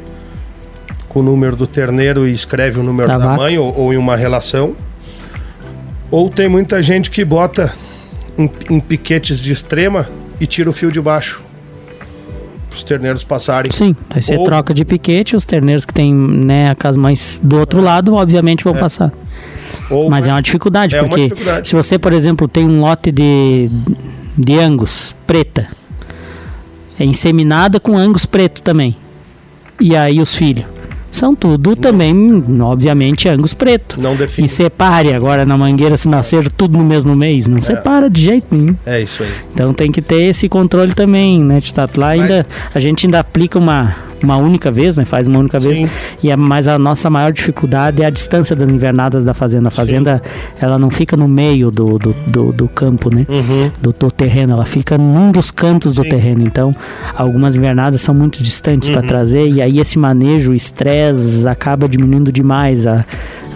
com 1.08 1.20
o 1.20 1.22
número 1.22 1.56
do 1.56 1.66
terneiro 1.66 2.26
e 2.28 2.32
escreve 2.32 2.78
o 2.80 2.82
número 2.82 3.08
Da 3.08 3.18
da, 3.18 3.36
mãe, 3.36 3.56
ou, 3.58 3.74
ou 3.76 3.92
em 3.92 3.96
uma 3.96 4.16
relação. 4.16 4.74
Ou 6.10 6.28
tem 6.28 6.48
muita 6.48 6.82
gente 6.82 7.10
que 7.10 7.24
bota 7.24 7.72
em, 8.36 8.50
em 8.70 8.80
piquetes 8.80 9.40
de 9.40 9.52
extrema 9.52 10.06
e 10.40 10.46
tira 10.46 10.70
o 10.70 10.72
fio 10.72 10.90
de 10.90 11.00
baixo. 11.00 11.42
Para 12.68 12.76
os 12.76 12.82
terneiros 12.82 13.24
passarem. 13.24 13.70
sim, 13.72 13.96
vai 14.10 14.20
ser 14.22 14.36
Ou- 14.38 14.44
troca 14.44 14.72
de 14.74 14.84
piquete, 14.84 15.34
os 15.34 15.44
terneiros 15.44 15.84
que 15.84 15.92
tem, 15.92 16.14
né, 16.14 16.74
as 16.84 16.96
mães 16.96 17.40
do 17.42 17.58
outro 17.58 17.80
lado, 17.80 18.14
obviamente 18.14 18.62
vão 18.64 18.74
passar. 18.74 19.12
Ou 19.90 20.10
Mas 20.10 20.26
é 20.26 20.32
uma 20.32 20.42
dificuldade, 20.42 20.94
É 20.94 21.00
uma 21.00 21.08
porque 21.08 21.22
dificuldade. 21.28 21.68
se 21.68 21.74
você, 21.74 21.98
por 21.98 22.12
exemplo, 22.12 22.46
tem 22.46 22.66
um 22.66 22.80
lote 22.80 23.10
de, 23.10 23.70
de 24.36 24.58
angus 24.58 25.14
preta, 25.26 25.66
é 26.98 27.04
inseminada 27.04 27.78
com 27.80 27.96
angus 27.96 28.26
preto 28.26 28.62
também. 28.62 28.96
E 29.80 29.94
aí 29.96 30.20
os 30.20 30.34
filhos. 30.34 30.66
São 31.10 31.34
tudo 31.34 31.74
também, 31.74 32.14
obviamente, 32.60 33.28
angus 33.30 33.54
preto. 33.54 34.00
não 34.00 34.14
define. 34.14 34.44
E 34.46 34.48
separe 34.48 35.14
agora 35.14 35.46
na 35.46 35.56
mangueira 35.56 35.96
se 35.96 36.06
nascer 36.06 36.52
tudo 36.52 36.76
no 36.76 36.84
mesmo 36.84 37.16
mês. 37.16 37.46
Não 37.46 37.62
separa 37.62 38.10
de 38.10 38.20
jeito 38.20 38.46
nenhum. 38.54 38.76
É 38.84 39.00
isso 39.00 39.22
aí. 39.22 39.32
Então 39.52 39.72
tem 39.72 39.90
que 39.90 40.02
ter 40.02 40.24
esse 40.24 40.48
controle 40.50 40.92
também, 40.92 41.42
né, 41.42 41.60
Titato? 41.62 41.98
Lá 41.98 42.08
ainda, 42.08 42.46
a 42.74 42.78
gente 42.78 43.06
ainda 43.06 43.20
aplica 43.20 43.58
uma, 43.58 43.94
uma 44.22 44.36
única 44.36 44.70
vez, 44.70 44.96
né? 44.96 45.04
Faz 45.04 45.26
uma 45.28 45.38
única 45.38 45.58
vez. 45.58 45.78
Sim. 45.78 45.88
E 46.22 46.30
a, 46.30 46.36
mas 46.36 46.66
a 46.68 46.78
nossa 46.78 47.08
maior 47.10 47.32
dificuldade 47.32 48.02
é 48.02 48.06
a 48.06 48.10
distância 48.10 48.54
das 48.56 48.68
invernadas 48.68 49.24
da 49.24 49.34
fazenda. 49.34 49.68
A 49.68 49.70
fazenda, 49.70 50.22
ela 50.60 50.78
não 50.78 50.90
fica 50.90 51.16
no 51.16 51.28
meio 51.28 51.70
do, 51.70 51.98
do, 51.98 52.12
do, 52.26 52.52
do 52.52 52.68
campo, 52.68 53.14
né? 53.14 53.26
Uhum. 53.28 53.70
Do, 53.80 53.92
do 53.92 54.10
terreno, 54.10 54.52
ela 54.54 54.64
fica 54.64 54.96
num 54.98 55.30
dos 55.30 55.50
cantos 55.50 55.94
do 55.94 56.02
Sim. 56.02 56.08
terreno. 56.10 56.42
Então, 56.42 56.70
algumas 57.16 57.56
invernadas 57.56 58.00
são 58.00 58.14
muito 58.14 58.42
distantes 58.42 58.88
para 58.90 59.00
Uhum. 59.02 59.06
trazer, 59.06 59.46
e 59.48 59.60
aí 59.62 59.78
esse 59.78 59.98
manejo, 59.98 60.52
o 60.52 60.54
estresse, 60.54 61.46
acaba 61.48 61.88
diminuindo 61.88 62.30
demais 62.32 62.86
a, 62.86 63.04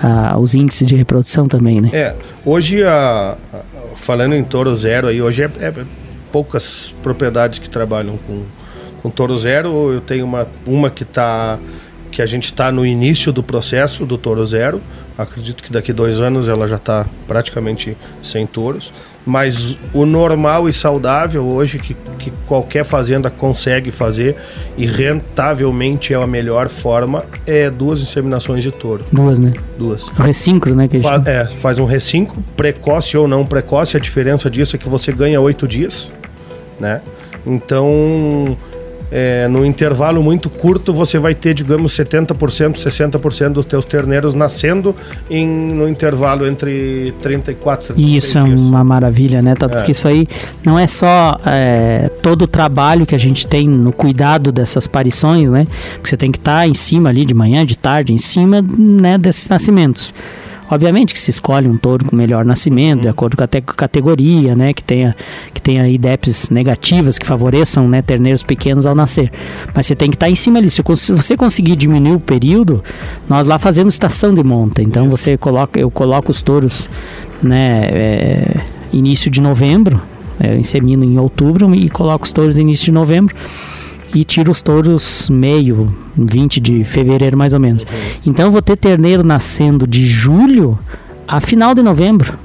a- 0.03 0.37
os 0.41 0.55
índices 0.55 0.87
de 0.87 0.95
reprodução 0.95 1.47
também, 1.47 1.81
né? 1.81 1.91
É, 1.93 2.15
hoje, 2.45 2.83
a- 2.85 3.37
falando 3.97 4.35
em 4.35 4.43
touro 4.45 4.75
zero, 4.77 5.07
aí, 5.09 5.21
hoje 5.23 5.43
é, 5.43 5.51
é 5.61 5.73
poucas 6.33 6.95
propriedades 7.03 7.59
que 7.59 7.69
trabalham 7.69 8.19
com, 8.27 8.43
com 9.03 9.11
touro 9.11 9.39
zero. 9.39 9.93
Eu 9.93 10.01
tenho 10.01 10.25
uma, 10.25 10.47
uma 10.67 10.91
que 10.91 11.05
tá 11.05 11.59
que 12.11 12.21
a 12.21 12.27
gente 12.27 12.45
está 12.45 12.71
no 12.71 12.85
início 12.85 13.33
do 13.33 13.43
processo 13.43 14.05
do 14.05 14.19
touro 14.19 14.45
zero. 14.47 14.81
Acredito 15.17 15.63
que 15.65 15.73
daqui 15.73 15.93
dois 15.95 16.21
anos 16.21 16.47
ela 16.47 16.69
já 16.69 16.77
está 16.77 17.07
praticamente 17.27 17.97
sem 18.23 18.47
touros. 18.47 18.93
Mas 19.25 19.79
o 19.95 20.05
normal 20.05 20.69
e 20.69 20.73
saudável 20.73 21.47
hoje 21.47 21.79
que, 21.79 21.95
que 22.19 22.31
qualquer 22.47 22.85
fazenda 22.85 23.31
consegue 23.31 23.91
fazer 23.91 24.37
e 24.77 24.85
rentavelmente 24.85 26.13
é 26.13 26.17
a 26.17 26.27
melhor 26.27 26.69
forma 26.69 27.25
é 27.47 27.71
duas 27.71 28.03
inseminações 28.03 28.63
de 28.63 28.71
touro. 28.73 29.05
Duas, 29.13 29.39
né? 29.39 29.53
Duas. 29.79 30.09
O 30.09 30.23
ressíncro, 30.23 30.75
né? 30.75 30.89
Que 30.89 30.99
Fa- 30.99 31.23
é, 31.25 31.45
faz 31.45 31.79
um 31.79 31.85
recinco, 31.85 32.43
precoce 32.57 33.17
ou 33.17 33.27
não 33.29 33.47
precoce, 33.47 33.97
a 33.97 34.01
diferença 34.01 34.51
disso 34.51 34.77
é 34.77 34.79
que 34.79 34.89
você 34.89 35.13
ganha 35.13 35.41
oito 35.41 35.67
dias, 35.69 36.13
né? 36.81 37.01
Então, 37.47 38.57
é, 39.13 39.47
no 39.47 39.65
intervalo 39.65 40.23
muito 40.23 40.49
curto, 40.49 40.93
você 40.93 41.19
vai 41.19 41.35
ter, 41.35 41.53
digamos, 41.53 41.93
70%, 41.93 42.77
60% 42.77 43.53
dos 43.53 43.67
teus 43.67 43.85
terneiros 43.85 44.33
nascendo 44.33 44.97
em, 45.29 45.47
no 45.47 45.87
intervalo 45.87 46.47
entre 46.47 47.13
34 47.21 47.95
e 47.99 48.17
Isso 48.17 48.39
é 48.39 48.41
36 48.41 48.45
dias. 48.45 48.71
uma 48.71 48.83
maravilha, 48.83 49.43
né? 49.43 49.55
Tato? 49.55 49.75
É. 49.75 49.77
Porque 49.77 49.93
isso 49.93 50.09
aí 50.09 50.27
não 50.65 50.79
é 50.79 50.87
só 50.87 51.39
é, 51.45 52.11
todo 52.23 52.43
o 52.43 52.47
trabalho 52.47 53.05
que 53.05 53.15
a 53.15 53.19
gente 53.19 53.47
tem 53.47 53.69
no 53.69 53.93
cuidado 53.93 54.51
dessas 54.51 54.87
parições, 54.87 55.51
né? 55.51 55.67
Porque 55.95 56.09
você 56.09 56.17
tem 56.17 56.33
que 56.33 56.39
estar 56.39 56.67
em 56.67 56.75
cima 56.75 57.11
ali 57.11 57.27
de 57.27 57.35
manhã, 57.35 57.67
de 57.67 57.77
tarde, 57.77 58.15
em 58.15 58.19
cima 58.19 58.63
né, 58.63 59.19
desses 59.19 59.47
nascimentos. 59.47 60.15
Obviamente 60.73 61.13
que 61.13 61.21
se 61.21 61.29
escolhe 61.29 61.69
um 61.69 61.77
touro 61.77 62.03
com 62.07 62.17
melhor 62.17 62.47
nascimento, 62.47 63.03
de 63.03 63.09
acordo 63.09 63.37
com 63.37 63.45
a 63.45 63.47
te- 63.47 63.61
categoria, 63.61 64.57
né? 64.57 64.73
Que 64.73 64.83
tenha, 64.83 65.15
que 65.53 65.61
tenha 65.61 65.87
IDEPs 65.87 66.49
negativas 66.49 67.19
que 67.19 67.27
favoreçam 67.27 67.87
né, 67.87 68.01
terneiros 68.01 68.43
pequenos 68.43 68.87
ao 68.87 68.95
nascer. 68.95 69.31
Mas 69.75 69.85
você 69.85 69.95
tem 69.95 70.09
que 70.09 70.17
estar 70.17 70.31
em 70.31 70.35
cima 70.35 70.59
ali. 70.59 70.71
Se 70.71 70.83
você 70.83 71.37
conseguir 71.37 71.77
diminuir 71.77 72.15
o 72.15 72.21
período, 72.21 72.83
nós 73.29 73.47
lá 73.47 73.59
fazemos 73.59 73.93
estação 73.93 74.33
de 74.33 74.43
monta. 74.43 74.81
Então 74.81 75.11
você 75.11 75.37
coloca, 75.37 75.79
eu 75.79 75.91
coloco 75.91 76.31
os 76.31 76.41
touros 76.41 76.89
né, 77.43 77.89
é, 77.93 78.61
início 78.95 79.31
de 79.31 79.43
novembro, 79.43 80.01
é, 80.41 80.55
eu 80.55 80.59
insemino 80.59 81.05
em 81.05 81.19
outubro 81.19 81.75
e 81.75 81.91
coloco 81.91 82.25
os 82.25 82.33
touros 82.33 82.57
início 82.57 82.87
de 82.87 82.93
novembro 82.93 83.37
e 84.15 84.25
tiro 84.25 84.51
os 84.53 84.63
touros 84.63 85.29
meio, 85.31 85.87
20 86.17 86.61
de 86.61 86.85
fevereiro 86.85 87.37
mais 87.37 87.53
ou 87.53 87.61
menos. 87.61 87.87
Então 88.27 88.47
eu 88.47 88.53
vou 88.53 88.63
ter 88.63 88.77
terneiro 88.77 89.23
nascendo 89.23 89.87
de 89.87 90.07
julho 90.07 90.79
a 91.27 91.41
final 91.41 91.75
de 91.75 91.83
novembro. 91.83 92.39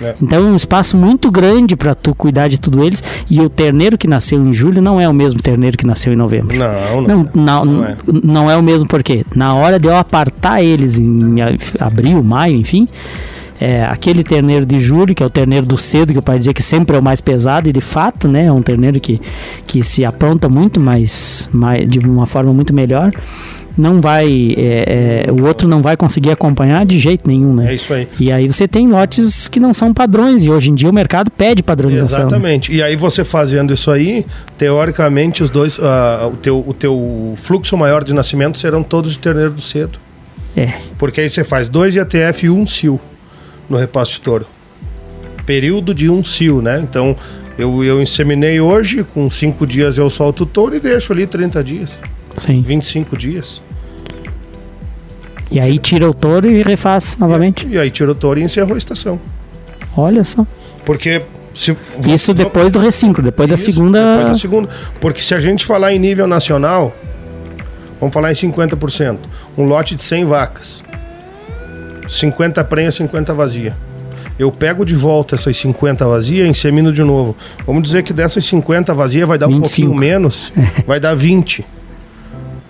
É. 0.00 0.14
Então 0.20 0.38
é 0.38 0.50
um 0.50 0.56
espaço 0.56 0.96
muito 0.96 1.30
grande 1.30 1.76
para 1.76 1.94
tu 1.94 2.14
cuidar 2.14 2.48
de 2.48 2.58
tudo 2.58 2.82
eles. 2.82 3.02
E 3.30 3.40
o 3.40 3.48
terneiro 3.48 3.96
que 3.96 4.08
nasceu 4.08 4.40
em 4.40 4.52
julho 4.52 4.82
não 4.82 5.00
é 5.00 5.08
o 5.08 5.14
mesmo 5.14 5.40
terneiro 5.40 5.76
que 5.76 5.86
nasceu 5.86 6.12
em 6.12 6.16
novembro. 6.16 6.56
Não, 6.56 7.02
não. 7.02 7.06
Não, 7.06 7.30
não, 7.34 7.64
não, 7.64 7.84
é. 7.84 7.96
não 8.22 8.50
é 8.50 8.56
o 8.56 8.62
mesmo 8.62 8.88
porque 8.88 9.24
na 9.34 9.54
hora 9.54 9.78
de 9.78 9.88
eu 9.88 9.96
apartar 9.96 10.62
eles 10.62 10.98
em 10.98 11.36
abril, 11.78 12.22
maio, 12.22 12.56
enfim, 12.56 12.86
é, 13.62 13.84
aquele 13.84 14.24
terneiro 14.24 14.66
de 14.66 14.80
julho, 14.80 15.14
que 15.14 15.22
é 15.22 15.26
o 15.26 15.30
terneiro 15.30 15.64
do 15.64 15.78
cedo, 15.78 16.12
que 16.12 16.18
o 16.18 16.22
pai 16.22 16.36
dizia 16.36 16.52
que 16.52 16.62
sempre 16.62 16.96
é 16.96 16.98
o 16.98 17.02
mais 17.02 17.20
pesado, 17.20 17.68
e 17.68 17.72
de 17.72 17.80
fato, 17.80 18.26
né, 18.26 18.46
é 18.46 18.52
um 18.52 18.60
terneiro 18.60 18.98
que, 18.98 19.20
que 19.64 19.84
se 19.84 20.04
apronta 20.04 20.48
muito 20.48 20.80
mais, 20.80 21.48
mais 21.52 21.88
de 21.88 22.00
uma 22.00 22.26
forma 22.26 22.52
muito 22.52 22.74
melhor 22.74 23.12
não 23.74 23.98
vai 23.98 24.52
é, 24.54 25.24
é, 25.26 25.32
o 25.32 25.46
outro 25.46 25.66
não 25.66 25.80
vai 25.80 25.96
conseguir 25.96 26.30
acompanhar 26.30 26.84
de 26.84 26.98
jeito 26.98 27.26
nenhum, 27.26 27.54
né? 27.54 27.72
É 27.72 27.74
isso 27.74 27.94
aí. 27.94 28.06
E 28.20 28.30
aí 28.30 28.46
você 28.46 28.68
tem 28.68 28.86
lotes 28.86 29.48
que 29.48 29.58
não 29.58 29.72
são 29.72 29.94
padrões 29.94 30.44
e 30.44 30.50
hoje 30.50 30.70
em 30.70 30.74
dia 30.74 30.90
o 30.90 30.92
mercado 30.92 31.30
pede 31.30 31.62
padronização. 31.62 32.26
Exatamente. 32.26 32.70
E 32.70 32.82
aí 32.82 32.96
você 32.96 33.24
fazendo 33.24 33.72
isso 33.72 33.90
aí, 33.90 34.26
teoricamente 34.58 35.42
os 35.42 35.48
dois, 35.48 35.78
uh, 35.78 36.28
o, 36.30 36.36
teu, 36.36 36.62
o 36.66 36.74
teu 36.74 37.32
fluxo 37.36 37.74
maior 37.74 38.04
de 38.04 38.12
nascimento 38.12 38.58
serão 38.58 38.82
todos 38.82 39.12
de 39.12 39.18
terneiro 39.18 39.52
do 39.52 39.62
cedo. 39.62 39.98
É. 40.54 40.72
Porque 40.98 41.22
aí 41.22 41.30
você 41.30 41.42
faz 41.42 41.70
dois 41.70 41.96
IATF 41.96 42.44
e 42.44 42.50
um 42.50 42.66
cio 42.66 43.00
no 43.68 43.76
repasto 43.76 44.14
de 44.14 44.20
touro. 44.20 44.46
Período 45.44 45.94
de 45.94 46.08
um 46.08 46.24
cio, 46.24 46.62
né? 46.62 46.78
Então, 46.78 47.16
eu, 47.58 47.84
eu 47.84 48.02
inseminei 48.02 48.60
hoje, 48.60 49.04
com 49.04 49.28
cinco 49.28 49.66
dias 49.66 49.98
eu 49.98 50.08
solto 50.08 50.44
o 50.44 50.46
touro 50.46 50.74
e 50.74 50.80
deixo 50.80 51.12
ali 51.12 51.26
30 51.26 51.62
dias. 51.64 51.98
Sim. 52.36 52.62
25 52.62 53.16
dias. 53.16 53.62
E 55.50 55.60
aí 55.60 55.78
tira 55.78 56.08
o 56.08 56.14
touro 56.14 56.50
e 56.50 56.62
refaz 56.62 57.16
novamente. 57.18 57.66
E, 57.66 57.74
e 57.74 57.78
aí 57.78 57.90
tira 57.90 58.10
o 58.10 58.14
touro 58.14 58.40
e 58.40 58.42
encerrou 58.42 58.74
a 58.74 58.78
estação. 58.78 59.20
Olha 59.96 60.24
só. 60.24 60.46
Porque 60.84 61.20
se, 61.54 61.76
isso 62.08 62.32
depois 62.32 62.72
do 62.72 62.78
reciclo, 62.78 63.22
depois 63.22 63.50
isso, 63.50 63.58
da 63.58 63.72
segunda. 63.72 64.10
Depois 64.10 64.28
da 64.28 64.34
segunda. 64.34 64.68
Porque 65.00 65.20
se 65.20 65.34
a 65.34 65.40
gente 65.40 65.66
falar 65.66 65.92
em 65.92 65.98
nível 65.98 66.26
nacional, 66.26 66.96
vamos 68.00 68.14
falar 68.14 68.32
em 68.32 68.34
50%. 68.34 69.18
Um 69.58 69.64
lote 69.64 69.94
de 69.94 70.02
100 70.02 70.24
vacas. 70.24 70.82
50 72.08 72.62
prenha, 72.64 72.90
50 72.90 73.34
vazia. 73.34 73.76
Eu 74.38 74.50
pego 74.50 74.84
de 74.84 74.94
volta 74.94 75.34
essas 75.34 75.56
50 75.56 76.06
vazias 76.06 76.46
e 76.46 76.50
insemino 76.50 76.92
de 76.92 77.02
novo. 77.02 77.36
Vamos 77.66 77.82
dizer 77.82 78.02
que 78.02 78.12
dessas 78.12 78.44
50 78.44 78.94
vazias 78.94 79.28
vai 79.28 79.38
dar 79.38 79.46
25. 79.46 79.66
um 79.66 79.68
pouquinho 79.68 79.94
menos, 79.94 80.52
vai 80.86 80.98
dar 80.98 81.14
20. 81.14 81.64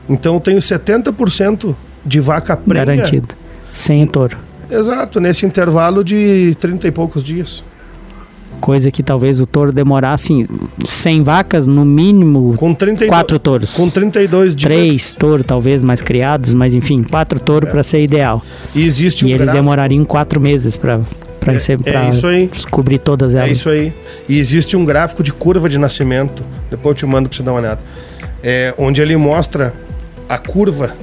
Então 0.08 0.34
eu 0.34 0.40
tenho 0.40 0.58
70% 0.58 1.74
de 2.04 2.20
vaca 2.20 2.56
prenha. 2.56 2.84
Garantido. 2.84 3.34
Sem 3.72 4.06
touro. 4.06 4.36
Exato, 4.70 5.20
nesse 5.20 5.46
intervalo 5.46 6.02
de 6.02 6.56
30 6.58 6.88
e 6.88 6.90
poucos 6.90 7.22
dias. 7.22 7.62
Coisa 8.62 8.92
que 8.92 9.02
talvez 9.02 9.40
o 9.40 9.46
touro 9.46 9.72
demorasse 9.72 10.46
100 10.84 11.24
vacas, 11.24 11.66
no 11.66 11.84
mínimo 11.84 12.54
com 12.56 12.72
32, 12.72 13.10
quatro 13.10 13.36
touros. 13.40 13.74
Com 13.74 13.90
32 13.90 14.54
dias. 14.54 14.62
Três 14.62 15.12
touros, 15.12 15.44
talvez 15.44 15.82
mais 15.82 16.00
criados, 16.00 16.54
mas 16.54 16.72
enfim, 16.72 17.02
quatro 17.02 17.40
touros 17.40 17.68
é. 17.68 17.72
para 17.72 17.82
ser 17.82 18.00
ideal. 18.04 18.40
E 18.72 18.86
existe 18.86 19.24
um 19.24 19.28
E 19.28 19.32
eles 19.32 19.42
gráfico. 19.42 19.60
demorariam 19.64 20.04
quatro 20.04 20.40
meses 20.40 20.76
para 20.76 21.00
para 21.40 21.54
é, 21.54 21.56
é 21.56 22.10
isso 22.10 22.26
aí. 22.28 22.48
cobrir 22.70 22.98
todas 22.98 23.34
elas. 23.34 23.48
É 23.48 23.52
isso 23.52 23.68
aí. 23.68 23.92
E 24.28 24.38
existe 24.38 24.76
um 24.76 24.84
gráfico 24.84 25.24
de 25.24 25.32
curva 25.32 25.68
de 25.68 25.76
nascimento. 25.76 26.44
Depois 26.70 26.92
eu 26.92 26.98
te 26.98 27.06
mando 27.06 27.28
para 27.28 27.36
você 27.36 27.42
dar 27.42 27.50
uma 27.50 27.58
olhada. 27.58 27.80
É, 28.44 28.72
onde 28.78 29.02
ele 29.02 29.16
mostra 29.16 29.74
a 30.28 30.38
curva 30.38 30.94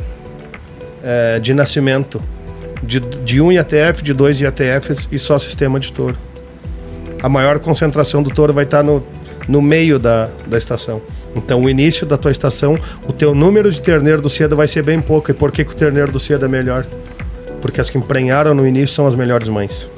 é, 1.03 1.39
de 1.41 1.53
nascimento 1.53 2.21
de, 2.81 3.01
de 3.01 3.41
um 3.41 3.51
IATF, 3.51 4.01
de 4.01 4.13
dois 4.13 4.39
IATFs 4.39 5.09
e 5.11 5.19
só 5.19 5.37
sistema 5.37 5.77
de 5.77 5.91
touro. 5.91 6.15
A 7.21 7.29
maior 7.29 7.59
concentração 7.59 8.23
do 8.23 8.29
touro 8.29 8.53
vai 8.53 8.63
estar 8.63 8.83
no, 8.83 9.03
no 9.47 9.61
meio 9.61 9.99
da, 9.99 10.29
da 10.47 10.57
estação. 10.57 11.01
Então, 11.35 11.61
o 11.61 11.69
início 11.69 12.05
da 12.05 12.17
tua 12.17 12.31
estação, 12.31 12.77
o 13.07 13.13
teu 13.13 13.35
número 13.35 13.71
de 13.71 13.81
terneiro 13.81 14.21
do 14.21 14.29
cedo 14.29 14.55
vai 14.55 14.67
ser 14.67 14.83
bem 14.83 14.99
pouco. 14.99 15.31
E 15.31 15.33
por 15.33 15.51
que, 15.51 15.63
que 15.63 15.71
o 15.71 15.75
terneiro 15.75 16.11
do 16.11 16.19
cedo 16.19 16.45
é 16.45 16.47
melhor? 16.47 16.85
Porque 17.61 17.79
as 17.79 17.89
que 17.89 17.97
emprenharam 17.97 18.53
no 18.53 18.67
início 18.67 18.95
são 18.95 19.05
as 19.05 19.15
melhores 19.15 19.49
mães. 19.49 19.89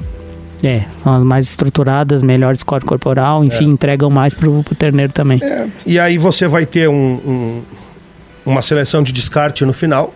É, 0.62 0.84
são 1.02 1.12
as 1.14 1.24
mais 1.24 1.48
estruturadas, 1.48 2.22
melhor 2.22 2.56
score 2.56 2.84
corporal, 2.84 3.44
enfim, 3.44 3.64
é. 3.64 3.72
entregam 3.72 4.08
mais 4.08 4.34
pro, 4.34 4.62
pro 4.62 4.74
terneiro 4.74 5.12
também. 5.12 5.42
É. 5.42 5.68
E 5.84 5.98
aí 5.98 6.18
você 6.18 6.46
vai 6.46 6.64
ter 6.64 6.88
um, 6.88 6.94
um 6.94 7.62
uma 8.44 8.62
seleção 8.62 9.02
de 9.02 9.12
descarte 9.12 9.64
no 9.64 9.72
final, 9.72 10.12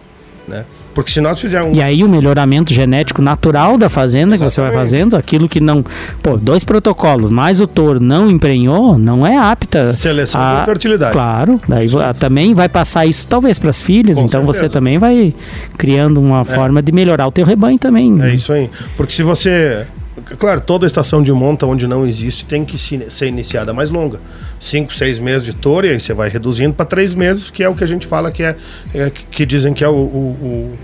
né? 0.46 0.64
Porque 0.96 1.10
se 1.10 1.20
nós 1.20 1.38
fizermos. 1.38 1.76
E 1.76 1.82
aí 1.82 2.02
o 2.02 2.08
melhoramento 2.08 2.72
genético 2.72 3.20
natural 3.20 3.76
da 3.76 3.90
fazenda 3.90 4.34
Exatamente. 4.34 4.38
que 4.38 4.54
você 4.54 4.60
vai 4.62 4.72
fazendo, 4.72 5.14
aquilo 5.14 5.46
que 5.46 5.60
não. 5.60 5.84
Pô, 6.22 6.38
dois 6.38 6.64
protocolos, 6.64 7.28
mais 7.28 7.60
o 7.60 7.66
touro 7.66 8.00
não 8.02 8.30
emprenhou, 8.30 8.96
não 8.96 9.26
é 9.26 9.36
apta. 9.36 9.92
Seleção 9.92 10.40
a... 10.40 10.64
fertilidade. 10.64 11.12
Claro. 11.12 11.60
Daí 11.68 11.86
também 12.18 12.54
vai 12.54 12.66
passar 12.70 13.04
isso 13.04 13.26
talvez 13.28 13.58
para 13.58 13.68
as 13.68 13.82
filhas, 13.82 14.16
Com 14.16 14.24
então 14.24 14.40
certeza. 14.40 14.68
você 14.68 14.72
também 14.72 14.96
vai 14.96 15.34
criando 15.76 16.18
uma 16.18 16.40
é. 16.40 16.44
forma 16.46 16.82
de 16.82 16.90
melhorar 16.92 17.26
o 17.26 17.30
teu 17.30 17.44
rebanho 17.44 17.78
também. 17.78 18.18
É 18.22 18.32
isso 18.32 18.50
aí. 18.50 18.70
Porque 18.96 19.12
se 19.12 19.22
você 19.22 19.86
Claro, 20.38 20.60
toda 20.60 20.86
estação 20.86 21.22
de 21.22 21.30
monta 21.30 21.66
onde 21.66 21.86
não 21.86 22.06
existe 22.06 22.44
tem 22.44 22.64
que 22.64 22.78
ser 22.78 23.26
iniciada 23.26 23.74
mais 23.74 23.90
longa. 23.90 24.18
Cinco, 24.58 24.94
seis 24.94 25.18
meses 25.18 25.44
de 25.44 25.54
touro, 25.54 25.86
e 25.86 25.90
aí 25.90 26.00
você 26.00 26.14
vai 26.14 26.28
reduzindo 26.28 26.72
para 26.72 26.86
três 26.86 27.12
meses, 27.12 27.50
que 27.50 27.62
é 27.62 27.68
o 27.68 27.74
que 27.74 27.84
a 27.84 27.86
gente 27.86 28.06
fala 28.06 28.32
que 28.32 28.42
é, 28.42 28.56
é 28.94 29.10
que 29.10 29.44
dizem 29.44 29.74
que 29.74 29.84
é 29.84 29.88
o, 29.88 29.92
o, 29.92 30.78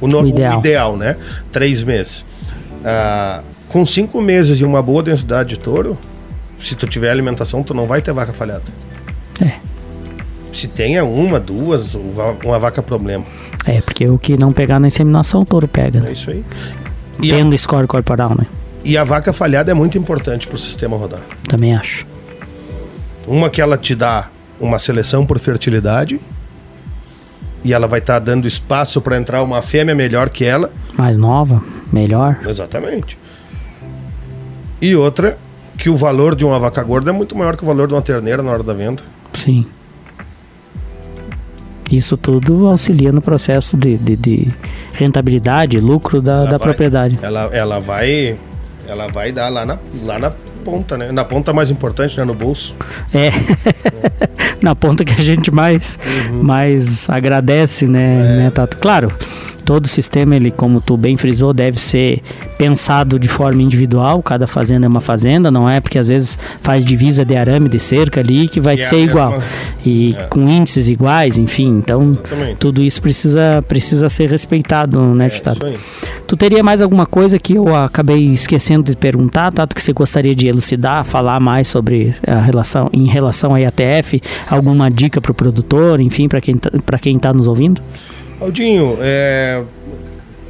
o, 0.00 0.06
o, 0.06 0.26
ideal. 0.26 0.58
ideal. 0.58 0.96
né? 0.96 1.16
Três 1.50 1.82
meses. 1.84 2.24
Ah, 2.84 3.42
com 3.68 3.84
cinco 3.84 4.20
meses 4.20 4.58
e 4.60 4.64
uma 4.64 4.82
boa 4.82 5.02
densidade 5.02 5.50
de 5.50 5.58
touro, 5.58 5.98
se 6.56 6.74
tu 6.74 6.86
tiver 6.86 7.10
alimentação, 7.10 7.62
tu 7.62 7.74
não 7.74 7.86
vai 7.86 8.00
ter 8.00 8.12
vaca 8.12 8.32
falhada. 8.32 8.64
É. 9.44 9.54
Se 10.52 10.66
tenha 10.68 11.04
uma, 11.04 11.38
duas, 11.40 11.94
uma 11.94 12.58
vaca 12.58 12.82
problema. 12.82 13.24
É, 13.66 13.80
porque 13.80 14.08
o 14.08 14.18
que 14.18 14.36
não 14.36 14.52
pegar 14.52 14.78
na 14.78 14.88
inseminação, 14.88 15.42
o 15.42 15.44
touro 15.44 15.68
pega. 15.68 16.00
Né? 16.00 16.10
É 16.10 16.12
isso 16.12 16.30
aí. 16.30 16.44
Tendo 17.20 17.54
a... 17.54 17.58
score 17.58 17.86
corporal, 17.86 18.30
né? 18.30 18.46
E 18.84 18.96
a 18.96 19.04
vaca 19.04 19.32
falhada 19.32 19.70
é 19.70 19.74
muito 19.74 19.96
importante 19.96 20.46
para 20.46 20.56
o 20.56 20.58
sistema 20.58 20.96
rodar. 20.96 21.20
Também 21.48 21.74
acho. 21.74 22.06
Uma 23.26 23.48
que 23.48 23.60
ela 23.60 23.78
te 23.78 23.94
dá 23.94 24.28
uma 24.60 24.78
seleção 24.78 25.24
por 25.24 25.38
fertilidade 25.38 26.20
e 27.64 27.72
ela 27.72 27.86
vai 27.86 28.00
estar 28.00 28.14
tá 28.14 28.18
dando 28.18 28.46
espaço 28.46 29.00
para 29.00 29.16
entrar 29.16 29.42
uma 29.42 29.62
fêmea 29.62 29.94
melhor 29.94 30.30
que 30.30 30.44
ela. 30.44 30.72
Mais 30.96 31.16
nova, 31.16 31.62
melhor. 31.92 32.40
Exatamente. 32.46 33.16
E 34.80 34.96
outra, 34.96 35.38
que 35.78 35.88
o 35.88 35.96
valor 35.96 36.34
de 36.34 36.44
uma 36.44 36.58
vaca 36.58 36.82
gorda 36.82 37.10
é 37.10 37.12
muito 37.12 37.36
maior 37.36 37.56
que 37.56 37.62
o 37.62 37.66
valor 37.66 37.86
de 37.86 37.94
uma 37.94 38.02
terneira 38.02 38.42
na 38.42 38.50
hora 38.50 38.62
da 38.62 38.72
venda. 38.72 39.02
Sim. 39.34 39.66
Isso 41.90 42.16
tudo 42.16 42.68
auxilia 42.68 43.12
no 43.12 43.20
processo 43.20 43.76
de, 43.76 43.96
de, 43.98 44.16
de 44.16 44.48
rentabilidade, 44.94 45.78
lucro 45.78 46.22
da, 46.22 46.44
da 46.44 46.50
vai, 46.52 46.58
propriedade. 46.58 47.18
Ela, 47.22 47.50
ela 47.52 47.80
vai 47.80 48.36
ela 48.92 49.08
vai 49.08 49.32
dar 49.32 49.48
lá 49.48 49.66
na, 49.66 49.78
lá 50.02 50.18
na 50.18 50.30
ponta, 50.64 50.96
né? 50.96 51.10
Na 51.10 51.24
ponta 51.24 51.52
mais 51.52 51.70
importante, 51.70 52.16
né? 52.16 52.24
No 52.24 52.34
bolso. 52.34 52.76
É. 53.12 53.26
é. 53.26 53.32
na 54.62 54.74
ponta 54.74 55.04
que 55.04 55.20
a 55.20 55.24
gente 55.24 55.50
mais, 55.50 55.98
uhum. 56.30 56.42
mais 56.42 57.08
agradece, 57.10 57.86
né, 57.86 58.04
é. 58.04 58.36
né, 58.36 58.50
Tato? 58.50 58.76
Claro, 58.76 59.12
todo 59.64 59.88
sistema, 59.88 60.36
ele, 60.36 60.50
como 60.50 60.80
tu 60.80 60.96
bem 60.96 61.16
frisou, 61.16 61.52
deve 61.52 61.80
ser 61.80 62.20
pensado 62.58 63.18
de 63.18 63.28
forma 63.28 63.62
individual. 63.62 64.22
Cada 64.22 64.46
fazenda 64.46 64.86
é 64.86 64.88
uma 64.88 65.00
fazenda, 65.00 65.50
não 65.50 65.68
é 65.68 65.80
porque 65.80 65.98
às 65.98 66.08
vezes 66.08 66.38
faz 66.60 66.84
divisa 66.84 67.24
de 67.24 67.36
arame, 67.36 67.68
de 67.68 67.80
cerca 67.80 68.20
ali, 68.20 68.48
que 68.48 68.60
vai 68.60 68.74
e 68.74 68.82
ser 68.82 69.02
igual. 69.02 69.30
Mesma... 69.30 69.44
E 69.84 70.16
é. 70.16 70.22
com 70.24 70.48
índices 70.48 70.88
iguais, 70.88 71.38
enfim. 71.38 71.68
Então, 71.78 72.10
Exatamente. 72.10 72.56
tudo 72.56 72.82
isso 72.82 73.00
precisa, 73.00 73.62
precisa 73.66 74.08
ser 74.08 74.28
respeitado, 74.28 75.00
né, 75.14 75.26
é, 75.26 75.76
Tu 76.26 76.36
teria 76.36 76.62
mais 76.62 76.80
alguma 76.80 77.04
coisa 77.04 77.38
que 77.38 77.54
eu 77.54 77.74
acabei 77.74 78.32
esquecendo 78.32 78.90
de 78.90 78.96
perguntar, 78.96 79.52
Tato, 79.52 79.74
que 79.74 79.82
você 79.82 79.92
gostaria 79.92 80.34
de 80.34 80.46
elucidar, 80.46 81.04
falar 81.04 81.38
mais 81.40 81.68
sobre 81.68 82.14
a 82.26 82.40
relação, 82.40 82.88
em 82.92 83.06
relação 83.06 83.54
à 83.54 83.60
IATF? 83.60 84.22
Alguma 84.48 84.90
dica 84.90 85.20
para 85.20 85.32
o 85.32 85.34
produtor, 85.34 86.00
enfim, 86.00 86.28
para 86.28 86.40
quem, 86.40 86.56
tá, 86.56 86.70
quem 87.00 87.16
está 87.16 87.32
nos 87.32 87.48
ouvindo? 87.48 87.82
Aldinho, 88.42 88.98
é, 89.00 89.62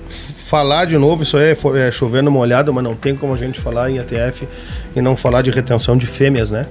falar 0.09 0.87
de 0.87 0.97
novo, 0.97 1.23
isso 1.23 1.37
é, 1.37 1.53
é 1.53 1.93
chovendo 1.93 2.31
molhado, 2.31 2.73
mas 2.73 2.83
não 2.83 2.95
tem 2.95 3.15
como 3.15 3.35
a 3.35 3.37
gente 3.37 3.61
falar 3.61 3.91
em 3.91 3.99
ATF 3.99 4.49
e 4.97 5.01
não 5.03 5.15
falar 5.15 5.43
de 5.43 5.51
retenção 5.51 5.97
de 5.97 6.07
fêmeas, 6.07 6.51
né? 6.51 6.67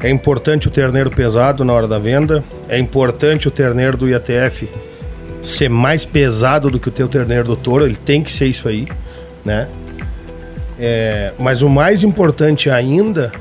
É 0.00 0.08
importante 0.08 0.68
o 0.68 0.70
terneiro 0.70 1.10
pesado 1.10 1.64
na 1.64 1.72
hora 1.72 1.88
da 1.88 1.98
venda, 1.98 2.44
é 2.68 2.78
importante 2.78 3.48
o 3.48 3.50
terneiro 3.50 3.96
do 3.96 4.08
IATF 4.08 4.68
ser 5.42 5.68
mais 5.68 6.04
pesado 6.04 6.70
do 6.70 6.78
que 6.78 6.88
o 6.88 6.92
teu 6.92 7.08
terneiro 7.08 7.44
do 7.44 7.56
touro, 7.56 7.84
ele 7.84 7.96
tem 7.96 8.22
que 8.22 8.32
ser 8.32 8.46
isso 8.46 8.68
aí, 8.68 8.86
né? 9.44 9.68
É, 10.78 11.32
mas 11.38 11.62
o 11.62 11.68
mais 11.68 12.04
importante 12.04 12.70
ainda 12.70 13.32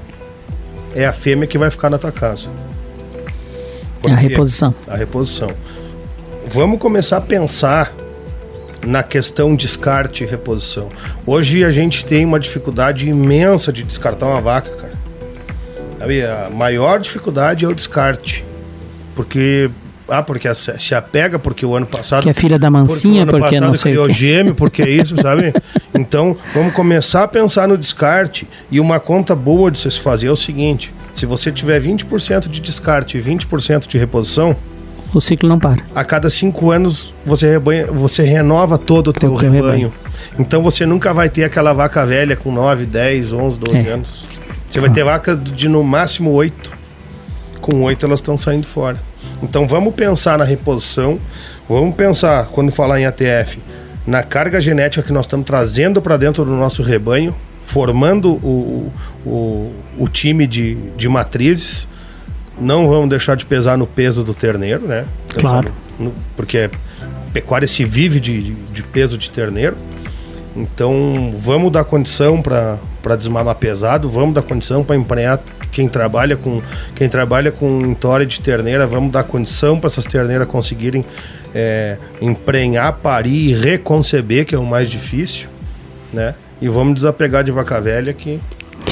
é 0.96 1.06
a 1.06 1.14
fêmea 1.14 1.46
que 1.46 1.58
vai 1.58 1.70
ficar 1.70 1.90
na 1.90 2.00
tua 2.00 2.12
casa. 2.12 2.50
Porque 4.02 4.16
a 4.16 4.20
reposição. 4.20 4.74
A 4.88 4.96
reposição 4.96 5.50
vamos 6.56 6.80
começar 6.80 7.18
a 7.18 7.22
pensar 7.22 7.94
na 8.88 9.04
questão 9.04 9.54
descarte 9.54 10.24
e 10.24 10.26
reposição. 10.26 10.88
Hoje 11.26 11.66
a 11.66 11.72
gente 11.72 12.06
tem 12.06 12.24
uma 12.24 12.40
dificuldade 12.40 13.10
imensa 13.10 13.74
de 13.74 13.84
descartar 13.84 14.28
uma 14.28 14.40
vaca, 14.40 14.72
cara. 14.72 14.96
A 16.00 16.50
maior 16.50 16.98
dificuldade 17.02 17.66
é 17.66 17.68
o 17.68 17.74
descarte. 17.74 18.46
Porque 19.14 19.70
ah, 20.08 20.24
porque 20.24 20.48
se 20.56 20.96
apega, 20.96 21.38
porque 21.38 21.66
o 21.66 21.76
ano 21.76 21.88
passado. 21.88 22.24
Que 22.24 22.30
é 22.30 22.34
filha 22.34 22.58
da 22.58 22.72
mansinha, 22.72 23.26
porque, 23.26 23.42
porque 23.42 23.60
não 23.60 23.74
sei. 23.74 23.92
Criou 23.92 24.10
gêmeo, 24.10 24.56
porque 24.56 24.82
é 24.82 24.90
isso, 24.90 25.14
sabe? 25.22 25.54
Então, 25.94 26.38
vamos 26.54 26.74
começar 26.74 27.24
a 27.24 27.28
pensar 27.28 27.68
no 27.68 27.78
descarte. 27.78 28.48
E 28.70 28.80
uma 28.80 29.00
conta 29.00 29.34
boa 29.36 29.72
de 29.72 29.80
se 29.80 30.00
fazer 30.00 30.28
é 30.28 30.32
o 30.32 30.36
seguinte: 30.38 30.94
se 31.14 31.26
você 31.26 31.52
tiver 31.52 31.82
20% 31.82 32.48
de 32.48 32.62
descarte 32.62 33.18
e 33.18 33.22
20% 33.22 33.88
de 33.88 33.98
reposição. 33.98 34.56
O 35.16 35.22
ciclo 35.22 35.48
não 35.48 35.58
para. 35.58 35.82
A 35.96 36.04
cada 36.04 36.30
cinco 36.30 36.72
anos 36.72 37.14
você, 37.26 37.50
rebanha, 37.50 37.88
você 37.88 38.24
renova 38.24 38.78
todo 38.78 39.08
o 39.08 39.14
teu 39.14 39.34
rebanho. 39.34 39.64
rebanho. 39.64 39.94
Então 40.38 40.62
você 40.62 40.86
nunca 40.86 41.14
vai 41.14 41.30
ter 41.30 41.46
aquela 41.46 41.72
vaca 41.72 42.06
velha 42.06 42.36
com 42.36 42.52
9, 42.52 42.86
10, 42.86 43.32
11, 43.32 43.60
12 43.60 43.78
é. 43.78 43.92
anos. 43.92 44.28
Você 44.68 44.82
vai 44.82 44.90
ter 44.90 45.06
vaca 45.06 45.34
de 45.34 45.70
no 45.70 45.82
máximo 45.86 46.32
8. 46.32 46.70
Com 47.62 47.82
8 47.84 48.06
elas 48.06 48.20
estão 48.20 48.38
saindo 48.38 48.68
fora. 48.68 49.00
Então 49.42 49.66
vamos 49.66 49.96
pensar 49.96 50.38
na 50.38 50.44
reposição, 50.44 51.18
vamos 51.68 51.96
pensar, 51.96 52.48
quando 52.48 52.70
falar 52.70 53.00
em 53.00 53.06
ATF, 53.06 53.60
na 54.06 54.22
carga 54.22 54.60
genética 54.60 55.02
que 55.02 55.14
nós 55.14 55.26
estamos 55.26 55.46
trazendo 55.46 56.02
para 56.02 56.18
dentro 56.18 56.44
do 56.44 56.52
nosso 56.52 56.84
rebanho, 56.84 57.34
formando 57.66 58.34
o, 58.34 58.92
o, 59.26 59.72
o 59.98 60.08
time 60.10 60.46
de, 60.46 60.76
de 60.98 61.08
matrizes. 61.08 61.88
Não 62.60 62.88
vamos 62.88 63.10
deixar 63.10 63.36
de 63.36 63.46
pesar 63.46 63.78
no 63.78 63.86
peso 63.86 64.24
do 64.24 64.34
terneiro, 64.34 64.88
né? 64.88 65.06
Claro. 65.34 65.72
No, 66.00 66.14
porque 66.36 66.70
pecuária 67.34 67.68
se 67.68 67.84
vive 67.84 68.20
de, 68.20 68.42
de, 68.42 68.52
de 68.54 68.84
peso 68.84 69.18
de 69.18 69.30
terneiro. 69.30 69.76
Então 70.56 71.34
vamos 71.38 71.70
dar 71.72 71.84
condição 71.84 72.42
para 72.42 73.16
desmamar 73.18 73.56
pesado, 73.56 74.10
vamos 74.10 74.34
dar 74.34 74.42
condição 74.42 74.86
para 74.86 74.96
emprenhar 74.96 75.40
quem 75.70 75.90
trabalha 75.90 76.38
com 76.38 76.62
quem 76.96 77.10
trabalha 77.10 77.52
com 77.52 77.82
entória 77.82 78.26
de 78.26 78.40
terneira, 78.40 78.88
vamos 78.88 79.12
dar 79.12 79.26
condição 79.26 79.78
para 79.78 79.88
essas 79.88 80.06
terneiras 80.06 80.48
conseguirem 80.48 81.04
é, 81.54 81.98
emprenhar, 82.22 82.94
parir 82.94 83.50
e 83.50 83.54
reconceber, 83.54 84.46
que 84.46 84.56
é 84.56 84.58
o 84.58 84.66
mais 84.66 84.90
difícil, 84.90 85.50
né? 86.14 86.36
E 86.62 86.70
vamos 86.70 86.96
desapegar 86.96 87.44
de 87.44 87.52
vaca 87.52 87.82
velha 87.82 88.14
que 88.14 88.40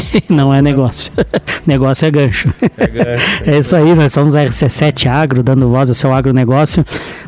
não 0.30 0.54
é 0.54 0.62
negócio. 0.62 1.12
negócio 1.66 2.06
é 2.06 2.12
gancho. 2.12 2.54
É 2.78 2.88
gancho. 2.88 3.44
É, 3.46 3.52
é 3.56 3.60
isso 3.60 3.76
aí, 3.76 3.94
nós 3.96 4.14
somos 4.14 4.36
a 4.36 4.44
RC7 4.46 5.08
Agro, 5.08 5.44
dando 5.44 5.68
voz 5.70 5.90
ao 5.90 5.96
seu 5.96 6.14
agronegócio. 6.14 6.86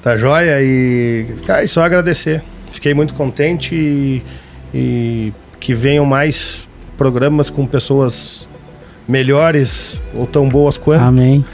Tá 0.00 0.16
joia? 0.16 0.62
E. 0.62 1.26
Cara, 1.44 1.66
só 1.66 1.82
agradecer. 1.82 2.40
Fiquei 2.74 2.92
muito 2.92 3.14
contente 3.14 3.74
e, 3.74 4.22
e 4.74 5.32
que 5.60 5.74
venham 5.74 6.04
mais 6.04 6.66
programas 6.98 7.48
com 7.48 7.64
pessoas 7.66 8.48
melhores 9.08 10.02
ou 10.14 10.26
tão 10.26 10.48
boas 10.48 10.76
quanto. 10.76 11.02
Amém. 11.02 11.44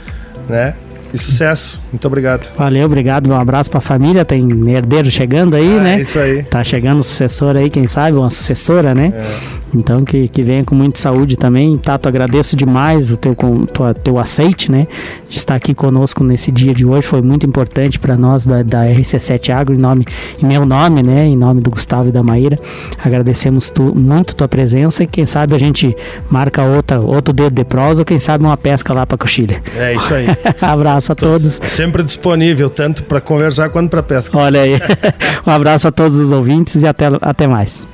Né? 0.49 0.73
E 1.13 1.17
sucesso. 1.17 1.79
Muito 1.91 2.05
obrigado. 2.07 2.49
Valeu, 2.55 2.85
obrigado. 2.85 3.29
Um 3.29 3.35
abraço 3.35 3.69
para 3.69 3.79
a 3.79 3.81
família. 3.81 4.23
Tem 4.25 4.47
herdeiro 4.69 5.11
chegando 5.11 5.55
aí, 5.55 5.77
ah, 5.77 5.83
né? 5.83 5.95
É 5.95 6.01
isso 6.01 6.17
aí. 6.17 6.43
Tá 6.43 6.63
chegando 6.63 7.01
o 7.01 7.03
sucessor 7.03 7.55
aí, 7.55 7.69
quem 7.69 7.85
sabe, 7.85 8.17
uma 8.17 8.29
sucessora, 8.29 8.95
né? 8.95 9.11
É. 9.13 9.60
Então 9.73 10.03
que, 10.03 10.27
que 10.27 10.43
venha 10.43 10.63
com 10.63 10.75
muita 10.75 10.99
saúde 10.99 11.37
também. 11.37 11.77
Tato, 11.77 12.07
agradeço 12.07 12.55
demais 12.55 13.11
o 13.11 13.17
teu, 13.17 13.35
tua, 13.73 13.93
teu 13.93 14.19
aceite, 14.19 14.71
né? 14.71 14.87
De 15.29 15.37
estar 15.37 15.55
aqui 15.55 15.73
conosco 15.73 16.23
nesse 16.23 16.51
dia 16.51 16.73
de 16.73 16.85
hoje. 16.85 17.07
Foi 17.07 17.21
muito 17.21 17.45
importante 17.45 17.97
para 17.99 18.17
nós 18.17 18.45
da, 18.45 18.63
da 18.63 18.85
RC7 18.85 19.53
Agro, 19.53 19.75
em, 19.75 19.79
nome, 19.79 20.05
em 20.41 20.45
meu 20.45 20.65
nome, 20.65 21.01
né? 21.03 21.25
Em 21.25 21.37
nome 21.37 21.61
do 21.61 21.69
Gustavo 21.69 22.09
e 22.09 22.11
da 22.11 22.21
Maíra. 22.21 22.57
Agradecemos 23.03 23.69
tu, 23.69 23.93
muito 23.97 24.35
tua 24.35 24.47
presença 24.47 25.03
e 25.03 25.07
quem 25.07 25.25
sabe 25.25 25.55
a 25.55 25.57
gente 25.57 25.95
marca 26.29 26.63
outra, 26.63 26.99
outro 26.99 27.33
dedo 27.33 27.53
de 27.53 27.63
prosa 27.63 28.01
ou 28.01 28.05
quem 28.05 28.19
sabe 28.19 28.43
uma 28.43 28.57
pesca 28.57 28.93
lá 28.93 29.05
para 29.05 29.17
Coxilha. 29.17 29.61
É 29.75 29.93
isso 29.93 30.13
aí. 30.13 30.27
abraço 30.61 31.11
a 31.11 31.15
Tô 31.15 31.25
todos. 31.25 31.59
Sempre 31.63 32.03
disponível, 32.03 32.69
tanto 32.69 33.03
para 33.03 33.21
conversar 33.21 33.69
quanto 33.69 33.89
para 33.89 34.03
pesca. 34.03 34.37
Olha 34.37 34.61
aí. 34.61 34.79
um 35.45 35.51
abraço 35.51 35.87
a 35.87 35.91
todos 35.91 36.17
os 36.17 36.31
ouvintes 36.31 36.81
e 36.81 36.87
até, 36.87 37.05
até 37.21 37.47
mais. 37.47 37.91